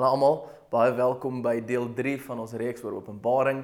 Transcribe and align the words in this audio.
Hallo 0.00 0.14
almal, 0.16 0.38
baie 0.72 0.92
welkom 0.96 1.42
by 1.44 1.58
deel 1.68 1.90
3 1.92 2.14
van 2.24 2.38
ons 2.40 2.54
reeks 2.56 2.80
oor 2.86 2.94
Openbaring. 2.96 3.58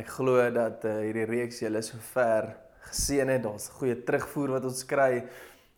Ek 0.00 0.06
glo 0.08 0.46
dat 0.48 0.86
uh, 0.88 0.94
hierdie 1.02 1.26
reeks 1.28 1.58
julle 1.60 1.82
sover 1.84 2.46
geseën 2.86 3.28
het. 3.28 3.42
Daar's 3.44 3.66
goeie 3.76 3.98
terugvoer 4.08 4.54
wat 4.54 4.70
ons 4.70 4.80
kry. 4.88 5.18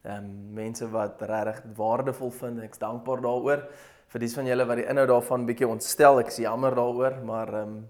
Ehm 0.05 0.29
um, 0.29 0.29
mense 0.61 0.87
wat 0.93 1.25
regtig 1.27 1.59
waardevol 1.81 2.31
vind. 2.37 2.63
Ek's 2.69 2.79
dankbaar 2.79 3.25
daaroor. 3.27 3.67
Vir 4.15 4.23
dies 4.23 4.39
van 4.39 4.47
julle 4.47 4.69
wat 4.71 4.79
die 4.79 4.87
inhoud 4.87 5.11
daarvan 5.17 5.49
bietjie 5.51 5.67
ontstel, 5.67 6.23
ek's 6.23 6.39
jammer 6.47 6.79
daaroor, 6.79 7.19
maar 7.33 7.55
ehm 7.65 7.75
um, 7.75 7.83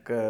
ek 0.00 0.12
uh, 0.18 0.26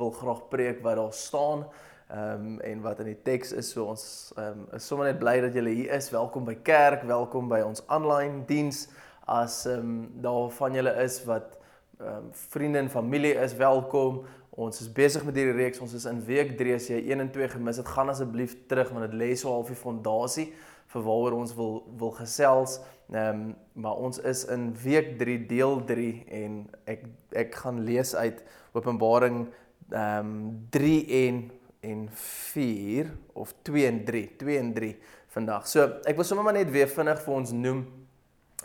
wil 0.00 0.16
graag 0.16 0.42
preek 0.48 0.80
wat 0.88 0.96
daar 1.02 1.12
staan. 1.12 1.68
Ehm 2.08 2.48
um, 2.54 2.58
en 2.72 2.84
wat 2.88 3.04
in 3.04 3.12
die 3.12 3.20
teks 3.28 3.52
is 3.52 3.76
so 3.76 3.84
ons 3.92 4.08
ehm 4.38 4.64
um, 4.64 4.66
is 4.80 4.88
sommer 4.88 5.12
net 5.12 5.20
bly 5.20 5.42
dat 5.44 5.60
julle 5.60 5.76
hier 5.76 5.92
is. 6.00 6.08
Welkom 6.08 6.48
by 6.48 6.56
kerk, 6.64 7.04
welkom 7.04 7.52
by 7.52 7.60
ons 7.68 7.84
aanlyn 7.92 8.46
diens 8.48 8.86
as 9.24 9.66
ehm 9.66 9.78
um, 9.78 10.10
daar 10.22 10.50
van 10.50 10.74
julle 10.74 10.94
is 11.02 11.24
wat 11.24 11.58
ehm 12.00 12.16
um, 12.16 12.30
vriende 12.32 12.78
en 12.78 12.90
familie 12.90 13.34
is, 13.34 13.56
welkom. 13.56 14.24
Ons 14.50 14.80
is 14.80 14.92
besig 14.92 15.24
met 15.24 15.36
hierdie 15.36 15.56
reeks. 15.56 15.80
Ons 15.80 15.94
is 15.96 16.04
in 16.04 16.24
week 16.24 16.56
3 16.58 16.74
as 16.74 16.88
jy 16.90 16.98
1 17.08 17.20
en 17.20 17.30
2 17.32 17.48
gemis 17.54 17.78
het, 17.80 17.88
gaan 17.88 18.12
asseblief 18.12 18.56
terug 18.68 18.90
want 18.92 19.10
dit 19.10 19.18
lê 19.20 19.30
so 19.36 19.48
half 19.48 19.70
die 19.72 19.78
fondasie 19.78 20.50
vir 20.92 21.04
waaroor 21.06 21.38
ons 21.38 21.54
wil 21.56 21.80
wil 22.00 22.12
gesels. 22.18 22.80
Ehm 23.12 23.28
um, 23.28 23.54
maar 23.72 23.96
ons 23.96 24.18
is 24.18 24.44
in 24.52 24.72
week 24.82 25.16
3 25.18 25.38
deel 25.46 25.80
3 25.88 26.12
en 26.42 26.60
ek 26.84 27.06
ek 27.44 27.54
gaan 27.64 27.82
lees 27.84 28.14
uit 28.14 28.44
Openbaring 28.72 29.46
ehm 29.90 30.18
um, 30.18 30.68
3 30.70 31.00
en 31.24 31.42
en 31.82 32.08
4 32.12 33.10
of 33.32 33.54
2 33.62 33.86
en 33.86 34.04
3, 34.04 34.36
2 34.38 34.58
en 34.58 34.72
3 34.74 34.92
vandag. 35.34 35.66
So, 35.66 35.82
ek 36.06 36.14
wil 36.14 36.24
sommer 36.24 36.44
maar 36.46 36.54
net 36.54 36.70
weer 36.70 36.86
vinnig 36.86 37.18
vir 37.24 37.34
ons 37.34 37.50
noem 37.56 37.80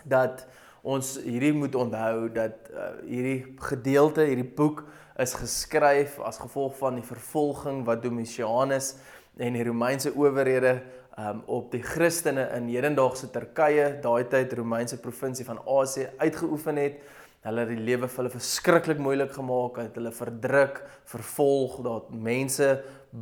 dat 0.09 0.45
ons 0.87 1.17
hierdie 1.23 1.53
moet 1.53 1.75
onthou 1.75 2.29
dat 2.33 2.69
uh, 2.71 2.91
hierdie 3.07 3.41
gedeelte, 3.69 4.23
hierdie 4.29 4.47
boek 4.57 4.85
is 5.19 5.33
geskryf 5.35 6.19
as 6.23 6.39
gevolg 6.39 6.77
van 6.79 6.99
die 6.99 7.05
vervolging 7.05 7.83
wat 7.87 8.03
Domitianus 8.03 8.93
en 9.37 9.57
die 9.57 9.65
Romeinse 9.67 10.13
owerhede 10.15 10.77
um, 11.17 11.41
op 11.45 11.71
die 11.73 11.83
Christene 11.83 12.47
in 12.55 12.69
hedendaagse 12.71 13.31
Turkye, 13.33 13.97
daai 14.03 14.27
tyd 14.31 14.53
Romeinse 14.57 14.99
provinsie 15.01 15.45
van 15.45 15.61
Asië 15.65 16.11
uitgeoefen 16.21 16.81
het. 16.81 16.99
Hulle 17.47 17.63
het 17.63 17.69
die 17.71 17.83
lewe 17.85 18.09
vir 18.09 18.23
hulle 18.23 18.33
verskriklik 18.33 18.99
moeilik 18.99 19.31
gemaak, 19.31 19.77
het 19.79 19.95
hulle 19.95 20.11
verdruk, 20.11 20.81
vervolg, 21.07 21.77
dat 21.85 22.09
mense 22.11 22.67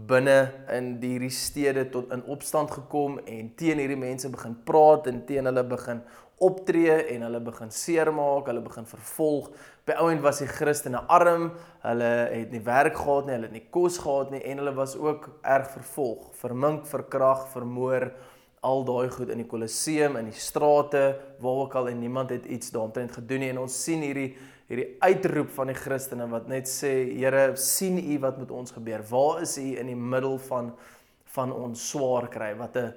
binne 0.10 0.38
in 0.74 0.96
hierdie 1.04 1.32
stede 1.32 1.86
tot 1.94 2.12
in 2.16 2.24
opstand 2.32 2.72
gekom 2.74 3.20
en 3.30 3.52
teen 3.60 3.80
hierdie 3.80 4.00
mense 4.00 4.32
begin 4.34 4.56
praat 4.68 5.12
en 5.12 5.22
teen 5.28 5.46
hulle 5.46 5.64
begin 5.70 6.02
optree 6.46 6.98
en 7.16 7.26
hulle 7.28 7.42
begin 7.44 7.72
seermaak, 7.74 8.48
hulle 8.52 8.62
begin 8.66 8.88
vervolg. 8.90 9.50
By 9.86 9.98
ouend 10.02 10.24
was 10.26 10.42
die 10.42 10.50
Christene 10.50 11.02
arm, 11.12 11.52
hulle 11.84 12.12
het 12.32 12.54
nie 12.54 12.64
werk 12.66 12.98
gehad 13.02 13.28
nie, 13.28 13.36
hulle 13.38 13.50
het 13.50 13.58
nie 13.58 13.66
kos 13.74 14.00
gehad 14.02 14.32
nie 14.34 14.42
en 14.46 14.62
hulle 14.62 14.74
was 14.78 14.96
ook 14.98 15.30
erg 15.42 15.70
vervolg, 15.76 16.32
vermink, 16.42 16.88
verkrag, 16.90 17.48
vermoor, 17.54 18.10
al 18.66 18.82
daai 18.88 19.12
goed 19.14 19.30
in 19.30 19.44
die 19.44 19.48
Kolosseum, 19.50 20.18
in 20.18 20.32
die 20.32 20.40
strate, 20.42 21.04
waar 21.44 21.64
ook 21.66 21.76
al 21.78 21.92
en 21.92 22.00
niemand 22.02 22.34
het 22.34 22.48
iets 22.50 22.74
daaromtrent 22.74 23.14
gedoen 23.20 23.46
nie 23.46 23.52
en 23.54 23.62
ons 23.68 23.84
sien 23.86 24.02
hierdie 24.06 24.32
hierdie 24.66 24.96
uitroep 25.06 25.52
van 25.54 25.70
die 25.70 25.78
Christene 25.78 26.26
wat 26.32 26.48
net 26.50 26.70
sê, 26.70 26.92
Here, 27.14 27.52
sien 27.62 28.00
U 28.02 28.16
wat 28.24 28.40
met 28.42 28.50
ons 28.52 28.74
gebeur? 28.74 29.04
Waar 29.12 29.44
is 29.46 29.60
U 29.62 29.66
in 29.78 29.92
die 29.92 29.98
middel 29.98 30.40
van 30.50 30.74
van 31.36 31.52
ons 31.52 31.82
swaar 31.92 32.30
kry? 32.32 32.54
Wat 32.58 32.78
'n 32.78 32.94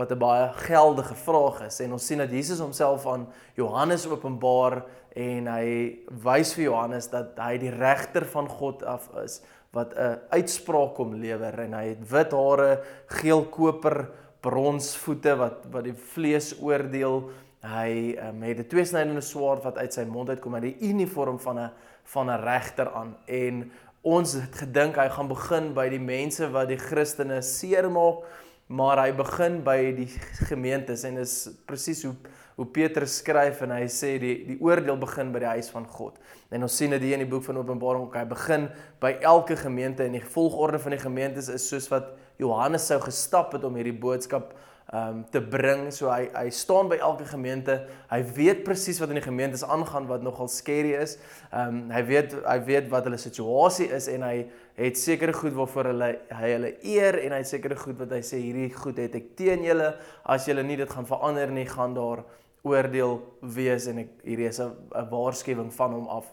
wat 0.00 0.12
'n 0.12 0.18
baie 0.18 0.48
geldige 0.52 1.14
vraag 1.14 1.60
is. 1.66 1.80
En 1.80 1.92
ons 1.92 2.06
sien 2.06 2.18
dat 2.18 2.30
Jesus 2.30 2.58
homself 2.58 3.06
aan 3.06 3.28
Johannes 3.54 4.08
openbaar 4.08 4.84
en 5.14 5.46
hy 5.46 5.98
wys 6.22 6.54
vir 6.54 6.64
Johannes 6.64 7.10
dat 7.10 7.36
hy 7.36 7.58
die 7.58 7.70
regter 7.70 8.24
van 8.24 8.48
God 8.48 8.82
af 8.84 9.10
is 9.24 9.42
wat 9.72 9.94
'n 9.94 10.18
uitspraak 10.30 10.94
kom 10.94 11.14
lewer. 11.14 11.60
En 11.60 11.72
hy 11.72 11.86
het 11.88 12.10
wit 12.10 12.32
hare, 12.32 12.82
geel 13.06 13.44
koper, 13.44 14.08
brons 14.40 14.96
voete 14.96 15.36
wat 15.36 15.66
wat 15.70 15.84
die 15.84 15.94
vlees 15.94 16.54
oordeel. 16.60 17.30
Hy 17.60 18.16
um, 18.18 18.42
het 18.42 18.58
'n 18.58 18.68
tweesnydende 18.68 19.20
swaard 19.20 19.62
wat 19.62 19.78
uit 19.78 19.92
sy 19.92 20.04
mond 20.04 20.28
uitkom. 20.28 20.54
En 20.54 20.62
die 20.62 20.78
uniform 20.80 21.38
van 21.38 21.58
'n 21.58 21.70
van 22.04 22.30
'n 22.30 22.42
regter 22.42 22.90
aan. 22.92 23.16
En 23.26 23.70
ons 24.02 24.32
het 24.32 24.54
gedink 24.54 24.96
hy 24.96 25.08
gaan 25.08 25.28
begin 25.28 25.74
by 25.74 25.88
die 25.88 26.00
mense 26.00 26.50
wat 26.50 26.68
die 26.68 26.78
Christene 26.78 27.42
seermaak 27.42 28.24
maar 28.70 29.00
hy 29.02 29.10
begin 29.18 29.58
by 29.66 29.78
die 29.96 30.06
gemeentes 30.46 31.02
en 31.08 31.18
is 31.24 31.42
presies 31.66 32.04
hoe 32.06 32.14
hoe 32.60 32.66
Petrus 32.68 33.14
skryf 33.22 33.62
en 33.64 33.70
hy 33.72 33.86
sê 33.88 34.10
die 34.20 34.34
die 34.44 34.58
oordeel 34.60 34.98
begin 35.00 35.30
by 35.32 35.40
die 35.40 35.48
huis 35.54 35.70
van 35.72 35.86
God. 35.88 36.18
En 36.52 36.66
ons 36.66 36.74
sien 36.76 36.92
dit 36.92 37.06
hier 37.06 37.16
in 37.16 37.24
die 37.24 37.30
boek 37.30 37.46
van 37.46 37.56
Openbaring 37.56 38.02
ook 38.04 38.18
hy 38.20 38.26
begin 38.28 38.66
by 39.00 39.14
elke 39.24 39.56
gemeente 39.56 40.04
en 40.04 40.18
die 40.18 40.24
volgorde 40.34 40.78
van 40.82 40.92
die 40.92 41.00
gemeentes 41.00 41.48
is 41.48 41.64
soos 41.72 41.88
wat 41.88 42.12
Johannes 42.42 42.84
sou 42.90 43.00
gestap 43.00 43.56
het 43.56 43.64
om 43.64 43.78
hierdie 43.80 43.96
boodskap 43.96 44.52
um 44.92 45.24
te 45.30 45.40
bring. 45.40 45.88
So 45.94 46.10
hy 46.10 46.28
hy 46.34 46.48
staan 46.54 46.88
by 46.90 46.98
elke 47.02 47.26
gemeente. 47.28 47.76
Hy 48.10 48.20
weet 48.34 48.64
presies 48.66 48.98
wat 49.02 49.12
in 49.12 49.20
die 49.20 49.24
gemeentes 49.24 49.62
aangaan 49.62 50.08
wat 50.10 50.24
nogal 50.26 50.50
skerry 50.50 50.96
is. 50.98 51.16
Um 51.54 51.84
hy 51.94 52.02
weet 52.08 52.34
hy 52.42 52.58
weet 52.66 52.90
wat 52.90 53.06
hulle 53.06 53.20
situasie 53.20 53.90
is 53.94 54.10
en 54.10 54.26
hy 54.26 54.34
het 54.80 54.98
sekere 54.98 55.34
goed 55.36 55.54
waarvoor 55.54 55.92
hulle 55.92 56.10
hy 56.40 56.52
hulle 56.56 56.74
eer 56.82 57.20
en 57.22 57.36
hy 57.36 57.42
het 57.44 57.52
sekere 57.52 57.78
goed 57.78 57.98
wat 58.00 58.16
hy 58.16 58.22
sê 58.26 58.40
hierdie 58.42 58.70
goed 58.74 58.98
het 59.02 59.14
ek 59.18 59.32
teen 59.38 59.64
julle 59.66 59.92
as 60.24 60.48
julle 60.48 60.64
nie 60.66 60.78
dit 60.80 60.90
gaan 60.90 61.08
verander 61.08 61.52
nie 61.54 61.68
gaan 61.68 61.94
daar 61.94 62.24
oordeel 62.66 63.18
wees 63.56 63.86
en 63.90 64.02
ek 64.04 64.12
hierdie 64.26 64.48
is 64.50 64.60
'n 64.60 65.08
waarskuwing 65.10 65.72
van 65.72 65.92
hom 65.92 66.08
af. 66.08 66.26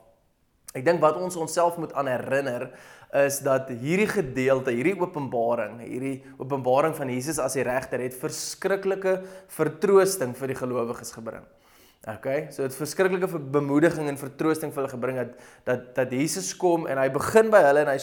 Ek 0.76 0.86
dink 0.86 1.02
wat 1.02 1.16
ons 1.18 1.36
onsself 1.36 1.78
moet 1.78 1.94
aan 1.94 2.08
herinner 2.08 2.72
is 3.14 3.40
dat 3.40 3.70
hierdie 3.70 4.08
gedeelte, 4.10 4.74
hierdie 4.76 4.98
openbaring, 5.00 5.80
hierdie 5.80 6.18
openbaring 6.38 6.96
van 6.96 7.10
Jesus 7.10 7.40
as 7.40 7.56
die 7.56 7.64
regter 7.64 8.02
het 8.04 8.18
verskriklike 8.20 9.22
vertroosting 9.56 10.36
vir 10.36 10.52
die 10.52 10.60
gelowiges 10.60 11.14
gebring. 11.16 11.46
Okay, 12.08 12.48
so 12.52 12.64
dit 12.64 12.76
verskriklike 12.78 13.28
bemoediging 13.52 14.08
en 14.08 14.20
vertroosting 14.20 14.72
vir 14.72 14.84
hulle 14.84 14.94
gebring 14.94 15.18
het 15.20 15.34
dat 15.68 15.90
dat 15.96 16.12
Jesus 16.12 16.54
kom 16.56 16.86
en 16.88 17.00
hy 17.02 17.10
begin 17.12 17.50
by 17.52 17.64
hulle 17.66 17.84
en 17.84 17.92
hy 17.92 17.98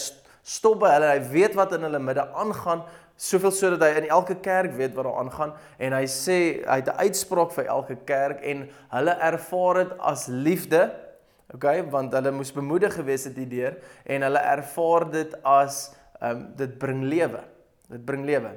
stop 0.45 0.83
by 0.83 0.91
hulle. 0.97 1.13
Hy 1.15 1.23
weet 1.33 1.57
wat 1.57 1.73
in 1.77 1.87
hulle 1.87 2.01
midde 2.03 2.27
aangaan, 2.37 2.83
soveel 3.17 3.55
sodat 3.55 3.85
hy 3.87 4.03
in 4.03 4.11
elke 4.11 4.35
kerk 4.43 4.75
weet 4.75 4.97
wat 4.97 5.07
daar 5.07 5.21
aangaan 5.23 5.55
en 5.79 5.95
hy 5.95 6.05
sê 6.11 6.39
hy 6.67 6.81
het 6.81 6.91
'n 6.91 6.99
uitspraak 7.07 7.53
vir 7.55 7.67
elke 7.71 7.97
kerk 8.05 8.43
en 8.43 8.69
hulle 8.91 9.15
ervaar 9.31 9.85
dit 9.85 9.93
as 10.01 10.27
liefde 10.27 10.91
Okay, 11.53 11.83
want 11.93 12.15
hulle 12.17 12.33
moes 12.33 12.53
bemoedig 12.57 12.95
gewees 12.97 13.27
het 13.29 13.37
hierdeur 13.37 13.77
en 14.09 14.25
hulle 14.25 14.41
ervaar 14.55 15.11
dit 15.13 15.35
as 15.45 15.91
ehm 16.21 16.31
um, 16.31 16.45
dit 16.57 16.79
bring 16.81 17.03
lewe. 17.05 17.43
Dit 17.91 18.05
bring 18.07 18.25
lewe. 18.25 18.55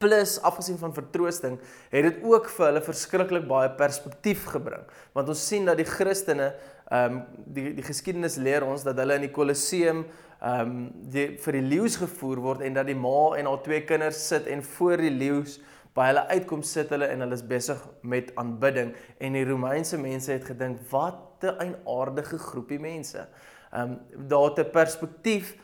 Plus 0.00 0.36
afgesien 0.46 0.78
van 0.78 0.94
vertroosting, 0.94 1.58
het 1.90 2.06
dit 2.06 2.20
ook 2.24 2.46
vir 2.54 2.66
hulle 2.68 2.82
verskriklik 2.84 3.48
baie 3.48 3.72
perspektief 3.76 4.46
gebring. 4.52 4.84
Want 5.16 5.32
ons 5.32 5.42
sien 5.50 5.66
dat 5.66 5.80
die 5.80 5.88
Christene 5.88 6.52
ehm 6.90 7.16
um, 7.16 7.24
die 7.58 7.72
die 7.74 7.86
geskiedenis 7.86 8.38
leer 8.38 8.66
ons 8.66 8.86
dat 8.86 8.98
hulle 8.98 9.18
in 9.18 9.26
die 9.26 9.34
Kolosseum 9.34 10.04
ehm 10.40 10.60
um, 10.60 10.86
die 11.10 11.26
vir 11.42 11.58
die 11.58 11.66
leeu's 11.74 11.98
gevoer 12.00 12.44
word 12.46 12.62
en 12.66 12.78
dat 12.78 12.86
die 12.86 12.98
ma 12.98 13.34
en 13.38 13.50
haar 13.50 13.62
twee 13.66 13.82
kinders 13.86 14.22
sit 14.28 14.46
en 14.46 14.62
voor 14.76 15.02
die 15.02 15.12
leeu's 15.12 15.58
by 15.94 16.06
hulle 16.12 16.22
uitkom 16.30 16.62
sit 16.62 16.90
hulle 16.94 17.10
en 17.10 17.26
hulle 17.26 17.36
is 17.38 17.46
besig 17.46 17.82
met 18.02 18.30
aanbidding 18.38 18.94
en 19.18 19.38
die 19.38 19.44
Romeinse 19.44 19.98
mense 19.98 20.32
het 20.32 20.46
gedink 20.46 20.82
wat 20.94 21.29
'n 21.44 21.58
eienaardige 21.58 22.38
groepie 22.38 22.80
mense. 22.80 23.28
Ehm 23.72 23.82
um, 23.82 24.26
daar 24.28 24.50
'n 24.58 24.70
perspektief 24.70 25.56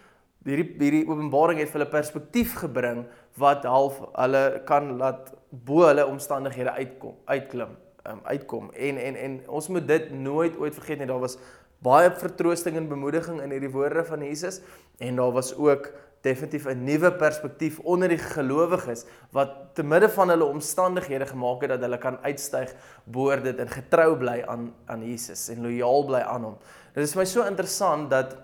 hierdie 0.45 0.77
hierdie 0.79 1.09
openbaring 1.09 1.59
het 1.59 1.71
vir 1.71 1.81
hulle 1.81 1.91
perspektief 1.91 2.55
gebring 2.55 3.05
wat 3.41 3.65
half 3.65 3.99
hulle 4.15 4.63
kan 4.65 4.97
laat 4.97 5.33
bo 5.51 5.87
hulle 5.87 6.07
omstandighede 6.07 6.71
uitkom, 6.71 7.15
uitklim, 7.25 7.77
um, 8.07 8.21
uitkom. 8.25 8.71
En 8.73 8.97
en 8.97 9.17
en 9.17 9.41
ons 9.49 9.69
moet 9.69 9.89
dit 9.89 10.11
nooit 10.11 10.57
ooit 10.57 10.75
vergeet 10.75 10.99
nie. 10.99 11.07
Daar 11.07 11.21
was 11.21 11.39
baie 11.85 12.11
vertroosting 12.11 12.77
en 12.77 12.89
bemoediging 12.89 13.41
in 13.43 13.51
hierdie 13.51 13.71
woorde 13.71 14.05
van 14.05 14.23
Jesus 14.25 14.61
en 14.99 15.17
daar 15.17 15.33
was 15.33 15.55
ook 15.55 15.93
definitief 16.23 16.67
'n 16.67 16.85
nuwe 16.85 17.13
perspektief 17.13 17.79
onder 17.79 18.09
die 18.09 18.19
gelowiges 18.19 19.05
wat 19.33 19.75
te 19.75 19.83
midde 19.83 20.09
van 20.09 20.29
hulle 20.29 20.45
omstandighede 20.45 21.27
gemaak 21.27 21.61
het 21.61 21.71
dat 21.71 21.81
hulle 21.81 21.99
kan 21.99 22.19
uitstyg 22.23 22.75
bo 23.05 23.37
dit 23.37 23.59
en 23.59 23.69
getrou 23.69 24.17
bly 24.17 24.43
aan 24.47 24.75
aan 24.87 25.05
Jesus 25.05 25.49
en 25.49 25.63
lojaal 25.63 26.05
bly 26.05 26.21
aan 26.21 26.43
hom. 26.43 26.59
Dit 26.95 27.05
is 27.05 27.15
my 27.15 27.25
so 27.25 27.45
interessant 27.45 28.11
dat 28.11 28.37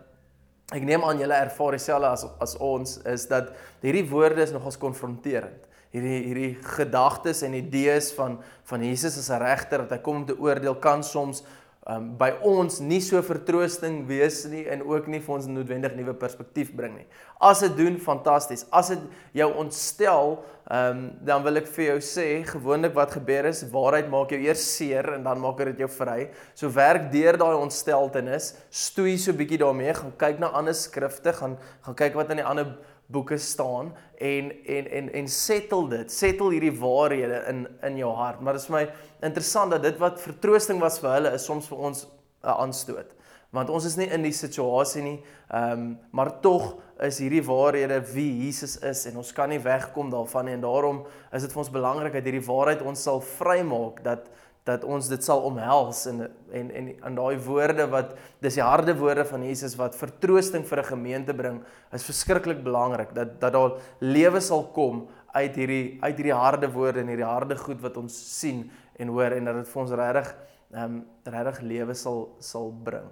ek 0.73 0.83
neem 0.83 1.05
aan 1.05 1.19
julle 1.19 1.35
ervaar 1.35 1.71
dieselfde 1.71 2.07
as 2.07 2.27
as 2.41 2.57
ons 2.57 2.99
is 3.05 3.27
dat 3.29 3.53
hierdie 3.81 4.09
woorde 4.09 4.43
is 4.43 4.53
nogals 4.53 4.79
konfronterend. 4.79 5.69
Hierdie 5.93 6.23
hierdie 6.25 6.55
gedagtes 6.77 7.43
en 7.43 7.55
idees 7.55 8.13
van 8.13 8.39
van 8.65 8.85
Jesus 8.85 9.19
as 9.19 9.31
'n 9.31 9.43
regter 9.43 9.79
dat 9.79 9.91
hy 9.91 9.99
kom 9.99 10.17
om 10.17 10.27
te 10.27 10.39
oordeel 10.39 10.75
kan 10.75 11.03
soms 11.03 11.43
um 11.91 12.13
by 12.19 12.29
ons 12.47 12.79
nie 12.79 13.01
so 13.03 13.19
vertroosting 13.27 14.03
wees 14.07 14.45
nie 14.47 14.63
en 14.71 14.85
ook 14.87 15.09
nie 15.11 15.19
vir 15.23 15.35
ons 15.35 15.49
noodwendig 15.51 15.97
nuwe 15.99 16.15
perspektief 16.15 16.71
bring 16.79 16.95
nie. 17.01 17.07
As 17.43 17.65
dit 17.65 17.75
doen, 17.75 17.97
fantasties. 17.99 18.63
As 18.71 18.93
dit 18.93 19.03
jou 19.41 19.49
ontstel, 19.59 20.37
um 20.71 21.01
dan 21.27 21.43
wil 21.43 21.59
ek 21.59 21.67
vir 21.75 21.89
jou 21.89 21.99
sê, 22.07 22.27
gewoonlik 22.47 22.95
wat 22.95 23.17
gebeur 23.19 23.51
is, 23.51 23.65
waarheid 23.73 24.11
maak 24.13 24.31
jou 24.31 24.39
eers 24.45 24.63
seer 24.77 25.17
en 25.17 25.27
dan 25.27 25.43
maak 25.43 25.59
dit 25.73 25.83
jou 25.83 25.91
vry. 25.91 26.31
So 26.55 26.71
werk 26.71 27.11
deur 27.11 27.41
daai 27.41 27.59
ontsteltenis, 27.59 28.53
stoei 28.71 29.17
so 29.19 29.35
bietjie 29.35 29.59
daarmee, 29.65 29.97
gaan 29.99 30.15
kyk 30.23 30.39
na 30.43 30.53
ander 30.55 30.79
skrifte, 30.79 31.35
gaan 31.35 31.59
gaan 31.83 31.99
kyk 31.99 32.15
wat 32.15 32.31
in 32.31 32.45
die 32.45 32.47
ander 32.47 32.77
boeke 33.13 33.39
staan 33.39 33.93
en 34.19 34.51
en 34.67 34.91
en 34.91 35.13
en 35.13 35.29
settle 35.29 35.89
dit. 35.89 36.13
Settle 36.13 36.51
hierdie 36.55 36.75
waarhede 36.81 37.45
in 37.49 37.67
in 37.83 37.97
jou 37.97 38.13
hart. 38.17 38.41
Maar 38.41 38.59
dit 38.59 38.63
is 38.63 38.69
my 38.73 38.87
interessant 39.21 39.71
dat 39.71 39.83
dit 39.83 39.99
wat 39.99 40.21
vertroosting 40.21 40.81
was 40.81 41.01
vir 41.03 41.17
hulle 41.17 41.35
is 41.37 41.45
soms 41.45 41.69
vir 41.69 41.79
ons 41.79 42.07
'n 42.43 42.57
aanstoot. 42.57 43.15
Want 43.51 43.71
ons 43.71 43.85
is 43.85 43.97
nie 43.97 44.09
in 44.09 44.23
die 44.23 44.33
situasie 44.33 45.03
nie. 45.03 45.19
Ehm 45.51 45.73
um, 45.73 45.99
maar 46.11 46.41
tog 46.41 46.77
is 47.03 47.19
hierdie 47.19 47.43
waarhede 47.45 48.01
wie 48.15 48.45
Jesus 48.45 48.77
is 48.79 49.07
en 49.07 49.17
ons 49.17 49.33
kan 49.33 49.49
nie 49.49 49.61
wegkom 49.61 50.11
daarvan 50.11 50.45
nie 50.45 50.55
en 50.55 50.61
daarom 50.61 51.03
is 51.33 51.43
dit 51.43 51.53
vir 51.53 51.59
ons 51.59 51.71
belangrik 51.71 52.13
dat 52.13 52.25
hierdie 52.25 52.47
waarheid 52.47 52.83
ons 52.83 53.03
sal 53.03 53.21
vrymaak 53.21 54.03
dat 54.05 54.31
dat 54.65 54.85
ons 54.85 55.09
dit 55.11 55.25
sal 55.25 55.43
omhels 55.49 56.05
en 56.07 56.29
en 56.53 56.71
en 56.71 56.91
aan 57.03 57.17
daai 57.19 57.39
woorde 57.43 57.87
wat 57.91 58.15
dis 58.45 58.55
die 58.55 58.63
harde 58.63 58.95
woorde 58.99 59.25
van 59.27 59.43
Jesus 59.43 59.75
wat 59.81 59.97
vertroosting 59.99 60.65
vir 60.69 60.79
'n 60.79 60.91
gemeente 60.95 61.35
bring 61.35 61.63
is 61.93 62.05
verskriklik 62.05 62.63
belangrik 62.63 63.15
dat 63.15 63.41
dat 63.41 63.53
daar 63.53 63.73
lewe 63.99 64.41
sal 64.41 64.63
kom 64.73 65.09
uit 65.35 65.55
hierdie 65.57 65.99
uit 66.01 66.17
hierdie 66.17 66.37
harde 66.37 66.71
woorde 66.73 67.01
en 67.01 67.09
hierdie 67.09 67.33
harde 67.33 67.57
goed 67.57 67.81
wat 67.81 67.97
ons 67.97 68.15
sien 68.41 68.71
en 68.99 69.09
hoor 69.09 69.33
en 69.33 69.45
dat 69.45 69.55
dit 69.55 69.69
vir 69.69 69.83
ons 69.83 69.91
regtig 69.91 70.35
ehm 70.73 70.85
um, 70.85 71.03
regtig 71.25 71.61
lewe 71.61 71.95
sal 71.95 72.37
sal 72.41 72.71
bring. 72.85 73.09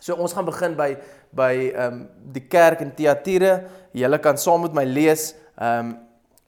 So 0.00 0.14
ons 0.14 0.32
gaan 0.36 0.44
begin 0.44 0.74
by 0.76 0.96
by 1.32 1.52
ehm 1.72 1.92
um, 1.92 2.08
die 2.32 2.46
kerk 2.48 2.80
in 2.80 2.92
Thyatira. 2.94 3.62
Julle 3.92 4.18
kan 4.18 4.38
saam 4.38 4.66
met 4.66 4.74
my 4.74 4.84
lees 4.84 5.34
ehm 5.56 5.78
um, 5.78 5.96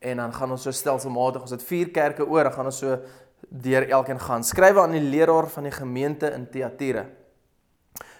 en 0.00 0.16
dan 0.16 0.32
gaan 0.32 0.50
ons 0.54 0.62
so 0.62 0.70
stelselmatig 0.70 1.42
ons 1.42 1.50
het 1.50 1.62
vier 1.62 1.88
kerke 1.90 2.22
oor, 2.22 2.44
dan 2.46 2.52
gaan 2.54 2.68
ons 2.70 2.78
so 2.78 2.98
deur 3.48 3.88
elkeen 3.88 4.20
gaan. 4.20 4.44
Skrywe 4.44 4.82
aan 4.82 4.96
die 4.96 5.04
leraar 5.04 5.48
van 5.48 5.68
die 5.68 5.72
gemeente 5.72 6.30
in 6.34 6.46
Thyatira. 6.50 7.06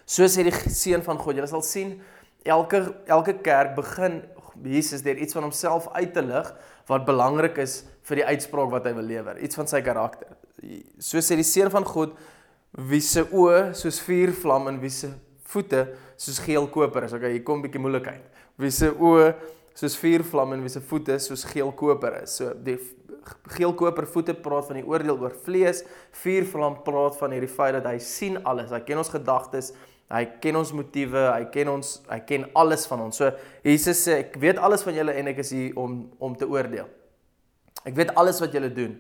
So 0.09 0.25
sê 0.25 0.45
die 0.47 0.55
seun 0.73 1.05
van 1.05 1.21
God, 1.21 1.37
julle 1.37 1.51
sal 1.51 1.63
sien 1.63 1.99
elke 2.49 2.81
elke 3.11 3.35
kerk 3.45 3.75
begin 3.77 4.23
Jesus 4.65 5.03
deur 5.05 5.19
iets 5.21 5.37
van 5.37 5.45
homself 5.47 5.89
uit 5.93 6.15
te 6.15 6.23
lig 6.25 6.49
wat 6.89 7.05
belangrik 7.07 7.59
is 7.63 7.83
vir 8.09 8.23
die 8.23 8.27
uitspraak 8.33 8.71
wat 8.73 8.89
hy 8.89 8.95
wil 8.97 9.07
lewer, 9.07 9.39
iets 9.45 9.59
van 9.59 9.69
sy 9.69 9.83
karakter. 9.85 10.33
So 10.99 11.21
sê 11.23 11.37
die 11.39 11.47
seun 11.47 11.71
van 11.71 11.85
God 11.87 12.17
wie 12.89 13.03
se 13.05 13.25
oë 13.29 13.75
soos 13.77 14.01
vuurvlam 14.05 14.73
en 14.73 14.81
wie 14.81 14.93
se 14.93 15.13
voete 15.53 15.85
soos 16.17 16.41
geel 16.45 16.67
koper 16.73 17.07
is. 17.07 17.15
Okay, 17.17 17.37
hier 17.37 17.45
kom 17.45 17.59
'n 17.59 17.63
bietjie 17.63 17.81
moeilikheid. 17.81 18.25
Wie 18.57 18.71
se 18.71 18.91
oë 18.91 19.35
soos 19.75 19.97
vuurvlam 19.97 20.53
en 20.53 20.63
wie 20.63 20.73
se 20.73 20.81
voete 20.81 21.19
soos 21.19 21.45
geel 21.45 21.73
koper 21.73 22.23
is. 22.23 22.37
So 22.37 22.55
die 22.55 22.79
geelkoper 23.55 24.07
voete 24.11 24.35
praat 24.35 24.71
van 24.71 24.81
die 24.81 24.87
oordeel 24.87 25.19
oor 25.21 25.35
vlees, 25.45 25.85
vuurvlam 26.23 26.81
praat 26.87 27.19
van 27.21 27.35
hierdie 27.35 27.51
feit 27.51 27.77
dat 27.79 27.89
hy 27.91 27.99
sien 28.03 28.39
alles. 28.49 28.73
Hy 28.75 28.81
ken 28.87 29.01
ons 29.01 29.13
gedagtes, 29.13 29.73
hy 30.13 30.25
ken 30.43 30.57
ons 30.61 30.73
motiewe, 30.77 31.27
hy 31.35 31.49
ken 31.53 31.73
ons, 31.73 31.99
hy 32.09 32.21
ken 32.29 32.47
alles 32.59 32.87
van 32.91 33.07
ons. 33.09 33.21
So 33.21 33.33
Jesus 33.67 34.05
sê 34.07 34.23
ek 34.25 34.39
weet 34.41 34.61
alles 34.63 34.87
van 34.87 34.97
julle 34.97 35.17
en 35.21 35.33
ek 35.35 35.43
is 35.45 35.53
hier 35.57 35.77
om 35.81 36.01
om 36.23 36.37
te 36.39 36.49
oordeel. 36.49 36.89
Ek 37.87 37.95
weet 37.97 38.15
alles 38.19 38.41
wat 38.43 38.55
julle 38.57 38.71
doen. 38.75 38.99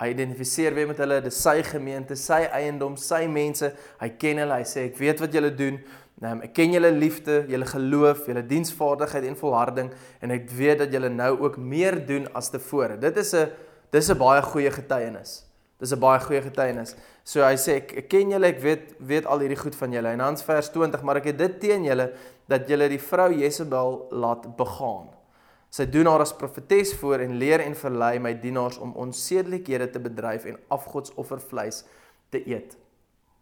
Hy 0.00 0.14
identifiseer 0.14 0.72
weer 0.72 0.88
met 0.88 1.00
hulle, 1.02 1.18
dis 1.20 1.42
sy 1.42 1.58
gemeente, 1.66 2.16
sy 2.16 2.46
eiendom, 2.56 2.94
sy 2.96 3.26
mense. 3.28 3.68
Hy 4.00 4.08
ken 4.20 4.40
hulle. 4.40 4.56
Hy 4.62 4.68
sê 4.68 4.86
ek 4.88 4.96
weet 5.00 5.20
wat 5.20 5.34
julle 5.36 5.50
doen. 5.52 5.76
Nou, 6.20 6.34
ek 6.44 6.54
ken 6.56 6.72
julle 6.72 6.90
liefde, 6.92 7.42
julle 7.48 7.68
geloof, 7.68 8.26
julle 8.28 8.42
diensvaardigheid 8.44 9.28
en 9.28 9.38
volharding 9.40 9.92
en 10.20 10.34
ek 10.34 10.50
weet 10.52 10.82
dat 10.82 10.92
julle 10.92 11.08
nou 11.12 11.30
ook 11.46 11.56
meer 11.56 11.96
doen 12.06 12.26
as 12.36 12.50
tevore. 12.52 12.98
Dit 13.00 13.16
is 13.16 13.32
'n 13.34 13.48
dis 13.92 14.10
'n 14.10 14.18
baie 14.18 14.42
goeie 14.42 14.70
getuienis. 14.70 15.44
Dis 15.78 15.92
'n 15.92 16.00
baie 16.00 16.20
goeie 16.20 16.42
getuienis. 16.42 16.94
So 17.24 17.40
hy 17.42 17.56
sê 17.56 17.76
ek, 17.76 17.96
ek 17.96 18.08
ken 18.08 18.30
julle, 18.30 18.46
ek 18.46 18.60
weet 18.60 18.94
weet 18.98 19.26
al 19.26 19.38
hierdie 19.38 19.56
goed 19.56 19.74
van 19.74 19.92
julle. 19.92 20.08
En 20.08 20.18
dan 20.18 20.36
vers 20.36 20.68
20, 20.70 21.02
maar 21.02 21.16
ek 21.16 21.24
het 21.24 21.38
dit 21.38 21.60
teen 21.60 21.84
julle 21.84 22.12
dat 22.48 22.68
julle 22.68 22.88
die 22.88 22.98
vrou 22.98 23.32
Jesebel 23.32 24.06
laat 24.10 24.56
begaan. 24.56 25.08
Sy 25.70 25.86
doen 25.86 26.08
haar 26.10 26.24
as 26.24 26.34
profetes 26.34 26.92
voor 26.98 27.22
en 27.22 27.36
leer 27.38 27.62
en 27.62 27.76
verlei 27.78 28.18
my 28.18 28.34
dienaars 28.42 28.78
om 28.82 28.96
onsedelikhede 28.98 29.90
te 29.94 30.02
bedryf 30.02 30.44
en 30.50 30.58
afgodsoffervleis 30.68 31.84
te 32.34 32.42
eet. 32.42 32.74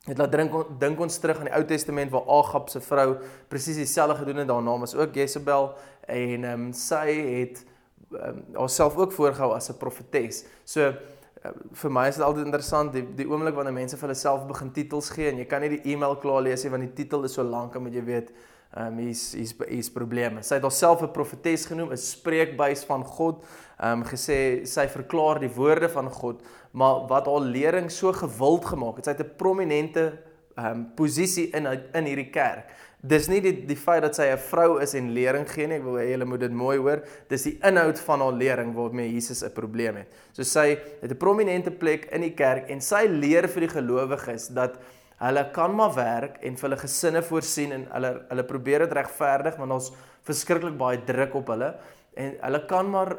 Dit 0.09 0.19
laat 0.21 0.33
dink 0.33 0.55
dink 0.81 1.01
ons 1.01 1.19
terug 1.21 1.41
aan 1.41 1.49
die 1.49 1.55
Ou 1.57 1.65
Testament 1.69 2.13
waar 2.13 2.29
Agab 2.39 2.69
se 2.73 2.81
vrou 2.85 3.19
presies 3.49 3.81
dieselfde 3.81 4.21
gedoen 4.21 4.43
het. 4.43 4.53
Haar 4.53 4.63
naam 4.65 4.85
is 4.87 4.95
ook 4.97 5.17
Jezebel 5.17 5.73
en 6.07 6.45
ehm 6.45 6.67
um, 6.69 6.73
sy 6.73 7.07
het 7.17 7.65
um, 8.13 8.45
haarself 8.55 8.97
ook 8.97 9.13
voorgehou 9.13 9.53
as 9.57 9.71
'n 9.71 9.77
profetes. 9.81 10.45
So 10.65 10.89
uh, 10.89 11.53
vir 11.73 11.91
my 11.91 12.09
is 12.09 12.17
dit 12.17 12.25
altyd 12.25 12.45
interessant 12.45 12.93
die 12.93 13.05
die 13.15 13.29
oomblik 13.29 13.55
wanneer 13.55 13.75
mense 13.75 13.97
vir 13.97 14.09
hulle 14.09 14.21
self 14.21 14.47
begin 14.47 14.73
titels 14.73 15.11
gee 15.11 15.29
en 15.31 15.39
jy 15.39 15.45
kan 15.45 15.61
nie 15.61 15.77
die 15.77 15.93
e-mail 15.93 16.17
klaar 16.17 16.43
lees 16.43 16.65
nie 16.65 16.71
want 16.71 16.83
die 16.83 17.05
titel 17.05 17.25
is 17.25 17.33
so 17.33 17.43
lank 17.43 17.75
en 17.75 17.83
moet 17.83 17.95
jy 17.95 18.05
weet 18.05 18.33
ehm 18.77 18.87
um, 18.93 18.99
hier's 18.99 19.33
hier's 19.33 19.55
hier's 19.69 19.91
probleme. 19.91 20.43
Sy 20.43 20.59
het 20.59 20.63
haarself 20.63 21.03
'n 21.03 21.13
profetes 21.13 21.67
genoem, 21.67 21.93
'n 21.93 21.97
spreekbuis 21.97 22.85
van 22.85 23.05
God 23.05 23.45
ehm 23.79 24.01
um, 24.01 24.05
gesê 24.05 24.67
sy 24.67 24.87
verklaar 24.89 25.41
die 25.41 25.55
woorde 25.55 25.89
van 25.89 26.11
God, 26.11 26.43
maar 26.73 27.07
wat 27.09 27.27
haar 27.27 27.41
lering 27.41 27.91
so 27.91 28.13
gewild 28.13 28.65
gemaak 28.65 28.97
het. 28.97 29.05
Sy 29.05 29.11
het 29.11 29.25
'n 29.25 29.37
prominente 29.37 30.19
ehm 30.57 30.67
um, 30.67 30.87
posisie 30.95 31.51
in 31.51 31.67
in 31.95 32.05
hierdie 32.05 32.31
kerk. 32.31 32.69
Dis 33.01 33.29
nie 33.29 33.41
die 33.41 33.65
die 33.67 33.77
feit 33.77 34.03
dat 34.03 34.15
sy 34.15 34.27
'n 34.27 34.39
vrou 34.39 34.81
is 34.83 34.95
en 34.95 35.13
lering 35.13 35.47
gee 35.49 35.67
nie, 35.67 35.77
ek 35.77 35.85
wil 35.85 35.97
hê 35.97 36.11
julle 36.11 36.25
moet 36.25 36.41
dit 36.41 36.53
mooi 36.53 36.79
hoor. 36.79 37.03
Dis 37.29 37.43
die 37.43 37.59
inhoud 37.63 37.99
van 37.99 38.21
haar 38.21 38.33
lering 38.33 38.75
waarmee 38.75 39.13
Jesus 39.13 39.45
'n 39.45 39.53
probleem 39.53 39.97
het. 39.97 40.09
So 40.33 40.43
sy 40.43 40.79
het 41.01 41.11
'n 41.11 41.17
prominente 41.17 41.71
plek 41.71 42.05
in 42.13 42.21
die 42.21 42.35
kerk 42.35 42.69
en 42.69 42.81
sy 42.81 43.07
leer 43.07 43.49
vir 43.49 43.61
die 43.61 43.75
gelowiges 43.81 44.49
dat 44.49 44.79
hulle 45.19 45.45
kan 45.55 45.75
maar 45.75 45.95
werk 45.97 46.39
en 46.43 46.57
vir 46.57 46.69
hulle 46.69 46.81
gesinne 46.81 47.23
voorsien 47.23 47.73
en 47.73 47.89
hulle 47.95 48.13
hulle 48.29 48.47
probeer 48.53 48.87
dit 48.87 48.97
regverdig 49.01 49.59
want 49.59 49.79
ons 49.79 49.91
verskriklik 50.29 50.77
baie 50.79 51.01
druk 51.09 51.35
op 51.41 51.51
hulle 51.55 51.73
en 52.19 52.39
hulle 52.43 52.63
kan 52.71 52.91
maar 52.91 53.17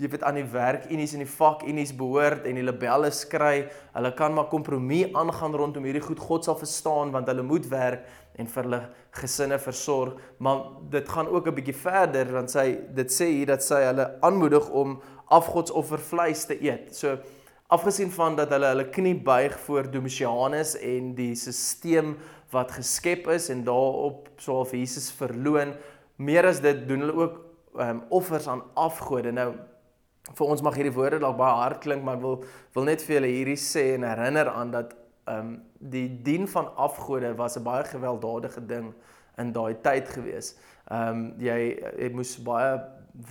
jy 0.00 0.08
weet 0.08 0.24
aan 0.24 0.38
die 0.40 0.48
werk 0.48 0.88
unies 0.90 1.12
en 1.14 1.22
die 1.22 1.30
vak 1.30 1.62
unies 1.68 1.92
behoort 1.94 2.46
en 2.48 2.56
die 2.56 2.64
labelle 2.64 3.10
skry. 3.14 3.66
Hulle 3.92 4.12
kan 4.16 4.32
maar 4.34 4.48
kompromie 4.50 5.04
aangaan 5.18 5.54
rondom 5.58 5.84
hierdie 5.86 6.02
goed. 6.02 6.20
God 6.20 6.48
sal 6.48 6.56
verstaan 6.58 7.12
want 7.14 7.28
hulle 7.30 7.44
moet 7.46 7.68
werk 7.70 8.08
en 8.40 8.48
vir 8.48 8.66
hulle 8.66 8.80
gesinne 9.20 9.58
versorg. 9.60 10.16
Maar 10.40 10.64
dit 10.94 11.08
gaan 11.08 11.28
ook 11.28 11.46
'n 11.48 11.54
bietjie 11.54 11.76
verder 11.76 12.32
want 12.32 12.50
sy 12.50 12.78
dit 12.94 13.12
sê 13.12 13.26
hier 13.26 13.46
dat 13.46 13.62
sy 13.62 13.82
hulle 13.84 14.16
aanmoedig 14.22 14.70
om 14.70 15.00
afgodsoffervleis 15.28 16.46
te 16.46 16.56
eet. 16.62 16.96
So 16.96 17.18
afgesien 17.72 18.10
van 18.12 18.36
dat 18.36 18.52
hulle 18.52 18.68
hulle 18.72 18.88
knie 18.92 19.16
buig 19.16 19.54
voor 19.64 19.88
Domitianus 19.90 20.74
en 20.76 21.14
die 21.16 21.32
stelsel 21.38 22.14
wat 22.52 22.74
geskep 22.76 23.30
is 23.32 23.48
en 23.52 23.64
daarop 23.64 24.28
soof 24.42 24.74
Jesus 24.76 25.08
verloon, 25.16 25.72
meer 26.20 26.44
as 26.50 26.60
dit 26.60 26.82
doen 26.88 27.06
hulle 27.06 27.14
ook 27.16 27.38
um, 27.80 28.02
offers 28.12 28.48
aan 28.52 28.60
afgode. 28.76 29.32
Nou 29.32 29.54
vir 30.28 30.52
ons 30.52 30.62
mag 30.62 30.76
hierdie 30.76 30.92
woorde 30.94 31.22
dalk 31.22 31.38
baie 31.40 31.54
hard 31.62 31.80
klink, 31.82 32.04
maar 32.04 32.20
ek 32.20 32.26
wil 32.26 32.36
wil 32.76 32.86
net 32.86 33.02
vir 33.06 33.16
julle 33.16 33.32
hierdie 33.32 33.58
sê 33.58 33.86
en 33.96 34.06
herinner 34.06 34.52
aan 34.52 34.74
dat 34.74 34.92
ehm 35.30 35.38
um, 35.38 35.52
die 35.92 36.06
dien 36.22 36.44
van 36.46 36.68
afgode 36.78 37.32
was 37.38 37.56
'n 37.56 37.64
baie 37.64 37.84
gewelddadige 37.84 38.60
ding 38.66 38.92
in 39.38 39.52
daai 39.52 39.74
tyd 39.82 40.08
gewees. 40.08 40.54
Ehm 40.90 41.08
um, 41.08 41.34
jy 41.38 41.78
jy 41.98 42.12
moes 42.12 42.36
baie 42.36 42.80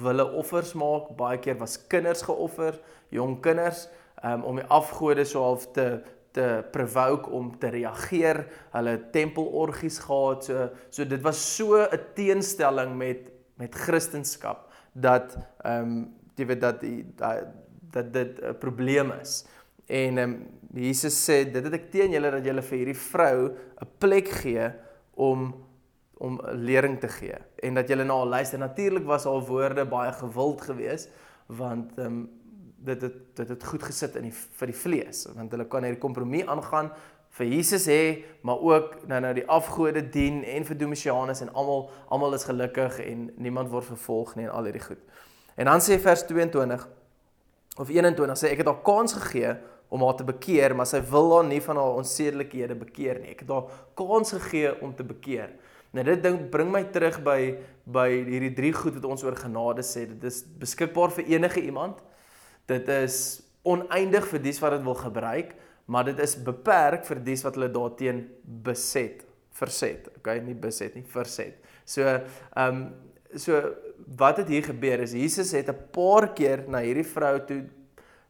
wille 0.02 0.26
offers 0.34 0.74
maak, 0.74 1.16
baie 1.18 1.38
keer 1.38 1.58
was 1.58 1.78
kinders 1.88 2.22
geoffer, 2.22 2.80
jong 3.10 3.40
kinders, 3.42 3.88
um, 4.24 4.44
om 4.44 4.56
die 4.56 4.68
afgode 4.68 5.26
so 5.26 5.44
half 5.44 5.68
te 5.72 6.02
te 6.32 6.64
provoke 6.72 7.30
om 7.30 7.52
te 7.60 7.68
reageer. 7.68 8.46
Hulle 8.72 8.96
tempelorgies 9.12 10.00
gehad. 10.00 10.46
So 10.48 10.70
so 10.90 11.06
dit 11.06 11.22
was 11.22 11.42
so 11.56 11.82
'n 11.84 12.00
teenstelling 12.16 12.96
met 12.98 13.32
met 13.56 13.76
Christendom 13.76 14.58
dat 14.94 15.38
ehm 15.64 15.84
um, 15.84 16.14
jy 16.36 16.46
weet 16.46 16.62
dat 16.62 16.80
die 16.82 17.06
dat, 17.16 18.14
dit 18.14 18.42
'n 18.42 18.58
probleem 18.60 19.12
is. 19.22 19.46
En 19.86 20.18
ehm 20.18 20.32
um, 20.32 20.48
Jesus 20.74 21.30
sê 21.30 21.52
dit 21.52 21.64
het 21.64 21.74
ek 21.74 21.92
teen 21.92 22.12
julle 22.12 22.32
dat 22.32 22.46
julle 22.46 22.62
vir 22.62 22.78
hierdie 22.78 23.02
vrou 23.12 23.52
'n 23.82 23.88
plek 23.98 24.28
gee 24.28 24.72
om 25.14 25.54
om 26.22 26.40
lering 26.54 27.00
te 27.00 27.08
gee 27.08 27.38
en 27.64 27.74
dat 27.74 27.88
julle 27.88 28.04
na 28.04 28.16
haar 28.16 28.26
luister. 28.26 28.60
Natuurlik 28.60 29.06
was 29.06 29.24
haar 29.24 29.46
woorde 29.46 29.86
baie 29.86 30.12
gewild 30.12 30.62
geweest 30.62 31.10
want 31.48 31.98
ehm 31.98 32.06
um, 32.06 32.30
dit 32.86 33.02
het 33.08 33.18
dit 33.36 33.50
het 33.50 33.64
goed 33.64 33.84
gesit 33.84 34.16
in 34.20 34.30
die 34.30 34.36
vir 34.60 34.72
die 34.72 34.78
vlees 34.78 35.26
want 35.36 35.52
hulle 35.54 35.68
kan 35.70 35.86
hierdie 35.86 36.02
kompromie 36.02 36.46
aangaan 36.50 36.92
vir 37.38 37.48
Jesus 37.48 37.88
hê 37.88 38.24
maar 38.42 38.60
ook 38.60 38.96
nou 39.08 39.20
nou 39.24 39.34
die 39.38 39.48
afgode 39.48 40.04
dien 40.12 40.42
en 40.44 40.66
vir 40.68 40.78
Domitianus 40.78 41.42
en 41.46 41.54
almal 41.54 41.86
almal 42.10 42.36
is 42.36 42.48
gelukkig 42.48 43.00
en 43.06 43.30
niemand 43.38 43.72
word 43.72 43.88
vervolg 43.88 44.36
nie 44.36 44.50
en 44.50 44.56
al 44.56 44.68
hierdie 44.68 44.84
goed. 44.84 45.00
En 45.56 45.70
dan 45.72 45.84
sê 45.84 46.00
vers 46.02 46.26
22 46.28 46.88
of 47.80 47.90
21 47.90 48.40
sê 48.40 48.52
ek 48.52 48.64
het 48.64 48.72
haar 48.72 48.82
kans 48.84 49.16
gegee 49.16 49.56
om 49.92 50.04
haar 50.08 50.16
te 50.16 50.24
bekeer, 50.24 50.76
maar 50.76 50.88
sy 50.88 51.02
wil 51.12 51.34
haar 51.36 51.48
nie 51.48 51.60
van 51.64 51.80
haar 51.80 51.98
onsedelikhede 52.00 52.78
bekeer 52.80 53.20
nie. 53.20 53.34
Ek 53.34 53.44
het 53.44 53.50
haar 53.52 53.68
kans 54.00 54.32
gegee 54.38 54.72
om 54.84 54.94
te 54.96 55.04
bekeer. 55.04 55.52
Nou 55.92 56.06
dit 56.08 56.22
ding 56.24 56.38
bring 56.52 56.72
my 56.72 56.86
terug 56.96 57.20
by 57.24 57.40
by 57.92 58.08
hierdie 58.28 58.54
drie 58.56 58.72
goed 58.76 58.96
wat 58.96 59.08
ons 59.10 59.24
oor 59.26 59.36
genade 59.36 59.84
sê. 59.84 60.06
Dit 60.08 60.24
is 60.28 60.44
beskikbaar 60.60 61.12
vir 61.16 61.32
enige 61.36 61.64
iemand. 61.64 62.00
Dit 62.70 62.88
is 62.88 63.42
oneindig 63.64 64.28
vir 64.28 64.42
dies 64.42 64.60
wat 64.60 64.72
dit 64.72 64.84
wil 64.84 64.98
gebruik, 64.98 65.56
maar 65.86 66.06
dit 66.06 66.20
is 66.20 66.36
beperk 66.44 67.06
vir 67.06 67.20
dies 67.26 67.44
wat 67.44 67.56
hulle 67.56 67.70
daarteen 67.72 68.26
beset, 68.64 69.26
verset. 69.52 70.08
Okay, 70.18 70.40
nie 70.40 70.56
beset 70.56 70.96
nie, 70.96 71.06
verset. 71.08 71.58
So, 71.86 72.06
ehm 72.06 72.68
um, 72.68 72.84
so 73.40 73.56
wat 74.18 74.42
het 74.42 74.50
hier 74.52 74.64
gebeur 74.64 75.00
is 75.00 75.14
Jesus 75.16 75.52
het 75.52 75.70
'n 75.70 75.88
paar 75.92 76.34
keer 76.34 76.66
na 76.68 76.80
hierdie 76.80 77.06
vrou 77.06 77.40
toe 77.46 77.64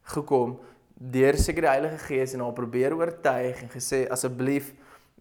gekom 0.03 0.59
deur 0.93 1.38
seker 1.38 1.61
die 1.61 1.69
Heilige 1.69 1.97
Gees 1.97 2.33
en 2.33 2.39
haar 2.39 2.53
probeer 2.53 2.93
oortuig 2.93 3.61
en 3.61 3.69
gesê 3.69 4.07
asseblief 4.09 4.73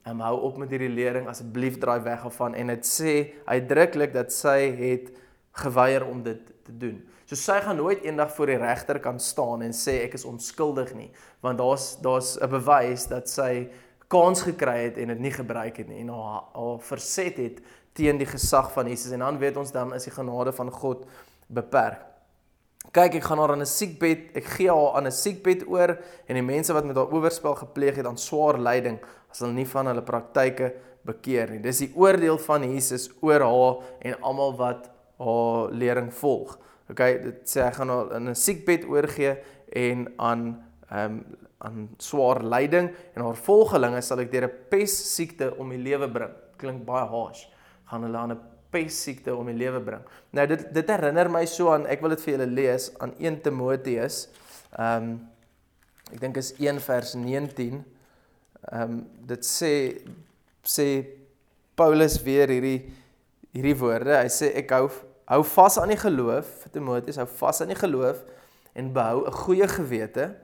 um, 0.06 0.20
hou 0.20 0.36
op 0.40 0.58
met 0.58 0.70
hierdie 0.70 0.92
lering 0.92 1.28
asseblief 1.28 1.78
draai 1.78 2.00
weg 2.04 2.24
af 2.24 2.36
van 2.36 2.54
en 2.54 2.66
dit 2.66 2.86
sê 2.86 3.14
uitdruklik 3.46 4.12
dat 4.12 4.32
sy 4.32 4.58
het 4.76 5.10
geweier 5.52 6.06
om 6.06 6.22
dit 6.22 6.40
te 6.64 6.76
doen. 6.76 7.00
So 7.30 7.38
sy 7.38 7.60
gaan 7.62 7.76
nooit 7.78 8.00
eendag 8.02 8.32
voor 8.34 8.50
die 8.50 8.58
regter 8.58 8.98
kan 8.98 9.20
staan 9.22 9.60
en 9.62 9.70
sê 9.70 10.00
ek 10.02 10.16
is 10.18 10.24
onskuldig 10.26 10.88
nie, 10.98 11.12
want 11.46 11.60
daar's 11.62 11.92
daar's 12.02 12.34
'n 12.42 12.50
bewys 12.50 13.06
dat 13.06 13.28
sy 13.30 13.68
kans 14.08 14.42
gekry 14.42 14.90
het 14.90 14.98
en 14.98 15.08
dit 15.08 15.18
nie 15.18 15.30
gebruik 15.30 15.76
het 15.76 15.88
nie 15.88 16.00
en 16.00 16.08
haar, 16.08 16.42
haar 16.54 16.80
verset 16.82 17.36
het 17.36 17.60
teen 17.94 18.18
die 18.18 18.26
gesag 18.26 18.72
van 18.72 18.88
Jesus 18.88 19.12
en 19.12 19.20
dan 19.20 19.38
weet 19.38 19.56
ons 19.56 19.70
dan 19.70 19.94
is 19.94 20.04
die 20.04 20.10
genade 20.12 20.52
van 20.52 20.70
God 20.70 21.06
beperk. 21.46 22.00
Kyk, 22.90 23.14
ek 23.14 23.22
gaan 23.22 23.38
haar 23.38 23.52
aan 23.52 23.62
'n 23.62 23.66
siekbed, 23.66 24.34
ek 24.34 24.44
gee 24.44 24.68
haar 24.68 24.96
aan 24.96 25.06
'n 25.06 25.12
siekbed 25.12 25.68
oor 25.68 25.98
en 26.26 26.34
die 26.34 26.42
mense 26.42 26.72
wat 26.72 26.84
met 26.84 26.96
haar 26.96 27.12
oorspel 27.12 27.54
gepleeg 27.54 27.96
het 27.96 28.06
aan 28.06 28.18
swaar 28.18 28.58
lyding 28.58 28.98
as 29.30 29.38
hulle 29.38 29.52
nie 29.52 29.66
van 29.66 29.86
hulle 29.86 30.02
praktyke 30.02 30.74
bekeer 31.04 31.50
nie. 31.50 31.60
Dis 31.60 31.78
die 31.78 31.92
oordeel 31.94 32.38
van 32.38 32.62
Jesus 32.74 33.08
oor 33.20 33.40
haar 33.40 33.76
en 34.00 34.20
almal 34.20 34.56
wat 34.56 34.90
haar 35.18 35.70
lering 35.70 36.12
volg. 36.12 36.58
Okay, 36.90 37.18
dit 37.22 37.46
sê 37.46 37.62
hy 37.62 37.70
gaan 37.76 37.92
haar 37.92 38.16
in 38.16 38.28
'n 38.28 38.34
siekbed 38.34 38.84
oorgee 38.88 39.36
en 39.72 40.08
aan 40.18 40.42
ehm 40.90 41.12
um, 41.12 41.24
aan 41.60 41.88
swaar 41.98 42.40
lyding 42.42 42.88
en 43.14 43.22
haar 43.22 43.36
volgelinge 43.36 44.00
sal 44.02 44.20
ek 44.20 44.32
deur 44.32 44.46
'n 44.48 44.56
pes 44.70 44.94
siekte 45.14 45.52
om 45.58 45.68
die 45.68 45.78
lewe 45.78 46.08
bring. 46.08 46.32
Klink 46.56 46.84
baie 46.86 47.06
harsh 47.06 47.44
gaan 47.90 48.02
hulle 48.02 48.18
aan 48.18 48.32
'n 48.32 48.40
pessiekte 48.70 49.34
om 49.34 49.46
die 49.46 49.58
lewe 49.58 49.80
bring. 49.80 50.02
Nou 50.32 50.46
dit 50.46 50.74
dit 50.74 50.90
herinner 50.90 51.28
my 51.28 51.44
so 51.46 51.72
aan 51.72 51.86
ek 51.86 52.00
wil 52.00 52.14
dit 52.14 52.20
vir 52.20 52.32
julle 52.34 52.46
lees 52.46 52.90
aan 52.98 53.14
1 53.18 53.40
Timoteus. 53.42 54.28
Ehm 54.78 55.02
um, 55.02 55.28
ek 56.12 56.20
dink 56.20 56.36
is 56.36 56.54
1 56.58 56.80
vers 56.80 57.14
19. 57.14 57.84
Ehm 58.72 58.82
um, 58.82 59.06
dit 59.26 59.44
sê 59.44 60.02
sê 60.64 61.06
Paulus 61.74 62.22
weer 62.22 62.48
hierdie 62.48 62.90
hierdie 63.52 63.76
woorde. 63.78 64.16
Hy 64.22 64.28
sê 64.28 64.52
ek 64.56 64.70
hou 64.70 64.88
hou 65.30 65.42
vas 65.46 65.78
aan 65.78 65.92
die 65.92 66.00
geloof 66.00 66.46
vir 66.62 66.72
Timoteus, 66.74 67.18
hou 67.22 67.28
vas 67.38 67.62
aan 67.62 67.70
die 67.70 67.78
geloof 67.78 68.22
en 68.74 68.92
behou 68.92 69.26
'n 69.26 69.32
goeie 69.44 69.68
gewete 69.68 70.34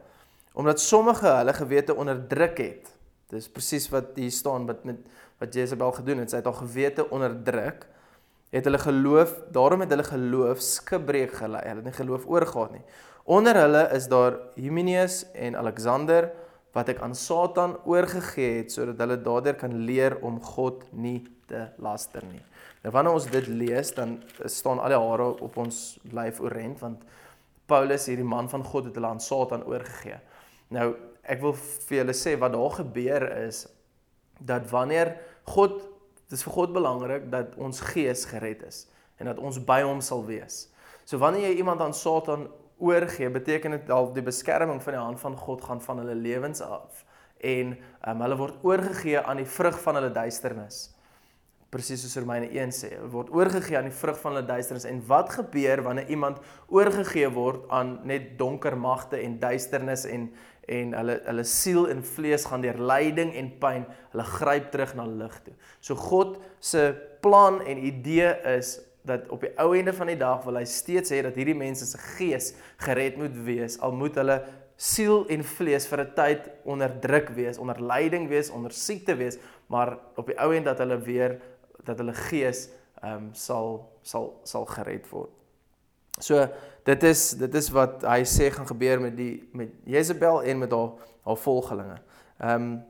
omdat 0.56 0.80
sommige 0.80 1.26
hulle 1.26 1.52
gewete 1.52 1.94
onderdruk 1.94 2.58
het. 2.58 2.92
Dis 3.28 3.48
presies 3.48 3.88
wat 3.92 4.16
hier 4.16 4.30
staan 4.30 4.66
wat 4.66 4.84
met 4.84 4.96
wat 5.38 5.54
Jezebel 5.54 5.92
gedoen 5.92 6.18
het. 6.18 6.30
Sy 6.30 6.36
het 6.40 6.48
haar 6.48 6.62
gewete 6.62 7.04
onderdruk. 7.10 7.86
Het 8.50 8.64
hulle 8.64 8.78
geloof, 8.78 9.34
daarom 9.52 9.80
het 9.80 9.90
hulle 9.92 10.04
geloof 10.04 10.62
skibreek 10.64 11.32
gelei. 11.32 11.60
Hulle 11.66 11.82
het 11.82 11.84
nie 11.84 11.92
geloof 11.92 12.24
oorgegaan 12.26 12.72
nie. 12.72 12.84
Onder 13.24 13.56
hulle 13.58 13.88
is 13.92 14.08
daar 14.08 14.38
Hymenaeus 14.54 15.24
en 15.34 15.56
Alexander 15.56 16.30
wat 16.72 16.88
ek 16.88 17.00
aan 17.04 17.14
Satan 17.14 17.76
oorgegee 17.84 18.62
het 18.62 18.72
sodat 18.72 19.00
hulle 19.02 19.16
daardeur 19.20 19.56
kan 19.60 19.74
leer 19.88 20.18
om 20.22 20.40
God 20.40 20.84
nie 20.92 21.24
te 21.50 21.66
laster 21.82 22.24
nie. 22.24 22.42
Nou 22.86 22.92
wanneer 22.94 23.16
ons 23.18 23.24
dit 23.26 23.46
lees, 23.50 23.88
dan 23.96 24.20
staan 24.46 24.78
al 24.78 24.92
die 24.94 24.98
hare 25.02 25.24
op 25.42 25.56
ons 25.58 25.96
lyf 26.14 26.36
oorent 26.38 26.78
want 26.84 27.00
Paulus 27.66 28.04
hierdie 28.06 28.26
man 28.26 28.46
van 28.46 28.62
God 28.62 28.86
het 28.86 28.94
hulle 28.94 29.08
aan 29.10 29.18
Satan 29.18 29.64
oorgegee. 29.66 30.20
Nou 30.70 30.92
ek 31.26 31.42
wil 31.42 31.56
vir 31.58 31.96
julle 31.96 32.14
sê 32.14 32.36
wat 32.38 32.54
daar 32.54 32.76
gebeur 32.76 33.26
is 33.40 33.64
dat 34.38 34.70
wanneer 34.70 35.16
God 35.50 35.80
dis 36.30 36.46
vir 36.46 36.54
God 36.60 36.78
belangrik 36.78 37.26
dat 37.34 37.58
ons 37.58 37.82
gees 37.90 38.22
gered 38.30 38.62
is 38.70 38.84
en 39.18 39.32
dat 39.32 39.42
ons 39.42 39.58
by 39.58 39.80
hom 39.82 39.98
sal 39.98 40.22
wees. 40.30 40.68
So 41.02 41.18
wanneer 41.18 41.50
jy 41.50 41.58
iemand 41.58 41.82
aan 41.82 41.94
Satan 41.94 42.46
oorgee, 42.78 43.34
beteken 43.34 43.80
dit 43.80 43.90
al 43.90 44.12
die 44.14 44.22
beskerming 44.22 44.78
van 44.84 44.94
die 44.94 45.02
hand 45.02 45.18
van 45.26 45.34
God 45.34 45.66
gaan 45.66 45.82
van 45.82 46.04
hulle 46.04 46.14
lewens 46.14 46.62
af 46.62 47.02
en 47.42 47.74
um, 48.06 48.20
hulle 48.22 48.38
word 48.38 48.62
oorgegee 48.62 49.18
aan 49.18 49.42
die 49.42 49.54
vrug 49.58 49.82
van 49.82 49.98
hulle 49.98 50.14
duisternis. 50.14 50.92
Presies 51.76 52.00
soos 52.00 52.16
Romeine 52.22 52.48
1 52.48 52.72
sê, 52.72 52.88
word 53.12 53.28
oorgegee 53.36 53.76
aan 53.76 53.90
die 53.90 53.98
vrug 53.98 54.16
van 54.22 54.32
hulle 54.32 54.48
duisternis. 54.48 54.86
En 54.88 55.02
wat 55.10 55.34
gebeur 55.34 55.82
wanneer 55.84 56.08
iemand 56.08 56.40
oorgegee 56.72 57.28
word 57.34 57.66
aan 57.74 57.98
net 58.08 58.32
donker 58.40 58.78
magte 58.80 59.20
en 59.20 59.40
duisternis 59.42 60.06
en 60.08 60.30
en 60.66 60.96
hulle 60.98 61.14
hulle 61.22 61.44
siel 61.46 61.84
en 61.92 62.00
vlees 62.02 62.42
gaan 62.50 62.64
deur 62.64 62.80
lyding 62.90 63.28
en 63.38 63.52
pyn, 63.62 63.84
hulle 64.10 64.24
gryp 64.32 64.72
terug 64.72 64.96
na 64.98 65.04
lig 65.06 65.36
toe. 65.44 65.54
So 65.78 65.94
God 65.94 66.40
se 66.58 66.88
plan 67.22 67.60
en 67.62 67.84
idee 67.86 68.32
is 68.56 68.72
dat 69.06 69.28
op 69.30 69.46
die 69.46 69.52
ou 69.62 69.68
einde 69.78 69.94
van 69.94 70.10
die 70.10 70.18
dag 70.18 70.42
wil 70.42 70.58
hy 70.58 70.64
steeds 70.66 71.14
hê 71.14 71.20
dat 71.22 71.38
hierdie 71.38 71.54
mense 71.54 71.86
se 71.86 72.00
gees 72.16 72.50
gered 72.82 73.20
moet 73.20 73.36
wees 73.46 73.78
al 73.78 73.94
moet 73.94 74.18
hulle 74.18 74.40
siel 74.76 75.22
en 75.32 75.44
vlees 75.46 75.86
vir 75.88 76.00
'n 76.02 76.12
tyd 76.14 76.50
onderdruk 76.64 77.30
wees, 77.36 77.58
onder 77.58 77.80
lyding 77.80 78.28
wees, 78.28 78.50
onder 78.50 78.70
siekte 78.70 79.16
wees, 79.16 79.38
maar 79.68 79.98
op 80.16 80.26
die 80.26 80.36
ou 80.38 80.52
end 80.54 80.66
dat 80.66 80.78
hulle 80.78 80.98
weer 80.98 81.40
dat 81.86 81.98
hulle 82.02 82.14
gees 82.14 82.68
ehm 83.02 83.28
um, 83.28 83.28
sal 83.32 83.80
sal 84.02 84.40
sal 84.44 84.64
gered 84.66 85.08
word. 85.10 85.30
So 86.18 86.48
dit 86.84 87.02
is 87.02 87.30
dit 87.36 87.54
is 87.54 87.70
wat 87.74 88.04
hy 88.08 88.22
sê 88.24 88.50
gaan 88.50 88.68
gebeur 88.68 89.00
met 89.00 89.16
die 89.16 89.48
met 89.52 89.72
Jezebel 89.84 90.42
en 90.42 90.58
met 90.64 90.72
haar 90.72 90.92
haar 91.26 91.40
volgelinge. 91.46 91.98
Ehm 92.38 92.62
um, 92.62 92.84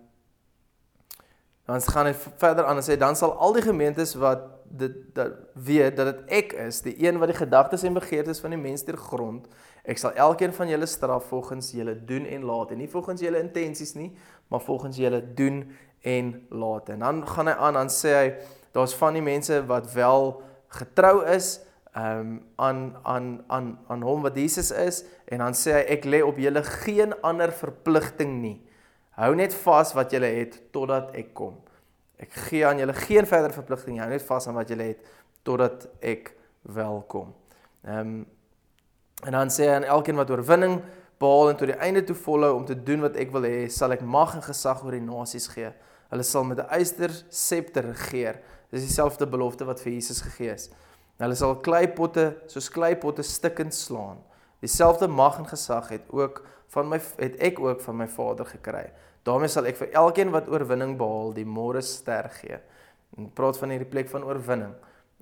dan 1.66 1.82
gaan 1.82 2.06
hy 2.06 2.14
verder 2.14 2.64
aan 2.64 2.78
en 2.78 2.84
sê 2.86 2.94
dan 2.94 3.16
sal 3.18 3.32
al 3.42 3.56
die 3.56 3.64
gemeentes 3.64 4.14
wat 4.14 4.44
dit 4.70 5.14
dat 5.14 5.32
weet 5.52 5.96
dat 5.96 6.12
dit 6.12 6.34
ek 6.42 6.52
is, 6.66 6.80
die 6.86 6.94
een 7.02 7.18
wat 7.18 7.32
die 7.32 7.38
gedagtes 7.38 7.82
en 7.82 7.96
begeertes 7.96 8.38
van 8.42 8.54
die 8.54 8.60
mens 8.60 8.84
ter 8.86 8.96
grond, 8.96 9.48
ek 9.82 9.98
sal 9.98 10.14
elkeen 10.14 10.54
van 10.54 10.70
julle 10.70 10.86
straf 10.86 11.26
volgens 11.30 11.72
julle 11.74 11.96
doen 12.06 12.26
en 12.26 12.46
laat 12.46 12.70
en 12.70 12.78
nie 12.82 12.90
volgens 12.90 13.22
julle 13.22 13.42
intensies 13.42 13.94
nie, 13.98 14.12
maar 14.48 14.62
volgens 14.62 14.96
julle 14.96 15.22
doen 15.34 15.64
en 16.06 16.32
laat. 16.50 16.88
En 16.94 17.02
dan 17.02 17.22
gaan 17.26 17.50
hy 17.50 17.56
aan 17.58 17.80
dan 17.80 17.90
sê 17.90 18.14
hy 18.14 18.28
daar's 18.76 18.94
van 18.96 19.16
die 19.16 19.24
mense 19.24 19.62
wat 19.66 19.88
wel 19.96 20.36
getrou 20.76 21.24
is 21.24 21.56
ehm 21.96 22.20
um, 22.20 22.32
aan 22.60 22.80
aan 23.02 23.28
aan 23.48 23.68
aan 23.88 24.02
hom 24.04 24.22
wat 24.22 24.36
Jesus 24.36 24.70
is 24.70 25.04
en 25.24 25.40
dan 25.40 25.54
sê 25.56 25.78
hy 25.78 25.84
ek 25.94 26.04
lê 26.04 26.20
op 26.20 26.36
julle 26.36 26.60
geen 26.84 27.14
ander 27.24 27.52
verpligting 27.52 28.34
nie. 28.42 28.58
Hou 29.16 29.32
net 29.34 29.54
vas 29.64 29.94
wat 29.96 30.12
julle 30.12 30.28
het 30.28 30.58
totdat 30.76 31.14
ek 31.16 31.32
kom. 31.32 31.54
Ek 32.20 32.32
gee 32.48 32.66
aan 32.68 32.82
julle 32.82 32.92
geen 32.92 33.24
verdere 33.28 33.56
verpligting 33.56 33.96
nie. 33.96 34.02
Hou 34.04 34.10
net 34.12 34.26
vas 34.28 34.48
aan 34.48 34.58
wat 34.58 34.68
julle 34.68 34.90
het 34.90 35.08
totdat 35.42 35.88
ek 36.04 36.34
welkom. 36.76 37.32
Ehm 37.86 38.00
um, 38.00 38.24
en 39.24 39.32
dan 39.32 39.48
sê 39.48 39.64
hy 39.64 39.78
aan 39.78 39.88
elkeen 39.88 40.18
wat 40.20 40.30
oorwinning 40.30 40.82
behaal 41.18 41.48
en 41.50 41.56
tot 41.56 41.70
die 41.70 41.78
einde 41.80 42.02
toe 42.04 42.16
volhou 42.26 42.52
om 42.58 42.64
te 42.68 42.76
doen 42.76 43.00
wat 43.00 43.16
ek 43.16 43.32
wil 43.32 43.46
hê, 43.48 43.64
sal 43.72 43.94
ek 43.96 44.02
mag 44.04 44.34
en 44.36 44.44
gesag 44.44 44.82
oor 44.84 44.92
die 44.92 45.00
nasies 45.00 45.48
gee. 45.48 45.70
Hulle 46.10 46.22
sal 46.22 46.44
met 46.44 46.60
'n 46.60 46.80
yster 46.80 47.12
septer 47.30 47.88
regeer. 47.88 48.36
Dis 48.70 48.86
dieselfde 48.86 49.26
belofte 49.26 49.64
wat 49.64 49.80
vir 49.80 49.92
Jesus 49.92 50.20
gegee 50.24 50.54
is. 50.54 50.70
Hulle 51.20 51.36
sal 51.38 51.56
kleipotte 51.64 52.34
soos 52.50 52.68
kleipotte 52.72 53.24
stikkend 53.24 53.74
slaan. 53.74 54.18
Dieselfde 54.60 55.08
mag 55.08 55.38
en 55.38 55.48
gesag 55.48 55.88
het 55.94 56.08
ook 56.12 56.42
van 56.74 56.88
my 56.90 57.00
het 57.20 57.36
ek 57.40 57.60
ook 57.62 57.80
van 57.80 57.96
my 57.96 58.08
Vader 58.08 58.46
gekry. 58.46 58.90
daarmee 59.26 59.50
sal 59.50 59.66
ek 59.66 59.78
vir 59.80 59.90
elkeen 59.98 60.30
wat 60.30 60.48
oorwinning 60.48 60.94
behaal 60.98 61.32
die 61.34 61.44
môre 61.44 61.82
ster 61.82 62.28
gee. 62.38 62.58
En 63.18 63.30
praat 63.34 63.58
van 63.58 63.72
hierdie 63.74 63.88
plek 63.90 64.08
van 64.12 64.22
oorwinning. 64.22 64.74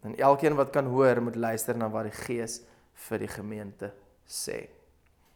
En 0.05 0.17
elkeen 0.17 0.57
wat 0.59 0.73
kan 0.73 0.91
hoor 0.93 1.23
moet 1.25 1.37
luister 1.37 1.77
na 1.77 1.89
wat 1.89 2.11
die 2.11 2.19
Gees 2.27 2.61
vir 3.09 3.25
die 3.25 3.31
gemeente 3.33 3.93
sê. 4.29 4.67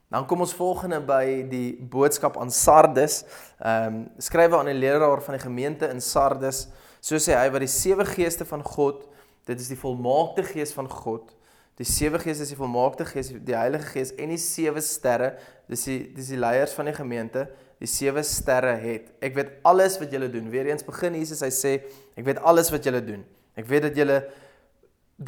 Dan 0.08 0.26
kom 0.28 0.40
ons 0.44 0.54
volgende 0.56 1.00
by 1.04 1.48
die 1.48 1.76
boodskap 1.80 2.36
aan 2.40 2.52
Sardes. 2.52 3.22
Ehm 3.60 3.88
um, 3.88 4.04
skrywe 4.20 4.56
aan 4.56 4.70
die 4.72 4.76
leraar 4.76 5.20
van 5.24 5.36
die 5.36 5.44
gemeente 5.44 5.88
in 5.88 6.00
Sardes. 6.00 6.66
So 7.00 7.16
sê 7.16 7.36
hy 7.38 7.48
wat 7.50 7.60
die 7.60 7.70
sewe 7.70 8.04
geeste 8.04 8.44
van 8.44 8.62
God 8.62 9.08
Dit 9.48 9.62
is 9.62 9.70
die 9.72 9.78
volmaakte 9.80 10.44
gees 10.44 10.74
van 10.76 10.88
God. 10.92 11.30
Die 11.78 11.86
sewe 11.86 12.18
gees 12.20 12.42
is 12.42 12.50
die 12.52 12.58
volmaakte 12.58 13.06
gees, 13.08 13.30
die 13.32 13.56
Heilige 13.56 13.86
Gees 13.94 14.10
en 14.18 14.32
die 14.34 14.40
sewe 14.42 14.82
sterre. 14.84 15.36
Dis 15.70 15.86
die 15.88 15.98
dis 16.16 16.32
die 16.34 16.40
leiers 16.40 16.74
van 16.76 16.90
die 16.90 16.96
gemeente. 16.96 17.46
Die 17.80 17.88
sewe 17.88 18.24
sterre 18.26 18.74
het. 18.82 19.12
Ek 19.24 19.36
weet 19.38 19.54
alles 19.68 19.96
wat 20.02 20.12
julle 20.12 20.28
doen. 20.32 20.50
Weereens 20.52 20.84
begin 20.84 21.16
Jesus, 21.16 21.40
hy 21.46 21.52
sê, 21.54 21.72
ek 22.18 22.26
weet 22.26 22.42
alles 22.42 22.72
wat 22.74 22.84
julle 22.84 23.00
doen. 23.06 23.22
Ek 23.58 23.68
weet 23.70 23.86
dat 23.86 23.96
julle 23.96 24.18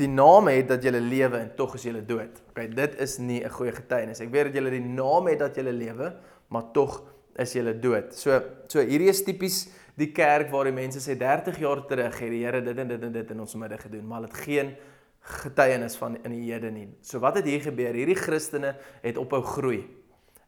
die 0.01 0.11
naam 0.11 0.51
het 0.51 0.69
dat 0.71 0.85
julle 0.85 1.01
lewe 1.03 1.39
en 1.39 1.55
tog 1.59 1.79
is 1.79 1.87
julle 1.87 2.03
dood. 2.07 2.43
Okay, 2.51 2.69
dit 2.75 2.99
is 3.01 3.17
nie 3.19 3.41
'n 3.45 3.51
goeie 3.51 3.73
getuienis. 3.73 4.21
Ek 4.21 4.31
weet 4.31 4.51
dat 4.51 4.55
julle 4.55 4.71
die 4.71 4.85
naam 4.85 5.27
het 5.27 5.39
dat 5.39 5.57
julle 5.57 5.73
lewe, 5.73 6.13
maar 6.51 6.73
tog 6.75 7.03
is 7.39 7.53
julle 7.53 7.75
dood. 7.81 8.15
So 8.15 8.41
so 8.69 8.81
hierdie 8.81 9.11
is 9.13 9.23
tipies 9.25 9.69
die 10.01 10.13
kerk 10.13 10.51
waar 10.51 10.65
die 10.71 10.77
mense 10.77 11.01
sê 11.03 11.17
30 11.19 11.59
jaar 11.61 11.85
terug 11.87 12.19
het 12.19 12.31
die 12.31 12.45
Here 12.45 12.63
dit 12.65 12.79
en 12.79 12.89
dit 12.89 13.03
en 13.03 13.13
dit 13.13 13.31
in 13.31 13.41
ons 13.41 13.55
midde 13.55 13.79
gedoen, 13.79 14.07
maar 14.07 14.23
dit 14.23 14.35
geen 14.47 14.75
getuienis 15.21 15.97
van 16.01 16.17
in 16.25 16.33
die 16.33 16.53
hede 16.53 16.71
nie. 16.73 16.89
So 17.05 17.21
wat 17.21 17.37
het 17.37 17.49
hier 17.49 17.61
gebeur? 17.61 17.95
Hierdie 17.95 18.19
Christene 18.19 18.75
het 19.03 19.21
ophou 19.21 19.43
groei. 19.45 19.83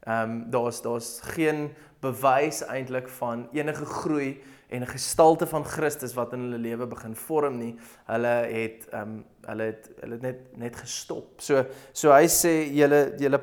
Ehm 0.03 0.31
um, 0.31 0.39
daar's 0.51 0.81
daar's 0.83 1.21
geen 1.35 1.71
bewys 2.03 2.63
eintlik 2.67 3.09
van 3.21 3.47
enige 3.53 3.85
groei 3.87 4.41
en 4.69 4.83
'n 4.83 4.87
gestalte 4.87 5.47
van 5.47 5.65
Christus 5.65 6.15
wat 6.15 6.33
in 6.33 6.41
hulle 6.41 6.59
lewe 6.59 6.87
begin 6.87 7.15
vorm 7.15 7.59
nie. 7.59 7.77
Hulle 8.07 8.35
het 8.51 8.89
ehm 8.91 9.03
um, 9.03 9.25
hulle 9.47 9.63
het 9.63 9.91
hulle 10.01 10.13
het 10.15 10.23
net 10.23 10.57
net 10.57 10.77
gestop. 10.77 11.41
So 11.41 11.65
so 11.93 12.11
hy 12.11 12.27
sê 12.27 12.73
julle 12.73 13.15
julle 13.19 13.41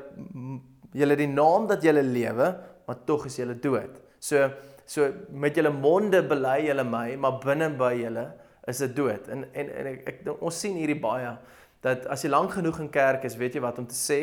julle 0.92 1.16
die 1.16 1.28
naam 1.28 1.66
dat 1.66 1.82
julle 1.82 2.02
lewe, 2.02 2.60
maar 2.90 3.04
tog 3.06 3.28
is 3.30 3.38
julle 3.38 3.54
dood. 3.54 4.00
So 4.18 4.50
so 4.90 5.06
met 5.30 5.54
julle 5.54 5.70
monde 5.70 6.18
bely 6.26 6.64
julle 6.66 6.82
my, 6.82 7.14
maar 7.22 7.36
binne 7.38 7.68
by 7.78 7.92
julle 7.94 8.24
is 8.66 8.80
dit 8.82 8.96
dood. 8.96 9.28
En 9.30 9.44
en 9.54 9.68
en 9.78 9.90
ek, 9.92 10.00
ek 10.10 10.30
ons 10.34 10.56
sien 10.64 10.74
hierdie 10.74 10.98
baie 10.98 11.36
dat 11.84 12.08
as 12.10 12.24
jy 12.26 12.32
lank 12.32 12.56
genoeg 12.58 12.80
in 12.82 12.90
kerk 12.92 13.22
is, 13.24 13.38
weet 13.38 13.54
jy 13.56 13.62
wat 13.62 13.78
om 13.80 13.86
te 13.88 13.96
sê, 13.96 14.18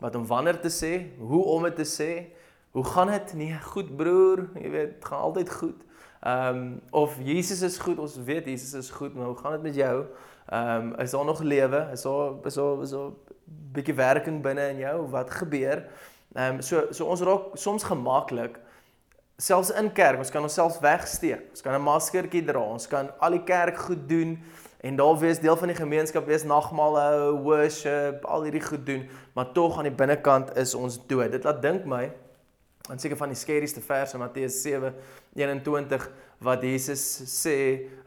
wat 0.00 0.14
om 0.16 0.22
wanneer 0.30 0.60
te 0.62 0.70
sê, 0.72 0.92
hoe 1.18 1.42
om 1.56 1.66
dit 1.66 1.76
te 1.82 1.88
sê. 1.88 2.12
Hoe 2.70 2.84
gaan 2.86 3.10
dit? 3.10 3.32
Nee, 3.34 3.56
goed 3.72 3.90
broer, 3.98 4.44
jy 4.54 4.70
weet, 4.70 4.92
dit 4.94 5.08
gaan 5.10 5.26
altyd 5.26 5.50
goed. 5.58 5.82
Ehm 6.20 6.60
um, 6.60 6.70
of 7.02 7.16
Jesus 7.26 7.64
is 7.66 7.80
goed, 7.82 7.98
ons 7.98 8.14
weet 8.28 8.46
Jesus 8.46 8.76
is 8.78 8.92
goed, 8.94 9.16
maar 9.18 9.32
hoe 9.32 9.36
gaan 9.42 9.58
dit 9.58 9.66
met 9.72 9.80
jou? 9.82 9.96
Ehm 10.46 10.92
um, 10.92 10.94
is 11.02 11.10
daar 11.16 11.26
nog 11.26 11.42
lewe? 11.42 11.82
Is 11.92 12.06
daar 12.06 12.38
is 12.46 12.60
daar 12.62 12.86
is 12.86 12.94
daar 12.94 13.10
bietjie 13.74 13.98
werking 13.98 14.38
binne 14.42 14.68
in 14.76 14.86
jou? 14.86 14.96
Wat 15.10 15.34
gebeur? 15.42 15.82
Ehm 15.82 16.09
um, 16.34 16.60
so 16.62 16.86
so 16.90 17.06
ons 17.06 17.22
raak 17.26 17.56
soms 17.58 17.82
gemaklik 17.82 18.58
selfs 19.40 19.70
in 19.70 19.88
kerk, 19.92 20.18
ons 20.20 20.30
kan 20.30 20.44
onsself 20.44 20.78
wegsteek. 20.84 21.50
Ons 21.50 21.62
kan 21.64 21.74
'n 21.74 21.82
maskertjie 21.82 22.44
dra. 22.44 22.60
Ons 22.60 22.86
kan 22.86 23.10
al 23.20 23.30
die 23.30 23.44
kerk 23.44 23.78
goed 23.78 24.08
doen 24.08 24.38
en 24.80 24.96
daar 24.96 25.18
wees 25.18 25.38
deel 25.38 25.56
van 25.56 25.68
die 25.68 25.76
gemeenskap, 25.76 26.26
wees 26.26 26.44
nagmaal 26.44 26.96
hou, 26.96 27.42
worship, 27.42 28.24
al 28.24 28.42
hierdie 28.42 28.64
goed 28.64 28.86
doen, 28.86 29.08
maar 29.34 29.52
tog 29.52 29.76
aan 29.76 29.84
die 29.84 29.92
binnekant 29.92 30.56
is 30.56 30.74
ons 30.74 31.06
dood. 31.06 31.32
Dit 31.32 31.44
laat 31.44 31.62
dink 31.62 31.84
my 31.84 32.12
aan 32.88 32.98
seker 32.98 33.16
van 33.16 33.28
die 33.28 33.36
skerieste 33.36 33.80
verse 33.80 34.18
Matteus 34.18 34.62
7:21 34.62 36.08
wat 36.40 36.62
Jesus 36.64 37.02
sê, 37.28 37.56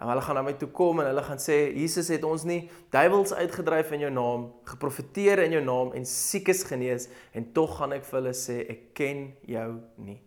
en 0.02 0.10
hulle 0.10 0.22
gaan 0.26 0.40
na 0.40 0.42
my 0.42 0.56
toe 0.58 0.70
kom 0.74 1.04
en 1.04 1.10
hulle 1.12 1.22
gaan 1.26 1.42
sê 1.42 1.58
Jesus 1.78 2.10
het 2.10 2.24
ons 2.26 2.46
nie 2.50 2.64
duiwels 2.94 3.34
uitgedryf 3.38 3.92
in 3.94 4.08
jou 4.08 4.12
naam, 4.14 4.48
geprofeteer 4.72 5.44
in 5.46 5.54
jou 5.60 5.62
naam 5.66 5.94
en 5.94 6.08
siekes 6.10 6.64
genees 6.66 7.10
en 7.38 7.46
tog 7.54 7.78
gaan 7.78 7.94
ek 7.94 8.08
vir 8.10 8.20
hulle 8.20 8.34
sê 8.38 8.64
ek 8.74 8.88
ken 8.98 9.28
jou 9.46 9.68
nie. 10.02 10.18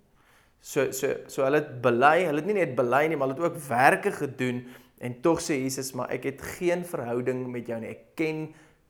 So 0.63 0.93
so 0.95 1.11
so 1.31 1.43
hulle 1.47 1.65
het 1.65 1.75
bely, 1.83 2.29
hulle 2.29 2.45
het 2.45 2.51
nie 2.51 2.61
net 2.61 2.79
bely 2.79 3.05
nie, 3.11 3.19
maar 3.19 3.33
hulle 3.33 3.41
het 3.41 3.47
ook 3.51 3.61
werke 3.67 4.15
gedoen 4.15 4.63
en 5.03 5.19
tog 5.23 5.43
sê 5.43 5.59
Jesus, 5.59 5.91
maar 5.99 6.15
ek 6.15 6.31
het 6.31 6.49
geen 6.57 6.87
verhouding 6.87 7.43
met 7.51 7.67
jou 7.69 7.81
nie. 7.83 7.91
Ek 7.91 8.15
ken 8.19 8.47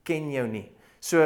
ken 0.06 0.28
jou 0.30 0.44
nie. 0.46 0.66
So 1.00 1.24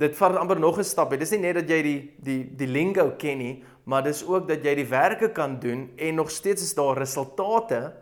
dit 0.00 0.14
vat 0.18 0.38
amper 0.38 0.58
nog 0.62 0.78
'n 0.78 0.84
stap. 0.84 1.10
Dit 1.10 1.22
is 1.22 1.30
nie 1.30 1.42
net 1.42 1.54
dat 1.54 1.68
jy 1.68 1.82
die 1.82 2.00
die 2.18 2.42
die 2.56 2.66
lingo 2.66 3.10
ken 3.18 3.38
nie, 3.38 3.64
maar 3.84 4.02
dis 4.02 4.24
ook 4.26 4.48
dat 4.48 4.64
jy 4.64 4.74
die 4.74 4.88
werke 4.88 5.30
kan 5.32 5.58
doen 5.60 5.90
en 5.96 6.14
nog 6.14 6.30
steeds 6.30 6.62
is 6.62 6.74
daar 6.74 6.98
resultate. 6.98 7.92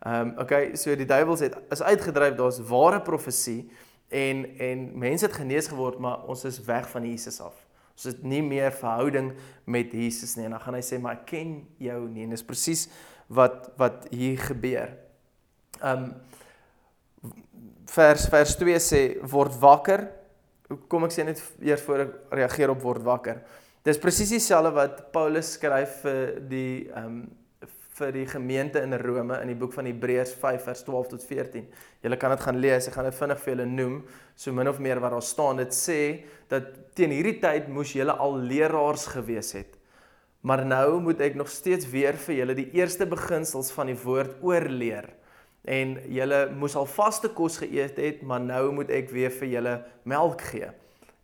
Ehm 0.00 0.28
um, 0.28 0.34
okay, 0.38 0.74
so 0.76 0.96
die 0.96 1.06
duiwels 1.06 1.40
het 1.40 1.56
is 1.70 1.82
uitgedryf, 1.82 2.34
daar's 2.34 2.60
ware 2.68 3.00
profesie 3.00 3.70
en 4.08 4.46
en 4.58 4.98
mense 4.98 5.26
het 5.26 5.34
genees 5.34 5.68
geword, 5.68 5.98
maar 5.98 6.24
ons 6.24 6.44
is 6.44 6.60
weg 6.64 6.88
van 6.90 7.06
Jesus 7.06 7.40
af. 7.40 7.54
Ons 7.94 8.04
het 8.04 8.22
nie 8.22 8.42
meer 8.42 8.72
verhouding 8.72 9.34
met 9.64 9.92
Jesus 9.92 10.34
nie. 10.36 10.44
En 10.44 10.50
dan 10.56 10.60
gaan 10.60 10.74
hy 10.74 10.80
sê, 10.80 10.98
"Maar 11.00 11.12
ek 11.12 11.26
ken 11.26 11.66
jou 11.76 12.08
nie." 12.08 12.22
En 12.24 12.30
dis 12.30 12.44
presies 12.44 12.88
wat 13.26 13.70
wat 13.76 14.06
hier 14.10 14.38
gebeur. 14.38 14.96
Um 15.82 16.14
vers 17.86 18.28
vers 18.28 18.56
2 18.56 18.78
sê 18.78 19.00
word 19.22 19.58
wakker. 19.58 20.08
Kom 20.88 21.04
ek 21.04 21.12
sê 21.12 21.24
net 21.24 21.42
eers 21.60 21.82
voor 21.82 21.98
ek 21.98 22.14
reageer 22.30 22.70
op 22.70 22.82
word 22.82 23.02
wakker. 23.02 23.42
Dis 23.80 23.96
presies 23.96 24.28
dieselfde 24.34 24.74
wat 24.76 25.06
Paulus 25.14 25.54
skryf 25.56 26.02
vir 26.04 26.34
die 26.50 26.90
um 27.00 27.22
vir 28.00 28.12
die 28.14 28.26
gemeente 28.28 28.80
in 28.80 28.96
Rome 28.96 29.36
in 29.42 29.50
die 29.50 29.56
boek 29.60 29.74
van 29.76 29.84
Hebreërs 29.84 30.32
5 30.40 30.62
vers 30.64 30.82
12 30.86 31.08
tot 31.12 31.24
14. 31.28 31.66
Julle 32.00 32.16
kan 32.16 32.32
dit 32.32 32.44
gaan 32.46 32.60
lees. 32.60 32.86
Ek 32.88 32.96
gaan 32.96 33.08
dit 33.08 33.16
vinnig 33.18 33.40
vir 33.42 33.52
julle 33.52 33.66
noem, 33.68 33.98
so 34.36 34.54
min 34.56 34.70
of 34.70 34.80
meer 34.80 35.00
wat 35.04 35.12
daar 35.12 35.24
staan. 35.24 35.60
Dit 35.60 35.76
sê 35.76 35.98
dat 36.48 36.70
teen 36.96 37.12
hierdie 37.12 37.38
tyd 37.42 37.68
moes 37.68 37.92
julle 37.96 38.14
al 38.16 38.38
leraars 38.40 39.04
gewees 39.12 39.52
het. 39.58 39.76
Maar 40.40 40.64
nou 40.64 41.00
moet 41.04 41.20
ek 41.24 41.36
nog 41.36 41.52
steeds 41.52 41.88
weer 41.92 42.16
vir 42.20 42.38
julle 42.38 42.56
die 42.56 42.70
eerste 42.76 43.08
beginsels 43.08 43.68
van 43.76 43.92
die 43.92 43.98
woord 44.00 44.40
oorleer. 44.40 45.10
En 45.68 45.98
julle 46.08 46.46
moes 46.56 46.76
al 46.80 46.88
vaste 46.88 47.32
kos 47.36 47.60
geëet 47.60 48.00
het, 48.00 48.24
maar 48.24 48.40
nou 48.40 48.70
moet 48.80 48.92
ek 48.96 49.12
weer 49.12 49.32
vir 49.42 49.52
julle 49.58 49.76
melk 50.08 50.48
gee. 50.54 50.72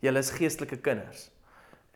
Julle 0.04 0.20
is 0.20 0.34
geestelike 0.36 0.80
kinders. 0.84 1.30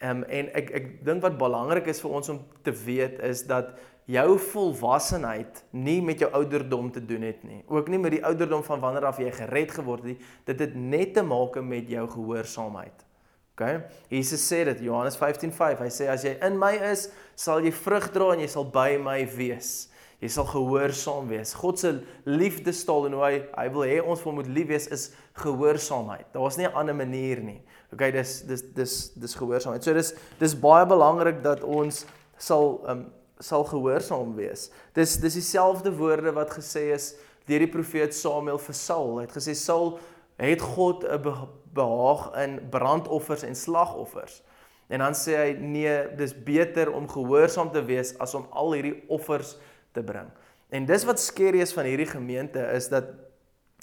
Um, 0.00 0.22
en 0.32 0.48
ek 0.56 0.70
ek 0.72 0.86
dink 1.04 1.20
wat 1.20 1.36
belangrik 1.36 1.90
is 1.92 1.98
vir 2.00 2.12
ons 2.16 2.30
om 2.32 2.38
te 2.64 2.72
weet 2.72 3.18
is 3.20 3.42
dat 3.44 3.74
jou 4.08 4.38
volwassenheid 4.40 5.60
nie 5.76 5.98
met 6.02 6.22
jou 6.24 6.30
ouderdom 6.38 6.88
te 6.94 7.02
doen 7.04 7.26
het 7.28 7.42
nie. 7.44 7.60
Ook 7.68 7.90
nie 7.92 8.00
met 8.00 8.16
die 8.16 8.24
ouderdom 8.24 8.64
van 8.64 8.80
wanneer 8.80 9.06
af 9.10 9.20
jy 9.20 9.28
gered 9.36 9.74
geword 9.76 10.06
het 10.06 10.14
nie. 10.14 10.30
Dit 10.48 10.64
het 10.64 10.74
net 10.74 11.12
te 11.14 11.22
maak 11.22 11.60
met 11.60 11.88
jou 11.92 12.06
gehoorsaamheid. 12.16 13.04
OK? 13.52 13.66
Jesus 14.08 14.42
sê 14.48 14.64
dit 14.64 14.80
Johannes 14.88 15.18
15:5. 15.20 15.84
Hy 15.84 15.90
sê 15.92 16.08
as 16.08 16.24
jy 16.24 16.36
in 16.48 16.56
my 16.58 16.72
is, 16.90 17.10
sal 17.36 17.60
jy 17.60 17.72
vrug 17.72 18.08
dra 18.14 18.32
en 18.34 18.40
jy 18.40 18.48
sal 18.48 18.64
by 18.64 18.96
my 19.02 19.20
wees. 19.36 19.90
Jy 20.20 20.28
sal 20.28 20.48
gehoorsaam 20.48 21.28
wees. 21.28 21.54
God 21.56 21.78
se 21.80 21.92
liefdestaal 22.28 23.06
en 23.08 23.16
hoe 23.16 23.24
hy 23.24 23.36
hy 23.54 23.68
wil 23.72 23.86
hê 23.88 24.00
ons 24.00 24.24
moet 24.24 24.48
lief 24.48 24.68
wees 24.68 24.88
is 24.92 25.10
gehoorsaamheid. 25.40 26.32
Daar's 26.32 26.56
nie 26.56 26.66
'n 26.66 26.74
ander 26.74 26.94
manier 26.94 27.40
nie. 27.40 27.60
OK, 27.92 28.04
dis 28.14 28.36
dis 28.46 28.62
dis 28.74 28.96
dis 29.18 29.34
gehoorsaamheid. 29.34 29.84
So 29.84 29.94
dis 29.96 30.12
dis 30.38 30.54
baie 30.58 30.86
belangrik 30.86 31.42
dat 31.42 31.64
ons 31.66 32.04
sal 32.38 32.78
um, 32.90 33.08
sal 33.40 33.64
gehoorsaam 33.64 34.34
wees. 34.36 34.68
Dis 34.94 35.16
dis 35.20 35.38
dieselfde 35.40 35.92
woorde 35.96 36.32
wat 36.36 36.52
gesê 36.54 36.90
is 36.94 37.14
deur 37.48 37.64
die 37.64 37.72
profeet 37.72 38.14
Samuel 38.14 38.60
vir 38.62 38.76
Saul. 38.76 39.16
Hy 39.18 39.26
het 39.26 39.34
gesê 39.34 39.56
Saul 39.58 39.96
het 40.40 40.62
God 40.62 41.04
'n 41.04 41.48
behaag 41.74 42.30
in 42.44 42.60
brandoffers 42.70 43.42
en 43.42 43.54
slagoffers. 43.54 44.42
En 44.88 44.98
dan 44.98 45.14
sê 45.14 45.36
hy 45.36 45.50
nee, 45.58 46.14
dis 46.16 46.32
beter 46.34 46.90
om 46.92 47.08
gehoorsaam 47.08 47.70
te 47.70 47.82
wees 47.84 48.14
as 48.18 48.34
om 48.34 48.46
al 48.50 48.72
hierdie 48.72 49.04
offers 49.08 49.56
te 49.92 50.02
bring. 50.02 50.30
En 50.70 50.86
dis 50.86 51.04
wat 51.04 51.20
skerry 51.20 51.60
is 51.60 51.72
van 51.72 51.84
hierdie 51.84 52.10
gemeente 52.10 52.62
is 52.74 52.88
dat 52.88 53.04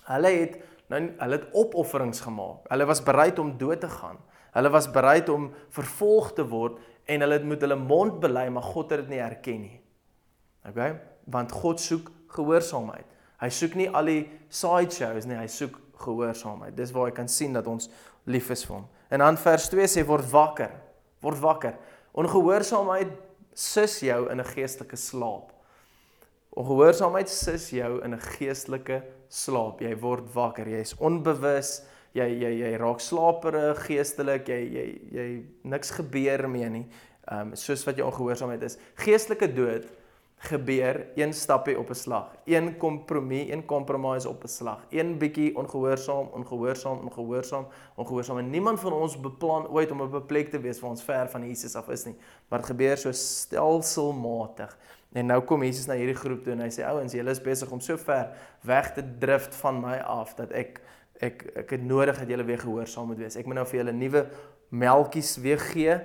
hulle 0.08 0.28
het 0.28 0.60
nou 0.88 1.02
hulle 1.19 1.39
het 1.39 1.54
opofferings 1.54 2.21
gemaak. 2.23 2.67
Hulle 2.71 2.86
was 2.86 3.04
bereid 3.04 3.39
om 3.39 3.58
dood 3.58 3.82
te 3.84 3.89
gaan. 3.91 4.17
Hulle 4.56 4.69
was 4.73 4.88
bereid 4.91 5.30
om 5.30 5.52
vervolg 5.76 6.32
te 6.34 6.45
word 6.47 6.80
en 7.06 7.23
hulle 7.23 7.39
het 7.39 7.45
met 7.45 7.62
hulle 7.62 7.76
mond 7.80 8.19
bely 8.23 8.47
maar 8.50 8.63
God 8.63 8.91
het 8.91 9.06
dit 9.06 9.15
nie 9.15 9.23
erken 9.23 9.62
nie. 9.62 9.82
OK? 10.67 10.80
Want 11.32 11.52
God 11.52 11.84
soek 11.84 12.12
gehoorsaamheid. 12.38 13.06
Hy 13.41 13.50
soek 13.54 13.76
nie 13.78 13.89
al 13.93 14.10
die 14.10 14.23
side 14.50 14.93
shows 14.93 15.28
nie, 15.30 15.38
hy 15.38 15.47
soek 15.52 15.76
gehoorsaamheid. 16.02 16.76
Dis 16.78 16.93
waar 16.95 17.12
jy 17.12 17.17
kan 17.19 17.30
sien 17.30 17.54
dat 17.54 17.67
ons 17.69 17.89
lief 18.26 18.50
is 18.54 18.65
vir 18.65 18.80
hom. 18.80 18.88
En 19.13 19.23
dan 19.23 19.38
vers 19.39 19.69
2 19.71 19.88
sê 19.91 20.04
word 20.08 20.26
wakker. 20.32 20.73
Word 21.23 21.39
wakker. 21.43 21.78
Ongehoorsaamheid 22.17 23.13
sis 23.58 24.00
jou 24.06 24.28
in 24.32 24.39
'n 24.41 24.52
geestelike 24.54 24.97
slaap. 24.97 25.54
Ongehoorsaamheid 26.58 27.30
sis 27.30 27.69
jou 27.69 28.02
in 28.04 28.13
'n 28.13 28.19
geestelike 28.19 29.04
slaap. 29.29 29.81
Jy 29.81 29.95
word 30.01 30.33
wakker, 30.33 30.67
jy 30.67 30.81
is 30.85 30.95
onbewus, 30.99 31.81
jy 32.13 32.27
jy 32.27 32.51
jy 32.61 32.73
raak 32.77 32.99
slaperig 33.03 33.85
geestelik, 33.87 34.47
jy 34.47 34.61
jy 34.77 34.87
jy 35.11 35.27
niks 35.63 35.91
gebeur 35.99 36.47
mee 36.47 36.69
nie. 36.69 36.87
Ehm 37.27 37.51
um, 37.51 37.55
soos 37.55 37.83
wat 37.85 37.97
jy 37.97 38.03
ongehoorsaamheid 38.07 38.63
is. 38.63 38.77
Geestelike 38.95 39.51
dood 39.53 39.87
gebeur 40.37 41.05
een 41.15 41.33
stappie 41.33 41.79
op 41.79 41.89
'n 41.89 41.93
slag. 41.93 42.35
Een 42.45 42.77
kompromie, 42.77 43.51
een 43.51 43.65
compromise 43.65 44.29
op 44.29 44.43
'n 44.43 44.47
slag. 44.47 44.85
Een 44.89 45.17
bietjie 45.17 45.55
ongehoorsaam, 45.57 46.29
ongehoorsaam, 46.33 46.97
ongehoorsaam, 46.97 47.67
ongehoorsaam. 47.95 48.37
En 48.37 48.49
niemand 48.49 48.79
van 48.79 48.93
ons 48.93 49.19
beplan 49.19 49.67
ooit 49.67 49.91
om 49.91 50.01
op 50.01 50.13
'n 50.13 50.25
plek 50.25 50.49
te 50.49 50.59
wees 50.59 50.79
waar 50.79 50.89
ons 50.89 51.03
ver 51.03 51.29
van 51.29 51.47
Jesus 51.47 51.75
af 51.75 51.89
is 51.89 52.05
nie. 52.05 52.15
Maar 52.47 52.59
dit 52.59 52.67
gebeur 52.67 52.97
so 52.97 53.11
stelselmatig. 53.11 54.77
En 55.15 55.30
nou 55.32 55.39
kom 55.48 55.63
Jesus 55.63 55.88
na 55.88 55.96
hierdie 55.96 56.17
groep 56.17 56.43
toe 56.43 56.54
en 56.54 56.65
hy 56.65 56.70
sê 56.74 56.84
ouens, 56.88 57.15
julle 57.15 57.32
is 57.32 57.43
besig 57.43 57.72
om 57.72 57.80
so 57.84 57.96
ver 58.02 58.34
weg 58.67 58.91
te 58.96 59.04
drift 59.22 59.56
van 59.62 59.80
my 59.82 59.98
af 60.04 60.36
dat 60.39 60.52
ek 60.52 60.82
ek 61.24 61.48
ek 61.63 61.72
het 61.78 61.86
nodig 61.88 62.20
dat 62.20 62.30
julle 62.30 62.46
weer 62.46 62.60
gehoorsaam 62.62 63.08
moet 63.10 63.24
wees. 63.24 63.38
Ek 63.39 63.48
moet 63.50 63.58
nou 63.58 63.65
vir 63.65 63.80
julle 63.80 63.96
nuwe 63.96 64.28
melkies 64.70 65.38
weer 65.41 65.62
gee. 65.72 65.96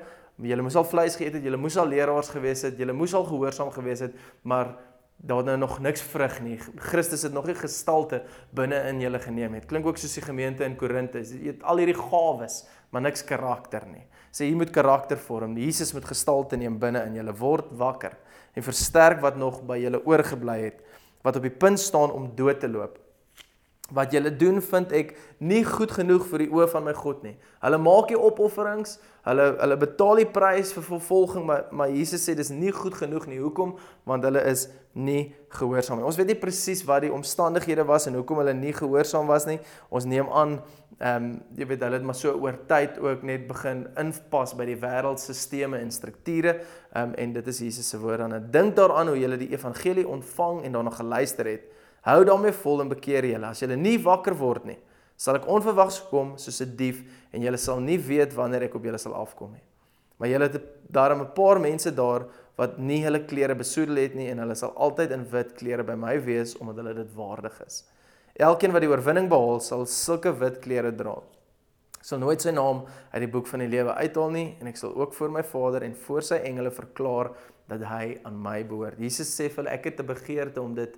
Julle 0.43 0.65
moes 0.65 0.79
al 0.79 0.87
vleis 0.88 1.19
geëet 1.19 1.37
het, 1.37 1.45
julle 1.45 1.61
moes 1.61 1.77
al 1.77 1.91
leraars 1.91 2.31
gewees 2.33 2.65
het, 2.65 2.79
julle 2.81 2.95
moes 2.97 3.12
al 3.15 3.27
gehoorsaam 3.29 3.69
gewees 3.75 4.01
het, 4.07 4.17
maar 4.49 4.73
daar 5.23 5.45
nou 5.45 5.59
nog 5.61 5.77
niks 5.85 6.01
vrug 6.03 6.38
nie. 6.43 6.57
Christus 6.88 7.27
het 7.27 7.35
nog 7.37 7.47
nie 7.47 7.55
gestalte 7.55 8.23
binne 8.57 8.81
in 8.88 9.03
julle 9.05 9.21
geneem 9.23 9.59
het. 9.59 9.69
Klink 9.71 9.87
ook 9.87 10.01
soos 10.01 10.17
die 10.17 10.25
gemeente 10.25 10.65
in 10.65 10.79
Korinthe. 10.81 11.21
Jy 11.21 11.53
het 11.53 11.62
al 11.69 11.83
hierdie 11.83 11.99
gawes, 11.99 12.62
maar 12.91 13.05
niks 13.05 13.23
karakter 13.29 13.85
nie. 13.91 14.07
Sê 14.33 14.49
jy 14.49 14.57
moet 14.59 14.73
karakter 14.75 15.21
vorm. 15.21 15.55
Jesus 15.61 15.93
moet 15.95 16.09
gestalte 16.09 16.57
neem 16.59 16.81
binne 16.81 17.05
in 17.07 17.21
julle 17.21 17.37
word 17.38 17.69
wakker 17.79 18.17
en 18.53 18.62
versterk 18.62 19.21
wat 19.21 19.37
nog 19.37 19.62
by 19.67 19.79
julle 19.83 20.03
oorgebly 20.07 20.59
het, 20.61 20.83
wat 21.23 21.37
op 21.37 21.47
die 21.47 21.55
punt 21.55 21.81
staan 21.81 22.12
om 22.12 22.33
dood 22.37 22.61
te 22.61 22.69
loop. 22.69 22.99
Wat 23.92 24.12
julle 24.14 24.31
doen 24.37 24.61
vind 24.64 24.92
ek 24.96 25.11
nie 25.44 25.62
goed 25.68 25.92
genoeg 25.92 26.24
vir 26.31 26.46
die 26.46 26.50
oë 26.52 26.68
van 26.72 26.87
my 26.87 26.94
God 26.96 27.24
nie. 27.26 27.35
Hulle 27.61 27.78
maak 27.83 28.09
die 28.09 28.18
opofferings, 28.18 28.96
hulle 29.26 29.50
hulle 29.61 29.76
betaal 29.81 30.22
die 30.22 30.28
prys 30.33 30.72
vir 30.76 30.87
vervolging, 30.87 31.44
maar 31.46 31.66
maar 31.70 31.92
Jesus 31.92 32.24
sê 32.24 32.37
dis 32.38 32.52
nie 32.55 32.72
goed 32.72 32.96
genoeg 32.96 33.26
nie. 33.28 33.40
Hoekom? 33.42 33.76
Want 34.09 34.24
hulle 34.24 34.40
is 34.48 34.68
nie 34.92 35.35
gehoorsaam 35.57 36.00
nie. 36.00 36.07
Ons 36.09 36.18
weet 36.20 36.33
nie 36.33 36.38
presies 36.40 36.85
wat 36.88 37.05
die 37.05 37.12
omstandighede 37.12 37.85
was 37.88 38.09
en 38.09 38.16
hoekom 38.16 38.40
hulle 38.42 38.55
nie 38.57 38.72
gehoorsaam 38.76 39.28
was 39.28 39.46
nie. 39.48 39.59
Ons 39.90 40.09
neem 40.09 40.31
aan 40.33 40.61
ehm 41.02 41.24
um, 41.24 41.31
jy 41.59 41.66
weet 41.66 41.83
hulle 41.83 41.98
het 41.98 42.05
maar 42.07 42.14
so 42.14 42.31
oor 42.38 42.57
tyd 42.70 42.98
ook 43.02 43.24
net 43.26 43.48
begin 43.48 43.87
inpas 43.98 44.52
by 44.55 44.68
die 44.68 44.76
wêreldstelsels 44.78 45.81
en 45.81 45.90
strukture. 45.90 46.61
Ehm 46.94 47.11
um, 47.11 47.14
en 47.18 47.33
dit 47.33 47.46
is 47.46 47.59
Jesus 47.59 47.88
se 47.88 47.98
woord 47.98 48.24
dan. 48.24 48.50
Dink 48.50 48.76
daaraan 48.76 49.09
hoe 49.09 49.18
julle 49.18 49.37
die 49.37 49.50
evangelie 49.50 50.07
ontvang 50.09 50.62
en 50.64 50.72
daarna 50.72 50.90
geluister 50.90 51.46
het. 51.46 51.82
Hou 52.03 52.25
daarmee 52.27 52.53
vol 52.53 52.83
en 52.83 52.88
bekeer 52.91 53.25
julle. 53.31 53.47
As 53.47 53.62
julle 53.62 53.77
nie 53.79 53.99
wakker 54.03 54.35
word 54.35 54.65
nie, 54.67 54.79
sal 55.17 55.38
ek 55.38 55.47
onverwags 55.47 56.01
kom 56.11 56.37
soos 56.37 56.61
'n 56.61 56.77
dief 56.77 57.03
en 57.33 57.43
julle 57.43 57.59
sal 57.59 57.81
nie 57.81 57.99
weet 57.99 58.35
wanneer 58.35 58.65
ek 58.65 58.75
op 58.75 58.85
julle 58.85 58.99
sal 58.99 59.15
afkom 59.15 59.53
nie. 59.53 59.62
Maar 60.19 60.29
julle 60.29 60.49
het 60.49 60.62
daarom 60.91 61.21
'n 61.23 61.35
paar 61.35 61.61
mense 61.61 61.91
daar 61.91 62.27
wat 62.57 62.79
nie 62.79 63.03
hulle 63.05 63.25
klere 63.25 63.55
besoedel 63.55 63.97
het 63.97 64.15
nie 64.15 64.29
en 64.31 64.38
hulle 64.38 64.55
sal 64.55 64.73
altyd 64.77 65.11
in 65.11 65.25
wit 65.31 65.55
klere 65.55 65.85
by 65.85 65.95
my 65.95 66.19
wees 66.25 66.57
omdat 66.59 66.77
hulle 66.77 66.95
dit 66.95 67.15
waardig 67.15 67.61
is. 67.67 67.85
Elkeen 68.35 68.73
wat 68.73 68.81
die 68.81 68.91
oorwinning 68.91 69.29
behaal, 69.29 69.61
sal 69.61 69.87
sulke 69.87 70.33
wit 70.38 70.61
klere 70.61 70.93
dra. 70.97 71.17
Ek 71.99 72.05
sal 72.05 72.19
nooit 72.19 72.41
sy 72.41 72.51
naam 72.51 72.85
uit 73.12 73.21
die 73.21 73.31
boek 73.31 73.47
van 73.47 73.61
die 73.61 73.69
lewe 73.69 73.95
uithaal 73.95 74.31
nie 74.31 74.57
en 74.61 74.67
ek 74.67 74.77
sal 74.77 74.95
ook 74.95 75.15
voor 75.15 75.31
my 75.31 75.43
Vader 75.43 75.83
en 75.83 75.95
voor 75.95 76.23
sy 76.23 76.35
engele 76.35 76.71
verklaar 76.71 77.31
dat 77.69 77.85
hy 77.87 78.19
aan 78.25 78.43
my 78.43 78.65
behoort. 78.65 78.99
Jesus 78.99 79.31
sê 79.41 79.49
vir 79.49 79.62
hulle 79.62 79.75
ek 79.75 79.85
het 79.85 80.01
'n 80.01 80.07
begeerte 80.07 80.62
om 80.62 80.75
dit 80.75 80.97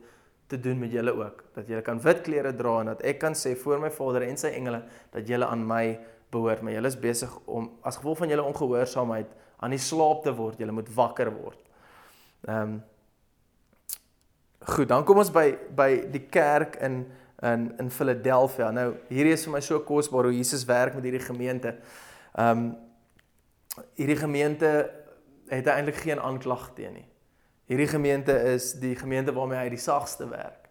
te 0.55 0.61
doen 0.62 0.79
met 0.79 0.93
julle 0.95 1.12
ook. 1.19 1.45
Dat 1.57 1.69
julle 1.71 1.83
kan 1.83 2.01
wit 2.03 2.23
klere 2.27 2.55
dra 2.55 2.79
en 2.81 2.93
dat 2.93 3.03
ek 3.07 3.19
kan 3.23 3.37
sê 3.38 3.55
voor 3.59 3.83
my 3.83 3.90
Vader 3.95 4.27
en 4.29 4.38
sy 4.40 4.55
engele 4.55 4.85
dat 5.14 5.29
julle 5.29 5.47
aan 5.51 5.67
my 5.67 5.99
behoort. 6.35 6.62
Maar 6.62 6.79
julle 6.79 6.90
is 6.90 6.99
besig 7.01 7.35
om 7.45 7.69
as 7.83 7.99
gevolg 8.01 8.23
van 8.23 8.33
julle 8.33 8.47
ongehoorsaamheid 8.47 9.37
aan 9.64 9.75
die 9.75 9.83
slaap 9.83 10.25
te 10.25 10.35
word. 10.35 10.59
Julle 10.62 10.75
moet 10.77 10.90
wakker 10.95 11.33
word. 11.35 11.62
Ehm 12.49 12.75
um, 12.75 12.83
Goed, 14.64 14.88
dan 14.88 15.03
kom 15.05 15.19
ons 15.21 15.29
by 15.29 15.51
by 15.77 15.88
die 16.09 16.23
kerk 16.33 16.79
in 16.81 17.03
in 17.45 17.67
in 17.83 17.90
Philadelphia. 17.93 18.71
Nou, 18.73 18.95
hierdie 19.11 19.35
is 19.37 19.45
vir 19.45 19.53
my 19.53 19.61
so 19.61 19.83
kosbaar 19.85 20.31
hoe 20.31 20.37
Jesus 20.38 20.64
werk 20.64 20.95
met 20.97 21.05
hierdie 21.05 21.21
gemeente. 21.21 21.75
Ehm 22.33 22.62
um, 22.62 22.71
hierdie 23.99 24.17
gemeente 24.17 24.71
het 25.51 25.67
eintlik 25.69 26.01
geen 26.07 26.21
aanklag 26.21 26.71
teen 26.79 26.97
nie. 26.97 27.07
Hierdie 27.70 27.88
gemeente 27.88 28.35
is 28.53 28.74
die 28.81 28.94
gemeente 28.96 29.33
waarmee 29.33 29.62
hy 29.62 29.70
die 29.72 29.81
sagste 29.81 30.29
werk. 30.29 30.68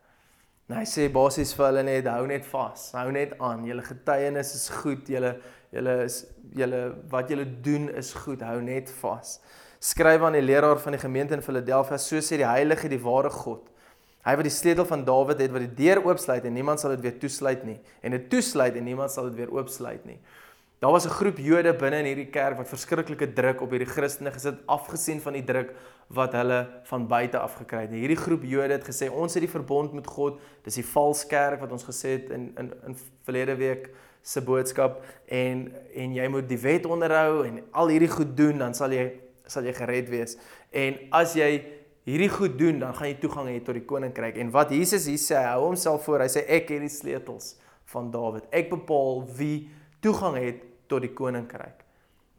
En 0.70 0.78
hy 0.78 0.86
sê 0.88 1.10
basies 1.12 1.52
vir 1.58 1.66
hulle 1.68 1.84
net 1.88 2.08
hou 2.08 2.28
net 2.30 2.46
vas, 2.48 2.86
hou 2.96 3.10
net 3.12 3.34
aan. 3.44 3.66
Julle 3.68 3.84
getuienis 3.84 4.54
is 4.56 4.70
goed, 4.82 5.10
julle 5.10 5.36
julle 5.74 5.96
is 6.06 6.20
julle 6.54 6.82
wat 7.10 7.32
julle 7.34 7.48
doen 7.66 7.90
is 7.98 8.14
goed, 8.24 8.46
hou 8.46 8.62
net 8.62 8.92
vas. 9.02 9.40
Skryf 9.84 10.24
aan 10.24 10.38
die 10.38 10.46
leraar 10.46 10.78
van 10.80 10.96
die 10.96 11.02
gemeente 11.02 11.36
in 11.36 11.44
Philadelphia, 11.44 11.98
so 11.98 12.22
sê 12.22 12.38
die 12.40 12.48
heilige 12.48 12.92
die 12.92 13.02
ware 13.04 13.32
God. 13.34 13.66
Hy 14.24 14.38
wat 14.40 14.48
die 14.48 14.54
sleutel 14.56 14.86
van 14.88 15.02
Dawid 15.04 15.42
het 15.44 15.52
wat 15.52 15.66
die 15.66 15.74
deur 15.82 16.00
oopsluit 16.06 16.46
en 16.48 16.56
niemand 16.56 16.80
sal 16.80 16.94
dit 16.94 17.02
weer 17.04 17.18
toesluit 17.20 17.66
nie 17.68 17.76
en 18.06 18.16
dit 18.16 18.30
toesluit 18.32 18.78
en 18.80 18.86
niemand 18.88 19.12
sal 19.12 19.28
dit 19.28 19.42
weer 19.42 19.52
oopsluit 19.52 20.06
nie. 20.08 20.20
Daar 20.80 20.92
was 20.92 21.06
'n 21.06 21.16
groep 21.18 21.38
Jode 21.38 21.74
binne 21.74 22.00
in 22.00 22.06
hierdie 22.06 22.32
kerk 22.32 22.58
wat 22.58 22.68
verskriklike 22.68 23.34
druk 23.34 23.62
op 23.62 23.72
hierdie 23.72 23.90
Christene 23.90 24.32
gesit 24.32 24.56
afgesien 24.68 25.20
van 25.20 25.34
die 25.34 25.44
druk 25.44 25.76
wat 26.08 26.34
hulle 26.34 26.60
van 26.90 27.08
buite 27.08 27.40
af 27.40 27.56
gekry 27.62 27.86
het. 27.86 27.94
Hierdie 27.96 28.20
groep 28.20 28.44
Jode 28.44 28.78
het 28.78 28.88
gesê 28.88 29.10
ons 29.10 29.34
het 29.34 29.44
die 29.44 29.52
verbond 29.52 29.94
met 29.94 30.08
God. 30.08 30.40
Dis 30.66 30.80
die 30.80 30.86
vals 30.86 31.26
kerk 31.30 31.62
wat 31.64 31.72
ons 31.72 31.86
gesê 31.88 32.18
het 32.18 32.34
in 32.36 32.52
in 32.60 32.74
in 32.88 32.98
verlede 33.26 33.56
week 33.56 33.90
se 34.22 34.42
boodskap 34.42 35.02
en 35.28 35.68
en 35.96 36.16
jy 36.16 36.28
moet 36.32 36.48
die 36.50 36.60
wet 36.60 36.86
onderhou 36.86 37.44
en 37.48 37.62
al 37.72 37.92
hierdie 37.92 38.12
goed 38.12 38.38
doen 38.38 38.58
dan 38.58 38.76
sal 38.76 38.92
jy 38.96 39.10
sal 39.48 39.66
jy 39.68 39.74
gered 39.76 40.10
wees. 40.10 40.38
En 40.72 41.00
as 41.12 41.36
jy 41.36 41.50
hierdie 42.08 42.32
goed 42.32 42.58
doen 42.60 42.80
dan 42.80 42.96
gaan 42.96 43.10
jy 43.12 43.18
toegang 43.20 43.50
hê 43.52 43.60
tot 43.64 43.78
die 43.80 43.86
koninkryk. 43.88 44.38
En 44.40 44.52
wat 44.52 44.72
Jesus 44.76 45.08
hier 45.08 45.22
sê, 45.22 45.38
hy 45.40 45.56
hou 45.56 45.70
homself 45.70 46.06
voor. 46.08 46.24
Hy 46.26 46.32
sê 46.32 46.46
ek 46.48 46.72
het 46.76 46.84
die 46.84 46.92
sleutels 46.92 47.56
van 47.94 48.12
Dawid. 48.12 48.48
Ek 48.52 48.72
bepaal 48.72 49.24
wie 49.38 49.70
toegang 50.04 50.38
het 50.40 50.64
tot 50.92 51.04
die 51.04 51.14
koninkryk. 51.16 51.84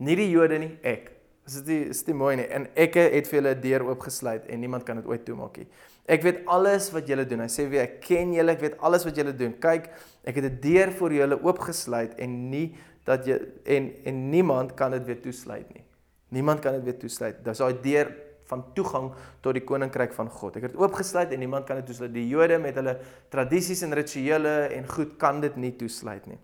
Nie 0.05 0.17
die 0.19 0.31
Jode 0.33 0.59
nie, 0.61 0.73
ek. 0.85 1.14
Is 1.45 1.61
dit 1.63 1.91
is 1.93 2.03
dit 2.05 2.17
mooi 2.17 2.37
nie? 2.41 2.47
En 2.49 2.67
ek 2.75 2.97
het 2.97 3.29
vir 3.29 3.41
julle 3.41 3.55
'n 3.55 3.61
deur 3.61 3.83
oopgesluit 3.91 4.47
en 4.47 4.61
niemand 4.61 4.85
kan 4.85 4.97
dit 4.97 5.07
ooit 5.07 5.25
toemaak 5.25 5.57
nie. 5.57 5.67
Ek 6.09 6.23
weet 6.23 6.47
alles 6.47 6.91
wat 6.93 7.07
julle 7.07 7.27
doen. 7.27 7.41
Hy 7.41 7.49
sê 7.49 7.69
wie 7.69 7.81
ek 7.81 8.01
ken 8.01 8.33
julle, 8.33 8.53
ek 8.53 8.61
weet 8.61 8.79
alles 8.79 9.05
wat 9.05 9.17
julle 9.17 9.33
doen. 9.37 9.55
Kyk, 9.61 9.91
ek 10.25 10.35
het 10.35 10.45
'n 10.45 10.61
deur 10.61 10.91
vir 10.91 11.13
julle 11.13 11.43
oopgesluit 11.43 12.15
en 12.19 12.51
nie 12.51 12.75
dat 13.05 13.27
jy 13.27 13.41
en 13.67 13.93
en 14.05 14.31
niemand 14.31 14.75
kan 14.75 14.91
dit 14.91 15.05
weer 15.05 15.21
toesluit 15.21 15.75
nie. 15.75 15.85
Niemand 16.31 16.61
kan 16.61 16.73
dit 16.73 16.85
weer 16.85 16.99
toesluit. 16.99 17.45
Dis 17.45 17.59
daai 17.59 17.81
deur 17.83 18.15
van 18.49 18.65
toegang 18.75 19.13
tot 19.41 19.55
die 19.55 19.65
koninkryk 19.65 20.13
van 20.13 20.29
God. 20.29 20.57
Ek 20.57 20.63
het 20.63 20.73
dit 20.73 20.81
oopgesluit 20.81 21.31
en 21.33 21.39
niemand 21.39 21.67
kan 21.67 21.77
dit 21.77 21.87
toesluit. 21.87 22.13
Die 22.13 22.29
Jode 22.29 22.59
met 22.59 22.75
hulle 22.75 22.99
tradisies 23.29 23.83
en 23.83 23.93
rituele 23.93 24.69
en 24.75 24.89
goed 24.89 25.17
kan 25.19 25.41
dit 25.41 25.57
nie 25.57 25.73
toesluit 25.77 26.27
nie. 26.27 26.39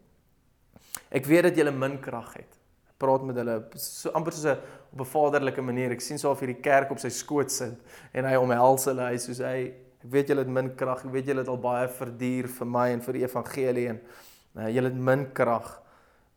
Ek 1.10 1.26
weet 1.26 1.42
dat 1.42 1.56
jy 1.56 1.70
min 1.70 2.00
krag 2.00 2.34
het. 2.36 2.59
Praat 3.00 3.24
met 3.24 3.38
hulle 3.40 3.56
so 3.80 4.12
amper 4.16 4.34
soos 4.36 4.44
'n 4.52 4.58
op 4.92 5.00
'n 5.00 5.10
vaderlike 5.12 5.62
manier. 5.62 5.92
Ek 5.92 6.00
sien 6.00 6.18
so 6.18 6.30
of 6.30 6.40
hierdie 6.40 6.60
kerk 6.60 6.90
op 6.90 6.98
sy 6.98 7.08
skoot 7.08 7.50
sit 7.50 7.74
en 8.12 8.24
hy 8.24 8.36
omhels 8.36 8.84
hulle. 8.84 9.08
Hy 9.10 9.16
soos 9.16 9.38
hy 9.38 9.72
ek 10.00 10.10
weet 10.10 10.28
julle 10.28 10.44
het 10.44 10.48
min 10.48 10.74
krag. 10.76 11.04
Ek 11.04 11.12
weet 11.12 11.26
julle 11.26 11.40
het 11.40 11.48
al 11.48 11.60
baie 11.60 11.88
verduur 11.88 12.48
vir 12.48 12.66
my 12.66 12.88
en 12.90 13.00
vir 13.00 13.12
die 13.12 13.24
evangelie 13.24 13.88
en 13.88 14.00
uh, 14.56 14.68
julle 14.68 14.88
het 14.88 14.98
min 14.98 15.32
krag. 15.32 15.80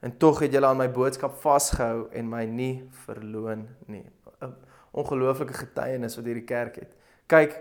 En 0.02 0.17
tog 0.17 0.39
het 0.39 0.52
julle 0.52 0.67
aan 0.67 0.78
my 0.78 0.89
boodskap 0.91 1.36
vasgehou 1.41 2.10
en 2.12 2.30
my 2.30 2.45
nie 2.45 2.89
verloon 3.06 3.67
nie. 3.88 4.06
'n 4.41 4.56
Ongelooflike 4.93 5.54
getuienis 5.54 6.15
wat 6.15 6.26
hierdie 6.26 6.45
kerk 6.45 6.76
het. 6.76 6.91
Kyk, 7.28 7.56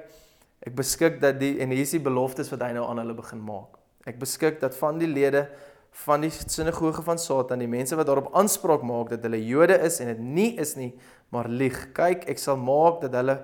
ek 0.66 0.74
beskik 0.76 1.20
dat 1.20 1.38
die 1.40 1.60
en 1.60 1.70
hier 1.70 1.80
is 1.80 1.94
die 1.94 2.02
beloftes 2.02 2.50
wat 2.50 2.60
hy 2.60 2.72
nou 2.72 2.84
aan 2.84 2.98
hulle 2.98 3.14
begin 3.14 3.40
maak. 3.40 3.78
Ek 4.04 4.18
beskik 4.18 4.60
dat 4.60 4.74
van 4.76 4.98
die 4.98 5.08
lede 5.08 5.46
van 5.92 6.24
die 6.24 6.30
sinagoge 6.32 7.02
van 7.04 7.18
Satan, 7.20 7.60
die 7.60 7.70
mense 7.70 7.96
wat 7.96 8.08
daarop 8.08 8.30
aanspraak 8.38 8.82
maak 8.82 9.10
dat 9.12 9.26
hulle 9.26 9.40
Jode 9.44 9.76
is 9.84 10.00
en 10.00 10.08
dit 10.08 10.22
nie 10.22 10.50
is 10.60 10.74
nie, 10.76 10.92
maar 11.32 11.48
lieg. 11.48 11.92
Kyk, 11.96 12.24
ek 12.32 12.40
sal 12.40 12.56
maak 12.60 13.02
dat 13.04 13.18
hulle 13.20 13.42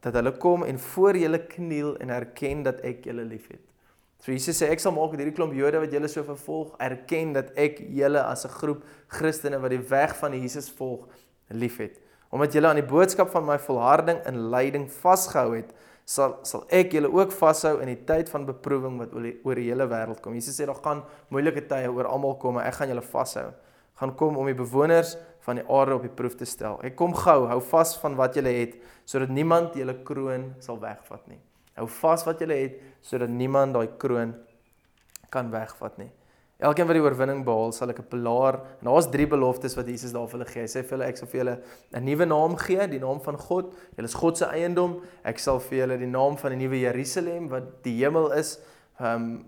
dat 0.00 0.14
hulle 0.16 0.32
kom 0.40 0.62
en 0.64 0.78
voor 0.80 1.16
julle 1.20 1.42
kniel 1.44 1.90
en 2.00 2.12
erken 2.14 2.62
dat 2.64 2.78
ek 2.88 3.04
julle 3.04 3.24
liefhet. 3.28 3.60
So 4.20 4.32
Jesus 4.32 4.56
sê 4.60 4.70
ek 4.72 4.80
sal 4.80 4.94
maak 4.96 5.12
dat 5.12 5.20
hierdie 5.20 5.36
klomp 5.36 5.52
Jode 5.56 5.80
wat 5.82 5.92
julle 5.92 6.08
so 6.08 6.24
vervolg, 6.24 6.72
erken 6.80 7.34
dat 7.36 7.52
ek 7.56 7.82
julle 7.88 8.20
as 8.20 8.44
'n 8.44 8.52
groep 8.52 8.84
Christene 9.08 9.60
wat 9.60 9.70
die 9.70 9.84
weg 9.90 10.16
van 10.16 10.32
Jesus 10.32 10.70
volg, 10.70 11.08
liefhet. 11.48 12.00
Omdat 12.30 12.52
julle 12.52 12.68
aan 12.68 12.80
die 12.80 12.92
boodskap 12.94 13.30
van 13.30 13.44
my 13.44 13.58
volharding 13.58 14.20
in 14.26 14.50
lyding 14.50 14.88
vasgehou 14.88 15.56
het, 15.56 15.72
sal 16.10 16.38
sal 16.48 16.64
ek 16.74 16.94
julle 16.96 17.10
ook 17.14 17.32
vashou 17.36 17.76
in 17.84 17.90
die 17.92 18.00
tyd 18.06 18.30
van 18.32 18.46
beproewing 18.48 18.96
wat 18.98 19.12
oor 19.14 19.58
die 19.58 19.68
hele 19.68 19.86
wêreld 19.90 20.22
kom. 20.24 20.34
Jesus 20.34 20.58
sê 20.58 20.66
daar 20.66 20.80
gaan 20.82 21.04
moeilike 21.30 21.62
tye 21.70 21.90
oor 21.90 22.08
almal 22.10 22.34
kom, 22.42 22.58
maar 22.58 22.66
ek 22.70 22.80
gaan 22.80 22.90
julle 22.90 23.04
vashou. 23.12 23.50
Gaan 24.00 24.14
kom 24.18 24.38
om 24.40 24.48
die 24.48 24.56
bewoners 24.56 25.14
van 25.46 25.60
die 25.60 25.66
aarde 25.70 25.98
op 25.98 26.06
die 26.06 26.14
proef 26.16 26.34
te 26.40 26.48
stel. 26.48 26.80
Ek 26.86 26.96
kom 26.98 27.14
gou, 27.14 27.44
hou 27.50 27.60
vas 27.70 27.94
van 28.02 28.16
wat 28.18 28.38
julle 28.38 28.52
het 28.56 28.78
sodat 29.08 29.30
niemand 29.34 29.76
julle 29.78 29.94
kroon 30.06 30.50
sal 30.64 30.80
wegvat 30.82 31.26
nie. 31.30 31.38
Hou 31.78 31.86
vas 32.00 32.26
wat 32.26 32.42
julle 32.42 32.58
het 32.58 32.80
sodat 33.06 33.30
niemand 33.30 33.76
daai 33.76 33.88
kroon 34.00 34.34
kan 35.30 35.52
wegvat 35.52 35.98
nie. 36.00 36.10
Elkeen 36.60 36.86
wat 36.86 36.96
die 36.98 37.02
oorwinning 37.02 37.40
behaal, 37.44 37.72
sal 37.72 37.88
ek 37.88 38.00
'n 38.00 38.10
pilaar. 38.10 38.60
En 38.80 38.90
daar's 38.92 39.10
drie 39.10 39.26
beloftes 39.26 39.76
wat 39.76 39.86
Jesus 39.86 40.12
daar 40.12 40.28
vir 40.28 40.38
hulle 40.38 40.50
gee. 40.50 40.62
Hy 40.62 40.68
sê 40.68 40.82
vir 40.84 40.98
hulle 40.98 41.08
ek 41.08 41.16
sal 41.16 41.28
vir 41.28 41.40
julle 41.40 41.58
'n 41.94 42.04
nuwe 42.04 42.26
naam 42.26 42.56
gee, 42.56 42.86
die 42.86 42.98
naam 42.98 43.20
van 43.20 43.38
God. 43.38 43.72
Julle 43.96 44.08
is 44.08 44.14
God 44.14 44.36
se 44.36 44.44
eiendom. 44.44 45.00
Ek 45.24 45.38
sal 45.38 45.58
vir 45.60 45.78
julle 45.78 45.98
die 45.98 46.06
naam 46.06 46.36
van 46.36 46.50
die 46.50 46.66
nuwe 46.66 46.80
Jerusalem 46.80 47.48
wat 47.48 47.82
die 47.82 48.04
hemel 48.04 48.32
is, 48.32 48.60
ehm 49.00 49.14
um, 49.14 49.44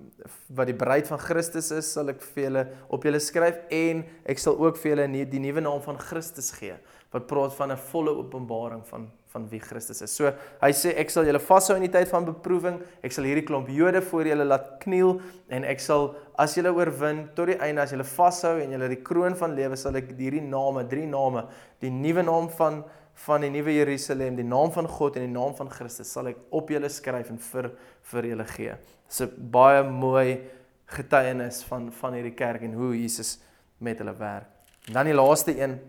wat 0.55 0.67
die 0.67 0.75
bruid 0.75 1.07
van 1.07 1.19
Christus 1.19 1.71
is, 1.71 1.93
sal 1.93 2.09
ek 2.09 2.23
vir 2.23 2.45
julle 2.45 2.69
op 2.89 3.03
julle 3.05 3.21
skryf 3.21 3.59
en 3.71 4.05
ek 4.25 4.39
sal 4.39 4.57
ook 4.57 4.77
vir 4.77 4.97
julle 4.97 5.27
die 5.27 5.41
nuwe 5.41 5.61
naam 5.61 5.83
van 5.83 5.99
Christus 5.99 6.53
gee 6.53 6.77
wat 7.13 7.27
praat 7.27 7.55
van 7.55 7.73
'n 7.73 7.77
volle 7.77 8.11
openbaring 8.11 8.87
van 8.87 9.11
van 9.33 9.49
wie 9.51 9.61
Christus 9.61 10.03
is. 10.05 10.15
So 10.15 10.31
hy 10.61 10.71
sê 10.77 10.95
ek 11.01 11.11
sal 11.13 11.27
julle 11.29 11.41
vashou 11.43 11.77
in 11.79 11.87
die 11.87 11.93
tyd 11.93 12.11
van 12.13 12.27
beproewing. 12.29 12.81
Ek 13.05 13.15
sal 13.15 13.27
hierdie 13.29 13.45
klomp 13.49 13.71
Jode 13.73 14.03
voor 14.05 14.29
julle 14.29 14.47
laat 14.47 14.75
kniel 14.85 15.17
en 15.53 15.67
ek 15.69 15.83
sal 15.83 16.11
as 16.41 16.57
julle 16.59 16.73
oorwin 16.75 17.27
tot 17.37 17.53
die 17.53 17.59
einde 17.65 17.85
as 17.85 17.95
julle 17.95 18.07
vashou 18.09 18.57
en 18.63 18.75
julle 18.77 18.91
die 18.93 19.03
kroon 19.05 19.37
van 19.39 19.57
lewe 19.57 19.79
sal 19.81 19.97
ek 20.01 20.13
hierdie 20.19 20.45
name, 20.45 20.85
drie 20.91 21.09
name, 21.09 21.47
die 21.83 21.93
nuwe 21.93 22.27
naam 22.27 22.51
van 22.59 22.83
van 23.27 23.45
die 23.45 23.51
nuwe 23.53 23.75
Jerusalem, 23.77 24.39
die 24.39 24.47
naam 24.49 24.71
van 24.73 24.87
God 24.89 25.19
en 25.21 25.27
die 25.27 25.35
naam 25.35 25.53
van 25.55 25.69
Christus 25.71 26.11
sal 26.15 26.31
ek 26.31 26.39
op 26.51 26.71
julle 26.73 26.89
skryf 26.91 27.29
en 27.31 27.41
vir 27.51 27.69
vir 28.13 28.29
julle 28.33 28.47
gee. 28.57 28.77
Dis 29.09 29.21
'n 29.21 29.51
baie 29.53 29.83
mooi 29.85 30.41
getuienis 30.87 31.63
van 31.69 31.91
van 31.93 32.15
hierdie 32.15 32.37
kerk 32.37 32.63
en 32.63 32.75
hoe 32.75 32.97
Jesus 32.97 33.39
met 33.79 33.99
hulle 33.99 34.15
werk. 34.17 34.49
En 34.89 34.93
dan 34.95 35.07
die 35.07 35.15
laaste 35.15 35.53
een 35.59 35.81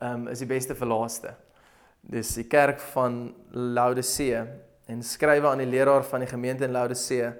ehm 0.00 0.26
um, 0.26 0.28
is 0.28 0.38
die 0.38 0.48
beste 0.48 0.74
vir 0.74 0.88
laaste. 0.88 1.34
Dis 2.00 2.34
die 2.34 2.46
kerk 2.48 2.80
van 2.92 3.34
Laodicea 3.52 4.46
en 4.90 5.02
skrywe 5.02 5.48
aan 5.48 5.62
die 5.62 5.68
leraar 5.70 6.04
van 6.04 6.24
die 6.24 6.30
gemeente 6.30 6.64
in 6.64 6.74
Laodicea. 6.74 7.34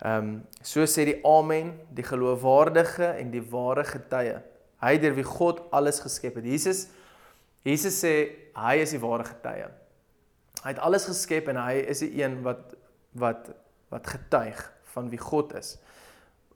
Ehm 0.00 0.16
um, 0.24 0.30
so 0.62 0.86
sê 0.88 1.04
die 1.04 1.18
Amen, 1.28 1.74
die 1.92 2.04
geloofwaardige 2.04 3.12
en 3.20 3.30
die 3.30 3.42
ware 3.52 3.84
getuie. 3.84 4.38
Hy 4.80 4.94
deur 4.98 5.14
wie 5.18 5.26
God 5.28 5.60
alles 5.76 6.00
geskep 6.00 6.40
het. 6.40 6.48
Jesus 6.48 6.86
Jesus 7.62 7.98
sê 8.00 8.14
hy 8.56 8.78
is 8.80 8.94
die 8.96 9.02
ware 9.02 9.26
getuie. 9.28 9.68
Hy 10.62 10.72
het 10.72 10.80
alles 10.84 11.04
geskep 11.08 11.50
en 11.52 11.60
hy 11.60 11.82
is 11.92 12.00
die 12.04 12.14
een 12.22 12.40
wat 12.46 12.76
wat 13.20 13.50
wat 13.90 14.06
getuig 14.06 14.58
van 14.94 15.08
wie 15.10 15.18
God 15.20 15.52
is. 15.58 15.74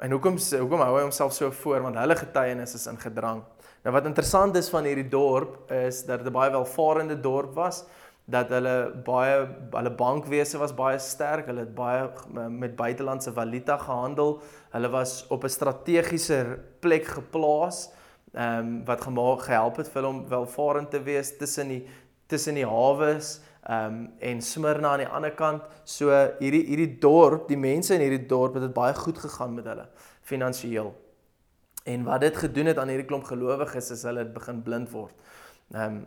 En 0.00 0.12
hoekom 0.14 0.38
hoekom 0.38 0.82
hou 0.82 0.94
hy 0.96 1.02
homself 1.02 1.34
so 1.34 1.50
voor 1.50 1.82
want 1.84 1.98
hulle 1.98 2.16
getuienis 2.16 2.74
is 2.78 2.86
in 2.90 2.98
gedrang. 3.00 3.42
Nou 3.84 3.92
wat 3.92 4.06
interessant 4.08 4.56
is 4.56 4.70
van 4.72 4.86
hierdie 4.88 5.10
dorp 5.12 5.70
is 5.70 6.04
dat 6.08 6.22
dit 6.22 6.28
'n 6.28 6.32
baie 6.32 6.50
welvarende 6.50 7.20
dorp 7.20 7.52
was 7.54 7.84
dat 8.24 8.48
hulle 8.48 8.92
baie 9.04 9.48
hulle 9.70 9.90
bankwese 9.90 10.58
was 10.58 10.72
baie 10.74 10.98
sterk, 10.98 11.46
hulle 11.46 11.66
het 11.66 11.74
baie 11.74 12.08
met 12.48 12.76
buitelandse 12.76 13.32
valuta 13.32 13.76
gehandel. 13.76 14.40
Hulle 14.72 14.88
was 14.88 15.26
op 15.28 15.44
'n 15.44 15.48
strategiese 15.48 16.58
plek 16.80 17.04
geplaas 17.04 17.90
ehm 18.32 18.58
um, 18.58 18.84
wat 18.84 19.00
gemaak 19.00 19.42
gehelp 19.42 19.76
het 19.76 19.88
vir 19.88 20.02
hom 20.02 20.28
welvarend 20.28 20.90
te 20.90 21.02
wees 21.02 21.36
tussen 21.36 21.68
die 21.68 21.86
tussen 22.26 22.54
die 22.54 22.66
hawes 22.66 23.40
ehm 23.68 23.86
um, 23.86 24.12
en 24.18 24.42
Smyrna 24.42 24.88
aan 24.88 24.98
die 24.98 25.08
ander 25.08 25.34
kant. 25.34 25.62
So 25.84 26.08
hierdie 26.38 26.64
hierdie 26.66 26.98
dorp, 26.98 27.48
die 27.48 27.58
mense 27.58 27.94
in 27.94 28.00
hierdie 28.00 28.26
dorp 28.26 28.54
het 28.54 28.62
dit 28.62 28.74
baie 28.74 28.94
goed 28.94 29.18
gegaan 29.18 29.54
met 29.54 29.64
hulle 29.64 29.88
finansiëel. 30.22 31.03
En 31.84 32.04
wat 32.04 32.20
dit 32.20 32.36
gedoen 32.36 32.70
het 32.72 32.78
aan 32.78 32.88
hierdie 32.88 33.06
klomp 33.08 33.26
gelowiges 33.28 33.90
is 33.92 34.02
hulle 34.08 34.24
het 34.24 34.32
begin 34.32 34.62
blind 34.64 34.92
word. 34.92 35.16
Ehm 35.72 35.98
um, 35.98 36.04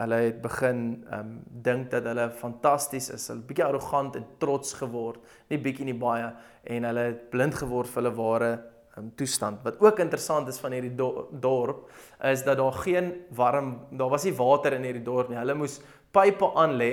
hulle 0.00 0.16
het 0.24 0.38
begin 0.40 0.78
ehm 1.10 1.18
um, 1.20 1.32
dink 1.66 1.90
dat 1.92 2.06
hulle 2.08 2.30
fantasties 2.30 3.10
is. 3.12 3.28
Hulle 3.28 3.44
bietjie 3.46 3.64
arrogant 3.66 4.16
en 4.16 4.26
trots 4.42 4.72
geword. 4.78 5.20
Nie 5.52 5.58
bietjie 5.60 5.84
nie 5.84 5.98
baie 5.98 6.32
en 6.64 6.88
hulle 6.88 7.06
het 7.10 7.26
blind 7.30 7.54
geword 7.54 7.90
vir 7.90 8.02
hulle 8.02 8.14
ware 8.16 8.50
um, 8.96 9.10
toestand. 9.14 9.62
Wat 9.62 9.80
ook 9.80 10.00
interessant 10.00 10.48
is 10.48 10.58
van 10.58 10.72
hierdie 10.72 10.94
do 10.96 11.28
dorp 11.30 11.90
is 12.32 12.44
dat 12.44 12.58
daar 12.58 12.80
geen 12.82 13.12
warm, 13.36 13.74
daar 13.90 14.08
was 14.08 14.24
nie 14.24 14.34
water 14.36 14.72
in 14.72 14.88
hierdie 14.88 15.04
dorp 15.04 15.28
nie. 15.28 15.38
Hulle 15.38 15.54
moes 15.54 15.80
pype 16.10 16.48
aanlê 16.58 16.92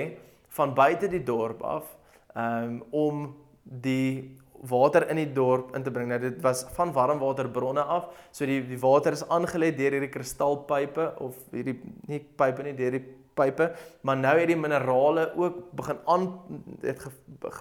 van 0.58 0.74
buite 0.74 1.08
die 1.08 1.24
dorp 1.24 1.62
af 1.62 1.96
um, 2.36 2.82
om 2.90 3.24
die 3.62 4.36
water 4.66 5.08
in 5.10 5.20
die 5.20 5.32
dorp 5.32 5.74
in 5.76 5.84
te 5.84 5.92
bring. 5.94 6.08
Nou 6.10 6.18
dit 6.22 6.40
was 6.42 6.64
van 6.76 6.92
warmwaterbronne 6.92 7.82
af. 7.82 8.10
So 8.32 8.46
die 8.46 8.60
die 8.66 8.80
water 8.80 9.12
is 9.12 9.24
aangelê 9.28 9.70
deur 9.76 9.98
hierdie 9.98 10.12
kristalpype 10.12 11.12
of 11.22 11.38
hierdie 11.54 11.78
nie 12.08 12.20
pype 12.20 12.66
nie, 12.66 12.74
deur 12.78 12.98
die 12.98 13.04
pype, 13.38 13.68
maar 14.02 14.18
nou 14.18 14.34
het 14.38 14.50
die 14.50 14.58
minerale 14.58 15.28
ook 15.38 15.60
begin 15.78 16.00
aan 16.10 16.24
het 16.82 17.04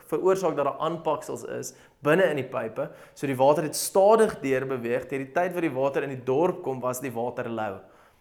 veroorsaak 0.10 0.56
dat 0.58 0.66
daar 0.66 0.82
aanpaksels 0.88 1.46
is 1.58 1.74
binne 2.06 2.30
in 2.32 2.42
die 2.42 2.50
pype. 2.50 2.90
So 3.14 3.30
die 3.30 3.38
water 3.38 3.68
het 3.68 3.78
stadig 3.78 4.40
deur 4.42 4.68
beweeg. 4.70 5.06
Ter 5.10 5.22
die 5.22 5.32
tyd 5.36 5.54
wat 5.54 5.66
die 5.66 5.74
water 5.74 6.08
in 6.08 6.16
die 6.16 6.24
dorp 6.26 6.64
kom, 6.66 6.82
was 6.82 7.02
die 7.04 7.14
water 7.14 7.50
lou. 7.50 7.78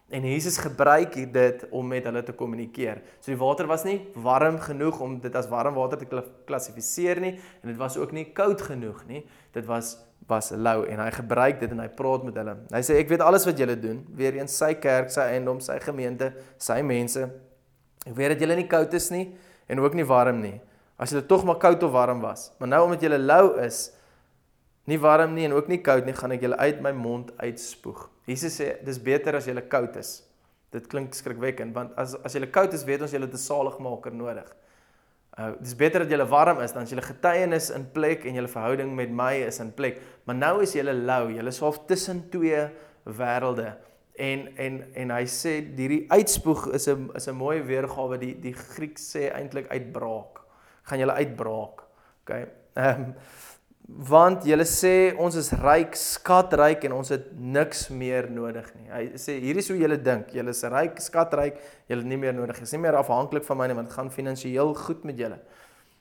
En 0.09 0.23
Jesus 0.23 0.57
gebruik 0.63 1.17
dit 1.33 1.65
om 1.75 1.87
met 1.87 2.05
hulle 2.07 2.23
te 2.23 2.33
kommunikeer. 2.33 3.01
So 3.19 3.33
die 3.33 3.41
water 3.41 3.67
was 3.67 3.83
nie 3.85 3.99
warm 4.15 4.61
genoeg 4.63 5.01
om 5.03 5.17
dit 5.21 5.35
as 5.35 5.49
warm 5.51 5.75
water 5.75 5.99
te 5.99 6.23
klassifiseer 6.47 7.19
nie 7.21 7.33
en 7.35 7.73
dit 7.73 7.79
was 7.81 7.97
ook 7.99 8.13
nie 8.15 8.29
koud 8.37 8.63
genoeg 8.63 9.03
nie. 9.09 9.25
Dit 9.57 9.67
was 9.67 9.97
was 10.27 10.51
lou 10.51 10.81
en 10.91 10.99
hy 10.99 11.11
gebruik 11.15 11.61
dit 11.61 11.71
en 11.71 11.81
hy 11.85 11.89
praat 11.95 12.25
met 12.27 12.39
hulle. 12.41 12.57
Hy 12.75 12.81
sê 12.83 12.97
ek 12.99 13.11
weet 13.13 13.23
alles 13.23 13.45
wat 13.47 13.59
julle 13.63 13.77
doen. 13.79 14.01
Weereens 14.19 14.57
sy 14.59 14.73
kerk, 14.83 15.13
sy 15.15 15.27
eiendom, 15.37 15.61
sy 15.63 15.77
gemeente, 15.85 16.33
sy 16.59 16.81
mense. 16.87 17.29
Ek 18.07 18.15
weet 18.17 18.35
dat 18.35 18.43
julle 18.43 18.57
nie 18.59 18.67
koud 18.71 18.95
is 18.99 19.07
nie 19.15 19.29
en 19.71 19.83
ook 19.83 19.95
nie 19.99 20.07
warm 20.07 20.41
nie. 20.43 20.57
As 20.99 21.13
julle 21.13 21.27
tog 21.29 21.45
maar 21.47 21.61
koud 21.63 21.83
of 21.87 21.95
warm 21.95 22.23
was, 22.25 22.49
maar 22.59 22.71
nou 22.73 22.83
omdat 22.87 23.05
julle 23.05 23.19
lou 23.21 23.59
is, 23.63 23.91
nie 24.87 24.99
warm 24.99 25.35
nie 25.35 25.45
en 25.45 25.53
ook 25.53 25.69
nie 25.69 25.83
koud 25.83 26.07
nie, 26.07 26.15
gaan 26.15 26.33
ek 26.33 26.45
julle 26.47 26.59
uit 26.63 26.81
my 26.85 26.93
mond 26.93 27.33
uitspoeg. 27.39 28.09
Jesus 28.27 28.59
sê 28.61 28.77
dis 28.87 28.99
beter 29.03 29.39
as 29.39 29.47
jy 29.47 29.55
koud 29.71 29.97
is. 29.97 30.21
Dit 30.75 30.87
klink 30.91 31.15
skrikwekkend 31.15 31.75
want 31.75 31.95
as 31.99 32.15
as 32.25 32.35
jy 32.35 32.47
koud 32.51 32.75
is, 32.75 32.85
weet 32.87 33.03
ons 33.03 33.13
jy 33.13 33.21
het 33.21 33.33
'n 33.33 33.39
saligmaker 33.39 34.15
nodig. 34.15 34.49
Uh 35.39 35.53
dis 35.61 35.75
beter 35.77 36.01
dat 36.01 36.11
jy 36.11 36.25
warm 36.25 36.61
is 36.65 36.73
dan 36.73 36.83
as 36.83 36.91
jy 36.91 37.03
getuienis 37.03 37.71
in 37.71 37.91
plek 37.93 38.25
en 38.25 38.35
jou 38.35 38.47
verhouding 38.49 38.95
met 38.95 39.11
my 39.11 39.35
is 39.47 39.61
in 39.61 39.73
plek. 39.73 40.01
Maar 40.25 40.35
nou 40.35 40.63
is 40.63 40.73
jy 40.73 40.83
lou, 40.83 41.31
jy 41.31 41.47
is 41.47 41.61
half 41.61 41.87
tussen 41.87 42.31
twee 42.31 42.69
wêrelde. 43.05 43.77
En 44.17 44.49
en 44.57 44.81
en 44.95 45.11
hy 45.11 45.25
sê 45.29 45.61
hierdie 45.77 46.07
uitspoeg 46.09 46.73
is 46.75 46.89
'n 46.89 47.11
is 47.15 47.29
'n 47.29 47.37
mooi 47.37 47.61
weergawe 47.63 48.19
die 48.19 48.35
die 48.41 48.55
Griek 48.55 48.99
sê 48.99 49.31
eintlik 49.33 49.69
uitbraak. 49.69 50.41
Gaan 50.85 50.99
julle 50.99 51.13
uitbraak. 51.13 51.85
OK. 52.23 52.31
Ehm 52.77 53.01
um, 53.01 53.15
want 53.87 54.43
julle 54.47 54.65
sê 54.67 55.15
ons 55.23 55.37
is 55.39 55.53
ryk, 55.61 55.95
skatryk 55.95 56.89
en 56.89 56.97
ons 56.97 57.13
het 57.15 57.29
niks 57.39 57.85
meer 57.95 58.27
nodig 58.35 58.67
nie. 58.75 58.89
Hy 58.91 59.03
sê 59.21 59.37
hierdie 59.39 59.63
is 59.63 59.71
hoe 59.71 59.79
julle 59.79 59.99
dink. 60.03 60.33
Julle 60.35 60.51
is 60.51 60.63
ryk, 60.73 60.99
skatryk, 61.03 61.61
julle 61.87 62.03
het 62.03 62.11
nie 62.11 62.19
meer 62.19 62.35
nodig. 62.35 62.59
Jy 62.59 62.67
is 62.67 62.75
nie 62.75 62.83
meer 62.83 62.99
afhanklik 62.99 63.47
van 63.47 63.61
my 63.61 63.71
nie 63.71 63.79
want 63.79 63.91
dit 63.93 63.99
gaan 63.99 64.11
finansiëel 64.11 64.75
goed 64.81 65.07
met 65.07 65.23
julle. 65.23 65.39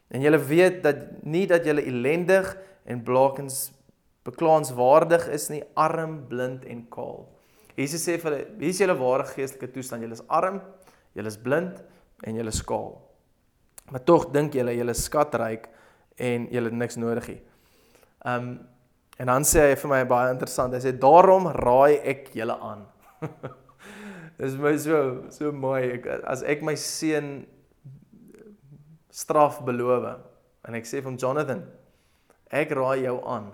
En 0.09 0.25
julle 0.25 0.41
weet 0.49 0.81
dat 0.85 1.05
nie 1.25 1.45
dat 1.49 1.65
julle 1.65 1.85
ellendig 1.85 2.51
en 2.89 3.05
blakens 3.05 3.69
beklaanswaardig 4.25 5.29
is 5.33 5.49
nie, 5.53 5.61
arm, 5.77 6.23
blind 6.29 6.65
en 6.65 6.83
kaal. 6.89 7.27
Jesus 7.77 8.05
sê 8.07 8.17
vir 8.17 8.31
hulle, 8.31 8.43
wie 8.57 8.73
is 8.73 8.81
julle 8.81 8.97
ware 8.97 9.27
geestelike 9.29 9.69
toestand? 9.75 10.05
Julle 10.05 10.17
is 10.17 10.25
arm, 10.33 10.61
julle 11.13 11.29
is 11.29 11.37
blind 11.37 11.83
en 12.25 12.39
julle 12.39 12.53
is 12.53 12.65
kaal. 12.65 12.95
Maar 13.93 14.01
tog 14.09 14.31
dink 14.33 14.57
julle 14.57 14.73
julle 14.73 14.95
is 14.97 15.05
skatryk 15.05 15.69
en 16.17 16.47
julle 16.49 16.71
het 16.71 16.81
niks 16.81 16.97
nodig 16.97 17.35
nie. 17.35 17.43
Um, 18.25 18.55
en 19.21 19.29
dan 19.29 19.45
sê 19.47 19.69
hy 19.69 19.75
vir 19.79 19.91
my 19.91 20.01
baie 20.09 20.31
interessant. 20.33 20.73
Hy 20.73 20.81
sê 20.81 20.95
daarom 20.97 21.51
raai 21.53 22.01
ek 22.01 22.31
julle 22.35 22.57
aan. 22.57 22.85
Dis 24.39 24.57
my 24.59 24.73
so 24.81 25.01
so 25.31 25.51
mooi. 25.55 25.83
Ek, 25.99 26.07
as 26.27 26.41
ek 26.43 26.65
my 26.65 26.73
seun 26.79 27.45
straf 29.13 29.61
beloof 29.63 30.09
en 30.65 30.75
ek 30.75 30.89
sê 30.89 30.99
vir 31.05 31.15
Jonathan, 31.21 31.61
ek 32.51 32.73
raai 32.75 33.05
jou 33.05 33.19
aan 33.29 33.53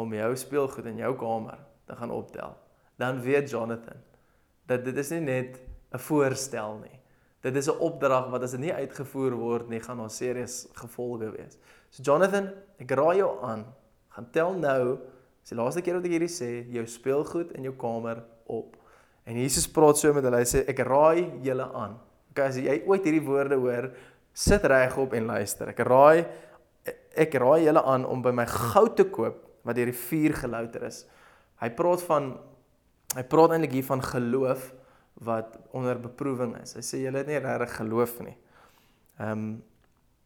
om 0.00 0.16
jou 0.16 0.30
speelgoed 0.40 0.88
in 0.90 1.02
jou 1.04 1.12
kamer 1.20 1.60
te 1.86 1.98
gaan 1.98 2.10
optel. 2.10 2.56
Dan 2.98 3.20
weet 3.22 3.52
Jonathan 3.52 4.00
dat 4.70 4.84
dit 4.86 4.96
is 4.96 5.10
nie 5.12 5.20
net 5.20 5.60
'n 5.92 5.98
voorstel 5.98 6.78
nie. 6.80 6.98
Dit 7.42 7.56
is 7.56 7.68
'n 7.68 7.78
opdrag 7.78 8.30
wat 8.30 8.42
as 8.42 8.52
dit 8.52 8.60
nie 8.60 8.72
uitgevoer 8.72 9.34
word 9.34 9.68
nie, 9.68 9.80
gaan 9.80 9.98
daar 9.98 10.10
serieus 10.10 10.68
gevolge 10.72 11.30
wees. 11.30 11.58
So 11.90 12.02
Jonathan, 12.02 12.50
ek 12.78 12.90
raai 12.90 13.16
jou 13.16 13.42
aan 13.42 13.66
gaan 14.16 14.28
tel 14.34 14.54
nou, 14.60 14.98
dis 15.42 15.54
die 15.54 15.58
laaste 15.58 15.82
keer 15.84 15.98
wat 15.98 16.06
ek 16.06 16.14
hierdie 16.16 16.30
sê, 16.30 16.50
jou 16.72 16.84
speelgoed 16.88 17.52
in 17.58 17.66
jou 17.68 17.74
kamer 17.80 18.22
op. 18.52 18.76
En 19.26 19.38
Jesus 19.38 19.68
praat 19.70 20.00
so 20.00 20.12
met 20.14 20.24
hulle. 20.26 20.40
Hy 20.42 20.48
sê 20.48 20.64
ek 20.70 20.82
raai 20.86 21.28
julle 21.44 21.68
aan. 21.78 21.98
Okay, 22.32 22.48
as 22.48 22.58
jy 22.58 22.78
ooit 22.88 23.04
hierdie 23.06 23.24
woorde 23.24 23.58
hoor, 23.60 23.90
sit 24.32 24.64
regop 24.70 25.14
en 25.14 25.28
luister. 25.30 25.70
Ek 25.72 25.82
raai 25.86 26.24
ek 27.12 27.34
raai 27.36 27.66
julle 27.66 27.82
aan 27.84 28.06
om 28.08 28.22
by 28.24 28.32
my 28.34 28.46
goud 28.48 28.94
te 28.96 29.04
koop 29.12 29.42
wat 29.68 29.76
deur 29.76 29.90
die 29.90 29.98
vuur 29.98 30.34
gelouter 30.40 30.86
is. 30.88 31.02
Hy 31.60 31.68
praat 31.76 32.02
van 32.08 32.32
hy 33.12 33.24
praat 33.28 33.52
eintlik 33.54 33.76
hier 33.76 33.86
van 33.86 34.00
geloof 34.02 34.70
wat 35.28 35.58
onder 35.76 36.00
beproewing 36.00 36.56
is. 36.62 36.72
Hy 36.78 36.84
sê 36.86 37.02
julle 37.02 37.20
het 37.20 37.28
nie 37.28 37.42
regtig 37.42 37.76
geloof 37.78 38.16
nie. 38.24 38.34
Ehm 39.20 39.44
um, 39.44 39.52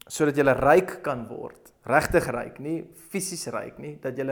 sodat 0.09 0.37
jy 0.37 0.45
ryk 0.45 1.03
kan 1.03 1.27
word 1.29 1.67
regtig 1.87 2.27
ryk, 2.35 2.59
nie 2.63 2.81
fisies 3.13 3.47
ryk 3.55 3.79
nie, 3.83 3.95
dat 4.03 4.19
jy 4.19 4.27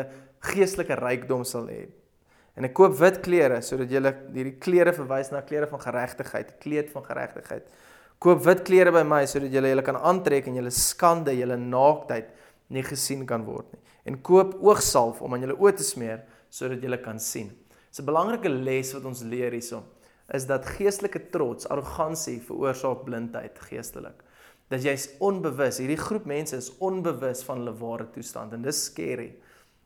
geestelike 0.45 0.97
rykdom 0.99 1.45
sal 1.47 1.69
hê. 1.71 1.87
En 2.55 2.67
ek 2.69 2.75
koop 2.77 2.95
wit 3.01 3.21
klere 3.25 3.61
sodat 3.67 3.91
jy 3.91 4.03
hierdie 4.03 4.57
klere 4.63 4.95
verwys 4.95 5.33
na 5.33 5.43
klere 5.47 5.69
van 5.71 5.83
geregtigheid, 5.83 6.55
kleed 6.63 6.93
van 6.95 7.07
geregtigheid. 7.07 7.67
Koop 8.23 8.45
wit 8.45 8.63
klere 8.67 8.93
by 8.95 9.03
my 9.07 9.23
sodat 9.31 9.55
jy 9.55 9.63
hulle 9.65 9.87
kan 9.87 9.99
aantrek 9.99 10.49
en 10.51 10.61
julle 10.61 10.75
skande, 10.75 11.35
julle 11.35 11.59
naaktheid 11.59 12.31
nie 12.75 12.85
gesien 12.87 13.25
kan 13.27 13.43
word 13.47 13.73
nie. 13.75 13.83
En 14.11 14.21
koop 14.23 14.55
oogsalf 14.63 15.23
om 15.25 15.35
aan 15.35 15.47
julle 15.47 15.59
oë 15.59 15.75
te 15.79 15.87
smeer 15.87 16.23
sodat 16.53 16.83
jy 16.83 16.99
kan 17.03 17.19
sien. 17.19 17.51
Dis 17.91 18.01
'n 18.01 18.07
belangrike 18.07 18.49
les 18.49 18.93
wat 18.95 19.05
ons 19.05 19.23
leer 19.23 19.53
hierso 19.53 19.83
is 20.33 20.47
dat 20.47 20.65
geestelike 20.65 21.31
trots, 21.31 21.67
arrogansie 21.69 22.41
veroorsaak 22.41 23.05
blindheid 23.05 23.59
geestelik 23.59 24.24
dat 24.75 24.85
jy's 24.85 25.09
onbewus. 25.23 25.81
Hierdie 25.83 26.01
groep 26.01 26.29
mense 26.29 26.59
is 26.59 26.73
onbewus 26.83 27.43
van 27.47 27.63
hulle 27.63 27.75
ware 27.81 28.11
toestand 28.15 28.55
en 28.57 28.67
dis 28.67 28.85
scary. 28.91 29.31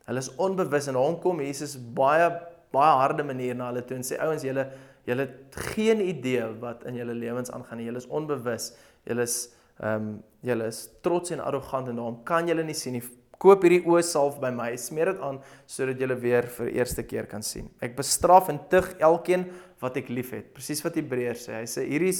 Hulle 0.09 0.21
is 0.25 0.31
onbewus 0.41 0.89
en 0.89 0.97
hom 0.99 1.19
kom 1.23 1.41
Jesus 1.45 1.77
baie 1.77 2.29
baie 2.69 2.93
harde 2.99 3.23
manier 3.25 3.55
na 3.57 3.71
hulle 3.71 3.81
toe 3.85 3.95
en 3.97 4.05
sê 4.05 4.19
ouens 4.21 4.43
julle 4.45 4.67
Julle 5.09 5.25
het 5.25 5.55
geen 5.73 6.01
idee 6.05 6.43
wat 6.61 6.83
in 6.85 6.99
julle 6.99 7.15
lewens 7.17 7.51
aangaan 7.51 7.79
nie. 7.81 7.87
Julle 7.87 8.01
is 8.01 8.09
onbewus. 8.13 8.73
Julle 9.07 9.25
is 9.25 9.37
ehm 9.79 9.95
um, 9.95 10.09
julle 10.43 10.67
is 10.71 10.85
trots 11.03 11.31
en 11.31 11.41
arrogant 11.43 11.87
en 11.87 11.97
daarom 11.99 12.19
kan 12.27 12.47
julle 12.47 12.63
nie 12.63 12.75
sien 12.75 12.97
nie. 12.97 13.03
Koop 13.39 13.63
hierdie 13.63 13.81
oorsalf 13.87 14.37
by 14.43 14.51
my. 14.55 14.69
Smeer 14.79 15.13
dit 15.13 15.21
aan 15.23 15.39
sodat 15.67 15.99
julle 16.03 16.17
weer 16.19 16.47
vir 16.57 16.71
eerste 16.75 17.03
keer 17.07 17.27
kan 17.31 17.43
sien. 17.43 17.69
Ek 17.83 17.95
bestraf 17.95 18.51
en 18.51 18.59
tug 18.71 18.91
elkeen 18.99 19.47
wat 19.79 19.97
ek 19.99 20.11
liefhet. 20.11 20.51
Presies 20.55 20.83
wat 20.83 20.99
Hebreërs 20.99 21.47
sê. 21.47 21.61
Hy 21.61 21.67
sê 21.71 21.85
hierdie 21.87 22.13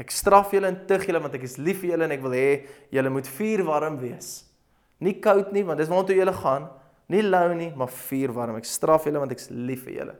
ek 0.00 0.10
straf 0.10 0.52
julle 0.54 0.70
en 0.72 0.80
tug 0.88 1.04
julle 1.06 1.20
want 1.22 1.36
ek 1.38 1.44
is 1.46 1.58
lief 1.58 1.82
vir 1.82 1.94
julle 1.94 2.08
en 2.08 2.14
ek 2.16 2.24
wil 2.24 2.34
hê 2.34 2.48
julle 2.94 3.12
moet 3.14 3.28
vuurwarm 3.36 4.00
wees. 4.00 4.32
Nie 5.04 5.18
koud 5.22 5.52
nie 5.54 5.64
want 5.66 5.82
dis 5.82 5.92
waartoe 5.92 6.16
julle 6.18 6.34
gaan. 6.34 6.68
Nie 7.12 7.20
lou 7.22 7.52
nie, 7.52 7.68
maar 7.76 7.90
vuurwarm. 7.92 8.56
Ek 8.56 8.68
straf 8.68 9.04
julle 9.08 9.20
want 9.20 9.34
ek 9.34 9.42
is 9.42 9.50
lief 9.52 9.84
vir 9.88 10.00
julle. 10.00 10.18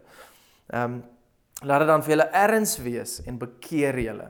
Ehm 0.72 0.96
um, 1.00 1.02
laat 1.64 1.80
dit 1.80 1.88
dan 1.88 2.02
vir 2.02 2.12
julle 2.12 2.24
erns 2.37 2.72
wees 2.82 3.12
en 3.30 3.38
bekeer 3.40 3.96
julle. 4.02 4.26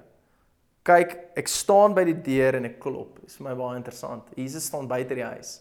Kyk, 0.87 1.14
ek 1.40 1.48
staan 1.50 1.94
by 1.96 2.04
die 2.07 2.18
deur 2.22 2.59
en 2.61 2.68
ek 2.68 2.76
klop. 2.83 3.16
Dit 3.22 3.33
is 3.33 3.38
vir 3.40 3.48
my 3.48 3.54
baie 3.59 3.78
interessant. 3.80 4.28
Jesus 4.37 4.68
staan 4.68 4.87
buite 4.87 5.16
die 5.16 5.24
huis. 5.24 5.57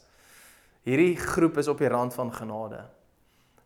Hierdie 0.84 1.16
groep 1.18 1.58
is 1.62 1.70
op 1.72 1.80
die 1.80 1.90
rand 1.90 2.14
van 2.14 2.30
genade. 2.36 2.84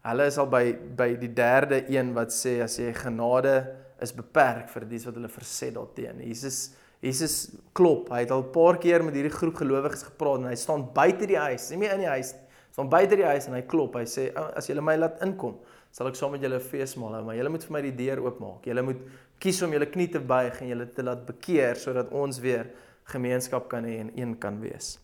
Hulle 0.05 0.27
is 0.29 0.37
al 0.39 0.47
by 0.47 0.63
by 0.99 1.09
die 1.19 1.31
derde 1.35 1.81
een 1.91 2.13
wat 2.15 2.31
sê 2.31 2.59
as 2.63 2.77
jy 2.79 2.93
genade 2.95 3.57
is 4.01 4.13
beperk 4.13 4.69
vir 4.69 4.85
dies 4.85 5.05
wat 5.05 5.15
hulle 5.17 5.29
verset 5.31 5.73
daarteen. 5.75 6.21
Jesus 6.25 6.75
Jesus 7.01 7.51
klop. 7.77 8.09
Hy 8.09 8.23
het 8.23 8.31
al 8.31 8.41
'n 8.41 8.51
paar 8.51 8.77
keer 8.77 9.03
met 9.03 9.13
hierdie 9.13 9.33
groep 9.33 9.55
gelowiges 9.55 10.03
gepraat 10.03 10.39
en 10.39 10.49
hy 10.49 10.55
staan 10.55 10.89
buite 10.93 11.27
die 11.27 11.37
huis, 11.37 11.69
nie 11.69 11.77
meer 11.77 11.93
in 11.93 11.99
die 11.99 12.09
huis 12.09 12.33
nie. 12.33 12.41
Staan 12.71 12.89
buite 12.89 13.15
die 13.15 13.25
huis 13.25 13.47
en 13.47 13.53
hy 13.53 13.61
klop. 13.61 13.95
Hy 13.95 14.05
sê 14.05 14.31
as 14.35 14.67
julle 14.67 14.81
my 14.81 14.95
laat 14.95 15.21
inkom, 15.21 15.55
sal 15.91 16.07
ek 16.07 16.15
saam 16.15 16.31
met 16.31 16.41
julle 16.41 16.59
feesmaal 16.59 17.13
hou, 17.13 17.23
maar 17.23 17.35
julle 17.35 17.49
moet 17.49 17.63
vir 17.63 17.73
my 17.73 17.81
die 17.81 17.95
deur 17.95 18.19
oopmaak. 18.25 18.65
Julle 18.65 18.81
moet 18.81 18.99
kies 19.39 19.61
om 19.63 19.71
julle 19.71 19.85
knie 19.85 20.07
te 20.11 20.19
buig 20.19 20.61
en 20.61 20.67
julle 20.67 20.85
te 20.93 21.03
laat 21.03 21.25
bekeer 21.25 21.75
sodat 21.75 22.11
ons 22.11 22.39
weer 22.39 22.69
gemeenskap 23.05 23.69
kan 23.69 23.83
hê 23.83 23.99
en 23.99 24.11
een 24.15 24.35
kan 24.37 24.59
wees. 24.59 24.99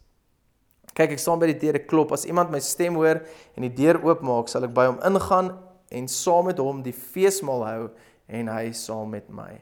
Kyk, 0.93 1.11
ek 1.11 1.19
staan 1.19 1.39
by 1.39 1.47
die 1.49 1.59
deur, 1.59 1.75
ek 1.75 1.87
klop. 1.87 2.11
As 2.11 2.25
iemand 2.25 2.51
my 2.51 2.59
stem 2.59 2.95
hoor 2.95 3.23
en 3.55 3.61
die 3.61 3.73
deur 3.73 4.01
oopmaak, 4.03 4.49
sal 4.49 4.63
ek 4.63 4.73
by 4.73 4.85
hom 4.91 4.99
ingaan 5.01 5.57
en 5.93 6.07
saam 6.07 6.45
met 6.45 6.57
hom 6.61 6.83
die 6.83 6.93
feesmaal 6.93 7.65
hou 7.65 7.89
en 8.27 8.47
hy 8.47 8.71
saam 8.71 9.09
met 9.09 9.29
my. 9.29 9.61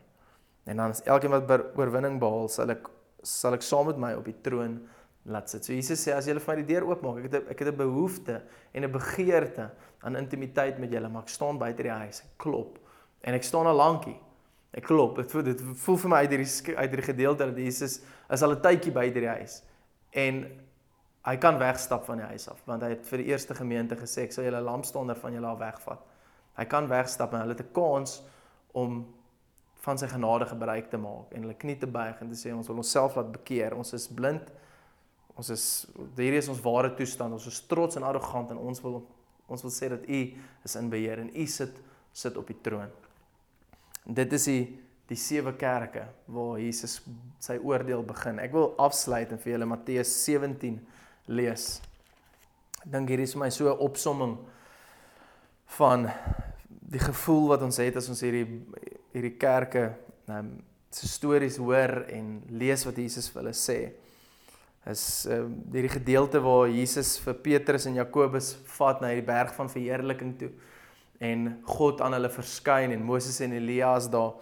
En 0.65 0.78
dan 0.78 0.89
as 0.89 1.04
elkeen 1.04 1.32
wat 1.34 1.78
oorwinning 1.78 2.19
behaal, 2.19 2.50
sal 2.50 2.69
ek 2.69 2.89
sal 3.24 3.54
ek 3.54 3.62
saam 3.62 3.86
met 3.86 3.97
my 4.02 4.13
op 4.17 4.26
die 4.26 4.38
troon 4.41 4.80
laat 5.30 5.50
sit. 5.50 5.65
So 5.65 5.74
Jesus 5.74 6.02
sê 6.02 6.13
as 6.15 6.26
jy 6.26 6.34
vir 6.34 6.47
my 6.47 6.56
die 6.63 6.74
deur 6.74 6.88
oopmaak, 6.89 7.21
ek 7.21 7.28
het 7.30 7.52
ek 7.54 7.60
het 7.60 7.67
'n 7.74 7.78
behoefte 7.78 8.41
en 8.74 8.84
'n 8.84 8.91
begeerte 8.91 9.69
aan 10.02 10.15
intimiteit 10.15 10.80
met 10.80 10.91
julle, 10.91 11.10
maar 11.10 11.24
ek 11.24 11.30
staan 11.30 11.60
buite 11.60 11.84
die 11.84 11.89
huis, 11.89 12.21
ek 12.21 12.38
klop 12.38 12.80
en 13.21 13.34
ek 13.34 13.43
staan 13.43 13.67
al 13.67 13.76
lankie. 13.76 14.17
Ek 14.74 14.84
klop. 14.84 15.15
Dit 15.15 15.32
voel 15.32 15.43
dit 15.43 15.62
voel 15.62 15.97
vir 15.97 16.10
my 16.10 16.17
uit 16.17 16.30
hierdie 16.30 16.76
uit 16.78 16.89
hierdie 16.89 17.10
gedeelte 17.13 17.45
dat 17.45 17.58
Jesus 17.58 18.02
is 18.30 18.41
al 18.41 18.52
'n 18.52 18.62
tydjie 18.62 18.91
buite 18.91 19.19
die 19.19 19.28
huis. 19.28 19.63
En 20.12 20.45
hy 21.26 21.38
kan 21.38 21.60
wegstap 21.60 22.06
van 22.06 22.17
die 22.17 22.26
huis 22.26 22.50
af 22.50 22.62
want 22.65 22.82
hy 22.82 22.89
het 22.89 23.06
vir 23.06 23.17
die 23.17 23.28
eerste 23.28 23.54
gemeente 23.54 23.95
gesê 23.95 24.24
ek 24.24 24.32
sal 24.32 24.43
julle 24.43 24.62
lampstonder 24.62 25.15
van 25.15 25.34
julle 25.34 25.47
af 25.47 25.60
wegvat. 25.60 26.00
Hy 26.58 26.65
kan 26.65 26.88
wegstap 26.88 27.34
en 27.34 27.39
hulle 27.39 27.54
het 27.54 27.62
'n 27.62 27.74
kans 27.74 28.24
om 28.78 29.02
van 29.82 29.98
sy 29.98 30.08
genade 30.12 30.46
gebruik 30.46 30.90
te 30.92 31.00
maak 31.02 31.32
en 31.34 31.46
hulle 31.46 31.58
knie 31.58 31.78
te 31.82 31.90
buig 31.90 32.20
en 32.22 32.30
te 32.30 32.38
sê 32.38 32.54
ons 32.54 32.68
wil 32.70 32.84
onsself 32.84 33.16
laat 33.18 33.32
bekeer. 33.34 33.74
Ons 33.74 33.96
is 33.98 34.06
blind. 34.08 34.52
Ons 35.36 35.50
is 35.56 35.66
hierdie 36.20 36.42
is 36.42 36.52
ons 36.54 36.62
ware 36.62 36.92
toestand. 36.98 37.34
Ons 37.34 37.48
is 37.50 37.62
trots 37.70 37.98
en 37.98 38.06
arrogant 38.06 38.54
en 38.54 38.62
ons 38.62 38.84
wil 38.86 39.02
ons 39.52 39.64
wil 39.66 39.74
sê 39.74 39.90
dat 39.92 40.06
U 40.08 40.20
is 40.64 40.76
in 40.80 40.92
beheer 40.92 41.20
en 41.20 41.32
U 41.34 41.46
sit 41.50 41.82
sit 42.14 42.38
op 42.38 42.48
die 42.48 42.60
troon. 42.64 42.92
En 44.06 44.16
dit 44.16 44.38
is 44.38 44.48
die 44.52 44.64
die 45.12 45.20
sewe 45.20 45.52
kerke 45.60 46.06
waar 46.32 46.60
Jesus 46.62 47.02
sy 47.44 47.58
oordeel 47.60 48.04
begin. 48.08 48.38
Ek 48.40 48.54
wil 48.56 48.70
afsluit 48.80 49.34
en 49.34 49.42
vir 49.42 49.58
julle 49.58 49.68
Matteus 49.68 50.14
17 50.24 50.78
lees. 51.28 51.66
Ek 52.86 52.94
dink 52.94 53.12
hier 53.12 53.20
is 53.26 53.36
my 53.36 53.50
so 53.52 53.68
'n 53.68 53.84
opsomming 53.84 54.38
van 55.78 56.08
die 56.92 57.00
gevoel 57.00 57.48
wat 57.54 57.64
ons 57.64 57.80
het 57.80 57.98
as 58.00 58.10
ons 58.12 58.22
hierdie 58.24 58.46
hierdie 59.12 59.36
kerke 59.40 59.90
um, 60.32 60.54
se 60.92 61.08
stories 61.08 61.58
hoor 61.60 62.02
en 62.12 62.40
lees 62.60 62.84
wat 62.88 63.00
Jesus 63.00 63.30
vir 63.32 63.42
hulle 63.42 63.56
sê. 63.56 63.80
Is 64.92 65.04
um, 65.32 65.54
hierdie 65.72 65.94
gedeelte 65.94 66.42
waar 66.44 66.72
Jesus 66.72 67.18
vir 67.24 67.38
Petrus 67.46 67.88
en 67.88 68.00
Jakobus 68.00 68.54
vat 68.78 69.02
na 69.02 69.12
hierdie 69.12 69.28
berg 69.28 69.54
van 69.56 69.72
verheerliking 69.72 70.36
toe 70.40 70.52
en 71.22 71.52
God 71.70 72.02
aan 72.02 72.16
hulle 72.18 72.32
verskyn 72.34 72.96
en 72.96 73.04
Moses 73.06 73.40
en 73.46 73.54
Elias 73.54 74.10
daar 74.12 74.34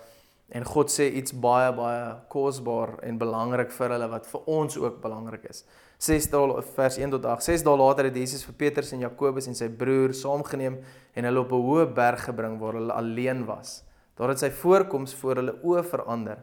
en 0.56 0.66
God 0.66 0.90
sê 0.90 1.10
iets 1.20 1.36
baie 1.36 1.70
baie 1.76 2.14
kosbaar 2.32 2.96
en 3.06 3.20
belangrik 3.22 3.74
vir 3.76 3.94
hulle 3.94 4.08
wat 4.10 4.30
vir 4.32 4.48
ons 4.50 4.78
ook 4.80 5.02
belangrik 5.04 5.46
is. 5.52 5.66
6 6.00 6.30
dae 6.32 6.62
vers 6.78 6.96
1 6.96 7.12
tot 7.12 7.26
8. 7.28 7.44
6 7.44 7.64
dae 7.68 7.76
later 7.76 8.08
het 8.08 8.16
Jesus 8.16 8.46
vir 8.48 8.56
Petrus 8.62 8.94
en 8.96 9.02
Jakobus 9.04 9.50
en 9.52 9.58
sy 9.58 9.68
broer 9.68 10.14
saamgeneem 10.16 10.78
en 10.80 11.28
hulle 11.28 11.42
op 11.42 11.52
'n 11.52 11.66
hoë 11.66 11.94
berg 11.94 12.24
gebring 12.24 12.56
waar 12.60 12.74
hulle 12.80 12.94
alleen 12.94 13.46
was. 13.46 13.84
Daar 14.16 14.30
het 14.30 14.40
sy 14.40 14.50
voorkoms 14.50 15.14
voor 15.14 15.36
hulle 15.36 15.56
oë 15.62 15.84
verander. 15.84 16.38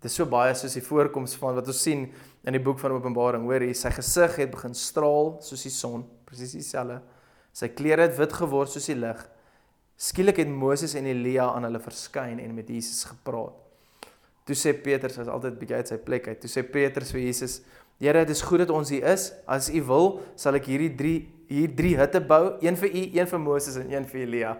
Dit 0.00 0.10
is 0.10 0.14
so 0.14 0.24
baie 0.24 0.54
soos 0.54 0.72
die 0.72 0.82
voorkoms 0.82 1.36
van 1.36 1.54
wat 1.54 1.66
ons 1.66 1.82
sien 1.82 2.12
in 2.44 2.52
die 2.52 2.62
boek 2.62 2.78
van 2.78 2.92
Openbaring. 2.92 3.44
Hoor 3.44 3.60
hier, 3.60 3.74
sy 3.74 3.90
gesig 3.90 4.36
het 4.36 4.50
begin 4.50 4.74
straal 4.74 5.36
soos 5.40 5.62
die 5.62 5.70
son, 5.70 6.06
presies 6.24 6.52
dieselfde. 6.52 7.02
Sy 7.52 7.68
klere 7.68 8.02
het 8.02 8.16
wit 8.16 8.32
geword 8.32 8.70
soos 8.70 8.86
die 8.86 8.94
lig. 8.94 9.28
Skielik 9.96 10.36
het 10.36 10.48
Moses 10.48 10.94
en 10.94 11.06
Elia 11.06 11.52
aan 11.52 11.64
hulle 11.64 11.80
verskyn 11.80 12.38
en 12.38 12.54
met 12.54 12.68
Jesus 12.68 13.04
gepraat. 13.04 13.68
Toe 14.48 14.56
sê 14.56 14.72
Petrus, 14.72 15.18
hy's 15.20 15.28
altyd 15.28 15.58
bietjie 15.60 15.76
uit 15.76 15.90
sy 15.90 15.96
plek 16.00 16.28
uit. 16.28 16.38
Toe 16.40 16.48
sê 16.48 16.62
Petrus 16.62 17.10
vir 17.12 17.20
Jesus: 17.20 17.58
Here, 17.98 18.20
dit 18.22 18.30
is 18.30 18.44
goed 18.46 18.62
dat 18.62 18.70
ons 18.70 18.92
hier 18.94 19.02
is. 19.10 19.32
As 19.50 19.66
U 19.74 19.80
wil, 19.88 20.12
sal 20.38 20.54
ek 20.54 20.68
hierdie 20.70 20.92
3 20.94 21.14
hier 21.48 21.70
3 21.72 21.94
hutte 21.96 22.20
bou, 22.28 22.42
een 22.62 22.76
vir 22.76 22.92
U, 22.92 23.02
een 23.16 23.28
vir 23.30 23.40
Moses 23.40 23.78
en 23.80 23.88
een 23.90 24.04
vir 24.06 24.20
Elia. 24.26 24.50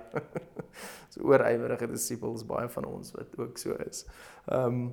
so 1.13 1.23
oorywerige 1.29 1.87
disippels 1.91 2.47
baie 2.49 2.67
van 2.73 2.87
ons 2.89 3.13
wat 3.15 3.37
ook 3.39 3.61
so 3.61 3.77
is. 3.87 4.07
Ehm 4.49 4.81
um, 4.81 4.89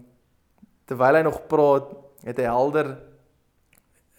terwyl 0.86 1.18
hy 1.18 1.22
nog 1.26 1.40
praat, 1.50 1.88
het 2.28 2.38
hy 2.38 2.46
helder 2.46 2.92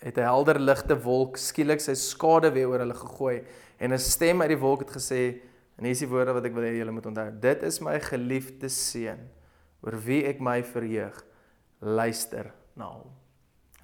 het 0.03 0.17
'n 0.19 0.27
helder 0.27 0.59
ligte 0.59 0.97
wolk 1.03 1.39
skielik 1.39 1.81
sy 1.81 1.95
skade 1.95 2.51
weer 2.53 2.67
oor 2.69 2.83
hulle 2.83 2.95
gegooi 2.95 3.45
en 3.79 3.93
'n 3.93 3.99
stem 3.99 4.43
uit 4.43 4.51
die 4.51 4.59
wolk 4.59 4.83
het 4.83 4.91
gesê 4.91 5.39
en 5.79 5.85
hier 5.85 5.95
is 5.95 6.03
die 6.03 6.11
woorde 6.11 6.35
wat 6.35 6.45
ek 6.45 6.55
wil 6.55 6.67
hê 6.67 6.75
julle 6.75 6.91
moet 6.91 7.07
onthou. 7.07 7.31
Dit 7.41 7.63
is 7.63 7.81
my 7.81 8.01
geliefde 8.01 8.69
seun 8.69 9.31
oor 9.83 9.95
wie 9.95 10.25
ek 10.27 10.41
my 10.41 10.63
verheug. 10.63 11.23
Luister 11.81 12.53
na 12.75 12.91
hom 12.91 13.26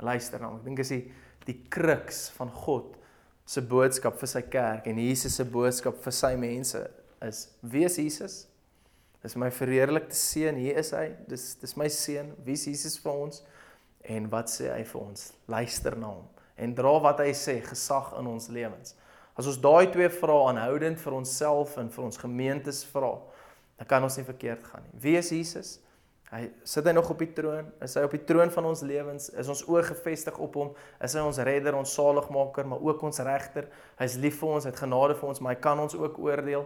luister 0.02 0.42
na. 0.42 0.52
Ek 0.58 0.66
dink 0.66 0.82
is 0.84 0.94
die 0.94 1.04
die 1.42 1.56
kruks 1.74 2.28
van 2.36 2.52
God 2.54 2.92
se 3.50 3.64
boodskap 3.66 4.14
vir 4.20 4.30
sy 4.30 4.44
kerk 4.46 4.86
en 4.86 5.00
Jesus 5.02 5.34
se 5.40 5.46
boodskap 5.48 5.96
vir 6.04 6.14
sy 6.14 6.36
mense 6.38 6.82
is 7.26 7.40
wees 7.62 7.98
Jesus. 7.98 8.36
Dis 9.22 9.34
my 9.38 9.48
verheerlikte 9.54 10.14
seun, 10.18 10.58
hier 10.58 10.78
is 10.78 10.92
hy. 10.94 11.08
Dis 11.30 11.52
dis 11.58 11.74
my 11.78 11.88
seun. 11.90 12.30
Wie 12.46 12.54
is 12.58 12.66
Jesus 12.66 12.98
vir 13.02 13.12
ons? 13.14 13.42
En 14.02 14.26
wat 14.30 14.50
sê 14.50 14.70
hy 14.70 14.82
vir 14.86 15.02
ons? 15.02 15.28
Luister 15.50 15.98
na 15.98 16.14
hom 16.14 16.30
en 16.62 16.74
dra 16.76 16.92
wat 17.02 17.22
hy 17.22 17.32
sê 17.36 17.56
gesag 17.64 18.12
in 18.20 18.28
ons 18.30 18.50
lewens. 18.52 18.94
As 19.38 19.48
ons 19.48 19.60
daai 19.62 19.88
twee 19.92 20.08
vrae 20.12 20.48
aanhoudend 20.50 21.00
vir 21.00 21.16
onsself 21.16 21.78
en 21.80 21.88
vir 21.90 22.04
ons 22.04 22.20
gemeentes 22.20 22.82
vra, 22.92 23.14
dan 23.80 23.88
kan 23.88 24.04
ons 24.04 24.18
nie 24.18 24.26
verkeerd 24.28 24.66
gaan 24.68 24.84
nie. 24.84 24.98
Wie 25.02 25.16
is 25.18 25.32
Jesus? 25.32 25.78
Hy 26.32 26.46
sit 26.64 26.86
hy 26.88 26.94
nog 26.96 27.10
op 27.12 27.20
die 27.20 27.28
troon? 27.36 27.66
Is 27.84 27.92
hy 27.98 28.06
op 28.06 28.14
die 28.16 28.22
troon 28.24 28.48
van 28.54 28.64
ons 28.70 28.80
lewens? 28.88 29.28
Is 29.36 29.50
ons 29.52 29.66
oë 29.68 29.82
gefestig 29.90 30.38
op 30.40 30.54
hom? 30.56 30.70
Is 31.04 31.12
hy 31.12 31.20
ons 31.20 31.40
redder, 31.44 31.76
ons 31.76 31.92
saligmaker, 31.92 32.64
maar 32.70 32.80
ook 32.80 33.04
ons 33.04 33.20
regter? 33.26 33.68
Hy's 33.98 34.16
lief 34.22 34.38
vir 34.40 34.54
ons, 34.54 34.64
hy 34.64 34.72
het 34.72 34.80
genade 34.80 35.18
vir 35.18 35.28
ons, 35.28 35.42
maar 35.44 35.52
hy 35.52 35.60
kan 35.60 35.82
ons 35.82 35.96
ook 35.98 36.16
oordeel. 36.24 36.64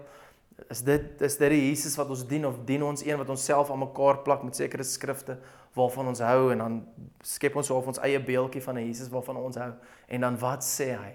Is 0.70 0.84
dit 0.86 1.26
is 1.26 1.36
dit 1.40 1.52
die 1.52 1.64
Jesus 1.66 1.98
wat 1.98 2.14
ons 2.14 2.22
dien 2.30 2.46
of 2.46 2.62
dien 2.68 2.86
ons 2.86 3.02
een 3.04 3.18
wat 3.18 3.28
ons 3.34 3.42
self 3.44 3.72
aan 3.74 3.82
mekaar 3.82 4.22
plak 4.24 4.46
met 4.46 4.56
sekere 4.56 4.86
skrifte 4.86 5.36
waarvan 5.76 6.14
ons 6.14 6.22
hou 6.24 6.52
en 6.54 6.62
dan 6.62 6.78
skep 7.26 7.58
ons 7.60 7.68
self 7.68 7.90
ons 7.90 8.00
eie 8.06 8.22
beeldjie 8.22 8.62
van 8.64 8.78
'n 8.78 8.86
Jesus 8.86 9.10
waarvan 9.12 9.36
ons 9.36 9.58
hou 9.60 9.72
en 10.08 10.20
dan 10.20 10.38
wat 10.38 10.64
sê 10.64 10.94
hy? 10.96 11.12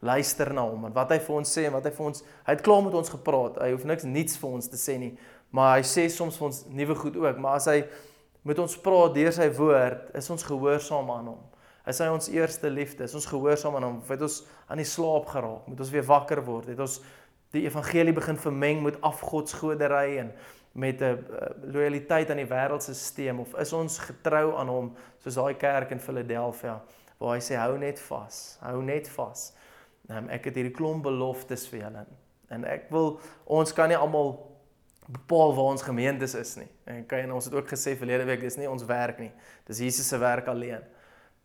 Luister 0.00 0.54
na 0.54 0.62
hom 0.62 0.86
en 0.86 0.92
wat 0.94 1.10
hy 1.10 1.18
vir 1.18 1.36
ons 1.36 1.58
sê 1.58 1.66
en 1.66 1.72
wat 1.72 1.84
hy 1.84 1.90
vir 1.90 2.06
ons 2.06 2.22
hy 2.46 2.52
het 2.54 2.62
klaar 2.62 2.82
met 2.82 2.94
ons 2.94 3.08
gepraat. 3.08 3.58
Hy 3.60 3.72
hoef 3.72 3.84
niks 3.84 4.04
niets 4.04 4.38
vir 4.38 4.50
ons 4.50 4.68
te 4.68 4.76
sê 4.76 4.98
nie 4.98 5.18
maar 5.50 5.76
hy 5.78 5.84
sê 5.86 6.08
soms 6.12 6.36
vir 6.38 6.46
ons 6.50 6.64
nuwe 6.68 6.94
goed 6.94 7.16
ook, 7.16 7.38
maar 7.38 7.60
as 7.60 7.68
hy 7.70 7.82
met 8.48 8.58
ons 8.58 8.78
praat 8.80 9.14
deur 9.14 9.32
sy 9.32 9.48
woord, 9.56 10.10
is 10.16 10.30
ons 10.30 10.44
gehoorsaam 10.46 11.10
aan 11.10 11.32
hom. 11.32 11.40
Hy 11.88 12.08
ons 12.12 12.28
eerste 12.28 12.68
liefde? 12.68 13.04
Is 13.04 13.14
ons 13.16 13.26
gehoorsaam 13.26 13.78
aan 13.78 13.86
hom? 13.86 14.00
Het 14.08 14.22
ons 14.26 14.42
aan 14.68 14.80
die 14.80 14.88
slaap 14.88 15.30
geraak? 15.32 15.68
Moet 15.70 15.80
ons 15.80 15.92
weer 15.94 16.04
wakker 16.04 16.42
word? 16.44 16.68
Het 16.68 16.80
ons 16.84 16.98
die 17.56 17.64
evangelie 17.64 18.12
begin 18.12 18.36
vermeng 18.36 18.82
met 18.84 19.00
afgodsgodery 19.00 20.18
en 20.20 20.32
met 20.72 21.00
'n 21.00 21.04
uh, 21.04 21.16
lojaliteit 21.72 22.30
aan 22.30 22.36
die 22.36 22.46
wêreldse 22.46 22.94
stelsel 22.94 23.40
of 23.40 23.54
is 23.56 23.72
ons 23.72 23.98
getrou 23.98 24.54
aan 24.56 24.68
hom 24.68 24.92
soos 25.18 25.34
daai 25.34 25.54
kerk 25.54 25.90
in 25.90 26.00
Philadelphia 26.00 26.82
waar 27.18 27.34
hy 27.34 27.40
sê 27.40 27.56
hou 27.56 27.78
net 27.78 28.00
vas, 28.00 28.58
hou 28.60 28.82
net 28.82 29.08
vas. 29.08 29.52
Um, 30.08 30.28
ek 30.28 30.44
het 30.44 30.54
hierdie 30.54 30.74
klomp 30.76 31.02
beloftes 31.02 31.66
vir 31.68 31.80
julle 31.80 32.06
en 32.48 32.64
ek 32.64 32.90
wil 32.90 33.20
ons 33.44 33.72
kan 33.72 33.88
nie 33.88 33.96
almal 33.96 34.47
bepaal 35.08 35.54
waar 35.54 35.72
ons 35.72 35.82
gemeentes 35.82 36.34
is 36.34 36.54
nie. 36.60 36.68
En 36.84 37.04
kyk 37.08 37.24
en 37.24 37.32
ons 37.38 37.44
het 37.48 37.54
ook 37.54 37.70
gesê 37.70 37.94
verlede 37.96 38.26
week 38.28 38.42
dis 38.44 38.58
nie 38.60 38.68
ons 38.68 38.84
werk 38.88 39.20
nie. 39.22 39.30
Dis 39.68 39.80
Jesus 39.80 40.08
se 40.08 40.18
werk 40.20 40.50
alleen. 40.52 40.84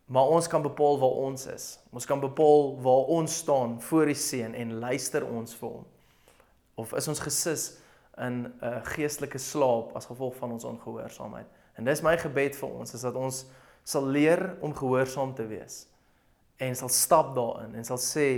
Maar 0.04 0.34
ons 0.36 0.48
kan 0.52 0.62
bepaal 0.62 0.98
waar 1.00 1.16
ons 1.24 1.46
is. 1.48 1.68
Ons 1.90 2.04
kan 2.04 2.20
bepaal 2.20 2.74
waar 2.84 3.08
ons 3.16 3.38
staan 3.40 3.78
voor 3.80 4.12
die 4.12 4.18
seun 4.20 4.52
en 4.54 4.76
luister 4.82 5.24
ons 5.24 5.56
vir 5.56 5.68
hom. 5.78 5.86
Of 6.76 6.92
is 6.98 7.08
ons 7.08 7.22
gesis 7.24 7.64
in 8.20 8.44
'n 8.44 8.52
uh, 8.62 8.84
geestelike 8.84 9.38
slaap 9.38 9.96
as 9.96 10.06
gevolg 10.06 10.36
van 10.36 10.52
ons 10.52 10.64
ongehoorsaamheid? 10.64 11.46
En 11.74 11.84
dis 11.84 12.02
my 12.02 12.16
gebed 12.18 12.56
vir 12.56 12.68
ons 12.68 12.94
is 12.94 13.00
dat 13.00 13.14
ons 13.14 13.46
sal 13.84 14.06
leer 14.06 14.56
om 14.60 14.74
gehoorsaam 14.74 15.34
te 15.34 15.46
wees 15.46 15.86
en 16.56 16.76
sal 16.76 16.88
stap 16.88 17.34
daarin 17.34 17.74
en 17.74 17.84
sal 17.84 17.98
sê 17.98 18.28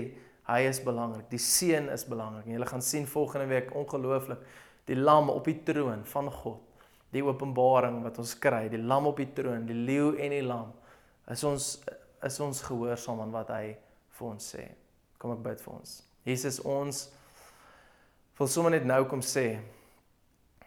hy 0.46 0.60
is 0.68 0.78
belangrik. 0.82 1.26
Die 1.30 1.42
seun 1.42 1.88
is 1.90 2.06
belangrik. 2.06 2.46
En 2.46 2.52
jy 2.52 2.66
gaan 2.66 2.82
sien 2.82 3.06
volgende 3.06 3.46
week 3.46 3.74
ongelooflik 3.74 4.38
die 4.86 4.96
lam 4.96 5.30
op 5.30 5.44
die 5.46 5.58
troon 5.66 6.04
van 6.06 6.30
God. 6.32 6.62
Die 7.14 7.22
openbaring 7.24 8.00
wat 8.04 8.18
ons 8.22 8.34
kry, 8.38 8.66
die 8.70 8.82
lam 8.82 9.06
op 9.10 9.20
die 9.20 9.28
troon, 9.34 9.66
die 9.68 9.76
leeu 9.86 10.14
en 10.20 10.34
die 10.34 10.44
lam. 10.44 10.72
Is 11.30 11.44
ons 11.46 11.76
is 12.26 12.40
ons 12.42 12.62
gehoorsaam 12.64 13.20
aan 13.22 13.34
wat 13.34 13.52
hy 13.54 13.76
vir 14.16 14.26
ons 14.26 14.50
sê. 14.54 14.64
Kom 15.20 15.34
ek 15.36 15.42
bid 15.44 15.62
vir 15.62 15.74
ons. 15.76 15.92
Jesus 16.26 16.58
ons 16.64 17.06
wil 18.36 18.50
sommer 18.50 18.74
net 18.74 18.86
nou 18.88 19.02
kom 19.08 19.22
sê 19.24 19.60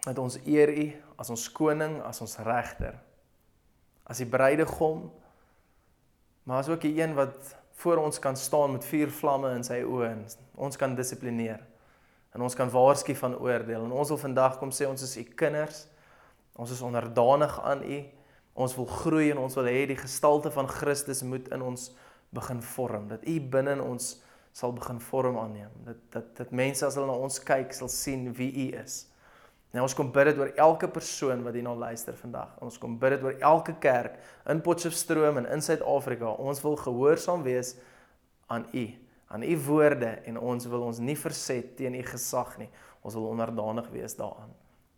dat 0.05 0.19
ons 0.21 0.39
eer 0.47 0.71
U 0.71 0.85
as 1.19 1.29
ons 1.33 1.47
koning, 1.51 1.99
as 2.07 2.21
ons 2.23 2.37
regter. 2.47 2.95
As 4.09 4.21
die 4.23 4.29
bruidegom, 4.29 5.09
maar 6.47 6.63
as 6.63 6.69
ook 6.71 6.85
die 6.85 6.95
een 6.97 7.13
wat 7.17 7.53
voor 7.81 8.01
ons 8.05 8.19
kan 8.23 8.37
staan 8.39 8.77
met 8.77 8.87
vier 8.87 9.11
vlamme 9.11 9.51
in 9.57 9.65
sy 9.67 9.81
oë 9.83 10.07
en 10.13 10.23
ons 10.67 10.79
kan 10.79 10.95
dissiplineer 10.97 11.61
en 12.33 12.41
ons 12.45 12.55
kan 12.55 12.69
waarsku 12.69 13.15
van 13.15 13.37
oordeel 13.37 13.83
en 13.83 13.91
ons 13.91 14.11
wil 14.13 14.21
vandag 14.21 14.59
kom 14.61 14.71
sê 14.75 14.87
ons 14.89 15.01
is 15.01 15.17
u 15.17 15.23
kinders. 15.37 15.87
Ons 16.59 16.71
is 16.75 16.81
onderdanig 16.83 17.55
aan 17.63 17.83
u. 17.83 17.99
Ons 18.59 18.75
wil 18.75 18.85
groei 18.85 19.29
en 19.31 19.39
ons 19.45 19.55
wil 19.55 19.69
hê 19.71 19.85
die 19.87 19.97
gestalte 19.97 20.51
van 20.51 20.67
Christus 20.67 21.23
moet 21.23 21.47
in 21.55 21.63
ons 21.63 21.89
begin 22.35 22.61
vorm. 22.61 23.07
Dat 23.07 23.23
u 23.27 23.39
binne 23.41 23.77
in 23.77 23.83
ons 23.83 24.17
sal 24.51 24.73
begin 24.75 24.99
vorm 24.99 25.37
aanneem. 25.39 25.71
Dat 25.85 26.01
dat 26.11 26.33
dat 26.37 26.51
mense 26.51 26.85
as 26.85 26.97
hulle 26.99 27.07
na 27.07 27.15
ons 27.15 27.39
kyk 27.43 27.73
sal 27.73 27.89
sien 27.89 28.27
wie 28.37 28.51
u 28.65 28.67
is. 28.81 29.05
Nou 29.73 29.85
ons 29.85 29.93
kom 29.93 30.09
bid 30.11 30.31
dit 30.31 30.39
oor 30.41 30.51
elke 30.57 30.89
persoon 30.89 31.43
wat 31.45 31.53
hierna 31.53 31.75
luister 31.77 32.15
vandag. 32.17 32.55
Ons 32.65 32.77
kom 32.81 32.97
bid 32.99 33.17
dit 33.17 33.25
oor 33.25 33.37
elke 33.39 33.75
kerk 33.81 34.17
in 34.49 34.61
Potchefstroom 34.65 35.37
en 35.37 35.49
in 35.53 35.61
Suid-Afrika. 35.61 36.33
Ons 36.41 36.61
wil 36.65 36.75
gehoorsaam 36.75 37.45
wees 37.45 37.75
aan 38.49 38.65
u 38.73 38.87
aan 39.29 39.43
u 39.43 39.57
woorde 39.67 40.17
en 40.25 40.39
ons 40.39 40.65
wil 40.65 40.81
ons 40.87 40.99
nie 40.99 41.17
verset 41.17 41.75
teen 41.77 41.95
u 41.95 42.01
gesag 42.03 42.55
nie. 42.57 42.69
Ons 43.05 43.13
wil 43.13 43.29
onderdanig 43.29 43.89
wees 43.93 44.15
daaraan 44.17 44.51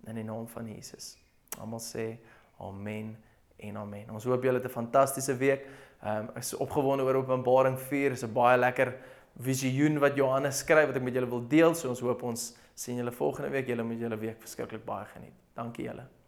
in 0.07 0.15
die 0.15 0.25
naam 0.25 0.47
van 0.47 0.69
Jesus. 0.71 1.17
Almal 1.59 1.83
sê 1.83 2.15
amen 2.63 3.17
en 3.61 3.77
amen. 3.77 4.09
Ons 4.09 4.25
hoop 4.25 4.43
julle 4.43 4.61
het 4.61 4.65
'n 4.65 4.77
fantastiese 4.77 5.35
week. 5.37 5.67
Ehm 6.01 6.17
um, 6.17 6.29
ek 6.35 6.43
is 6.43 6.53
opgewonde 6.53 7.03
oor 7.03 7.15
Openbaring 7.15 7.77
4. 7.79 8.09
Dit 8.09 8.17
is 8.17 8.23
'n 8.23 8.33
baie 8.33 8.57
lekker 8.57 8.95
visioen 9.37 9.99
wat 9.99 10.15
Johannes 10.15 10.57
skryf 10.57 10.87
wat 10.87 10.95
ek 10.95 11.03
met 11.03 11.13
julle 11.13 11.29
wil 11.29 11.47
deel. 11.47 11.75
So 11.75 11.89
ons 11.89 11.99
hoop 11.99 12.23
ons 12.23 12.55
sien 12.73 12.95
julle 12.95 13.11
volgende 13.11 13.49
week. 13.49 13.67
Julle 13.67 13.83
moet 13.83 13.99
julle 13.99 14.17
week 14.17 14.39
verskriklik 14.39 14.85
baie 14.85 15.05
geniet. 15.05 15.33
Dankie 15.53 15.85
julle. 15.85 16.20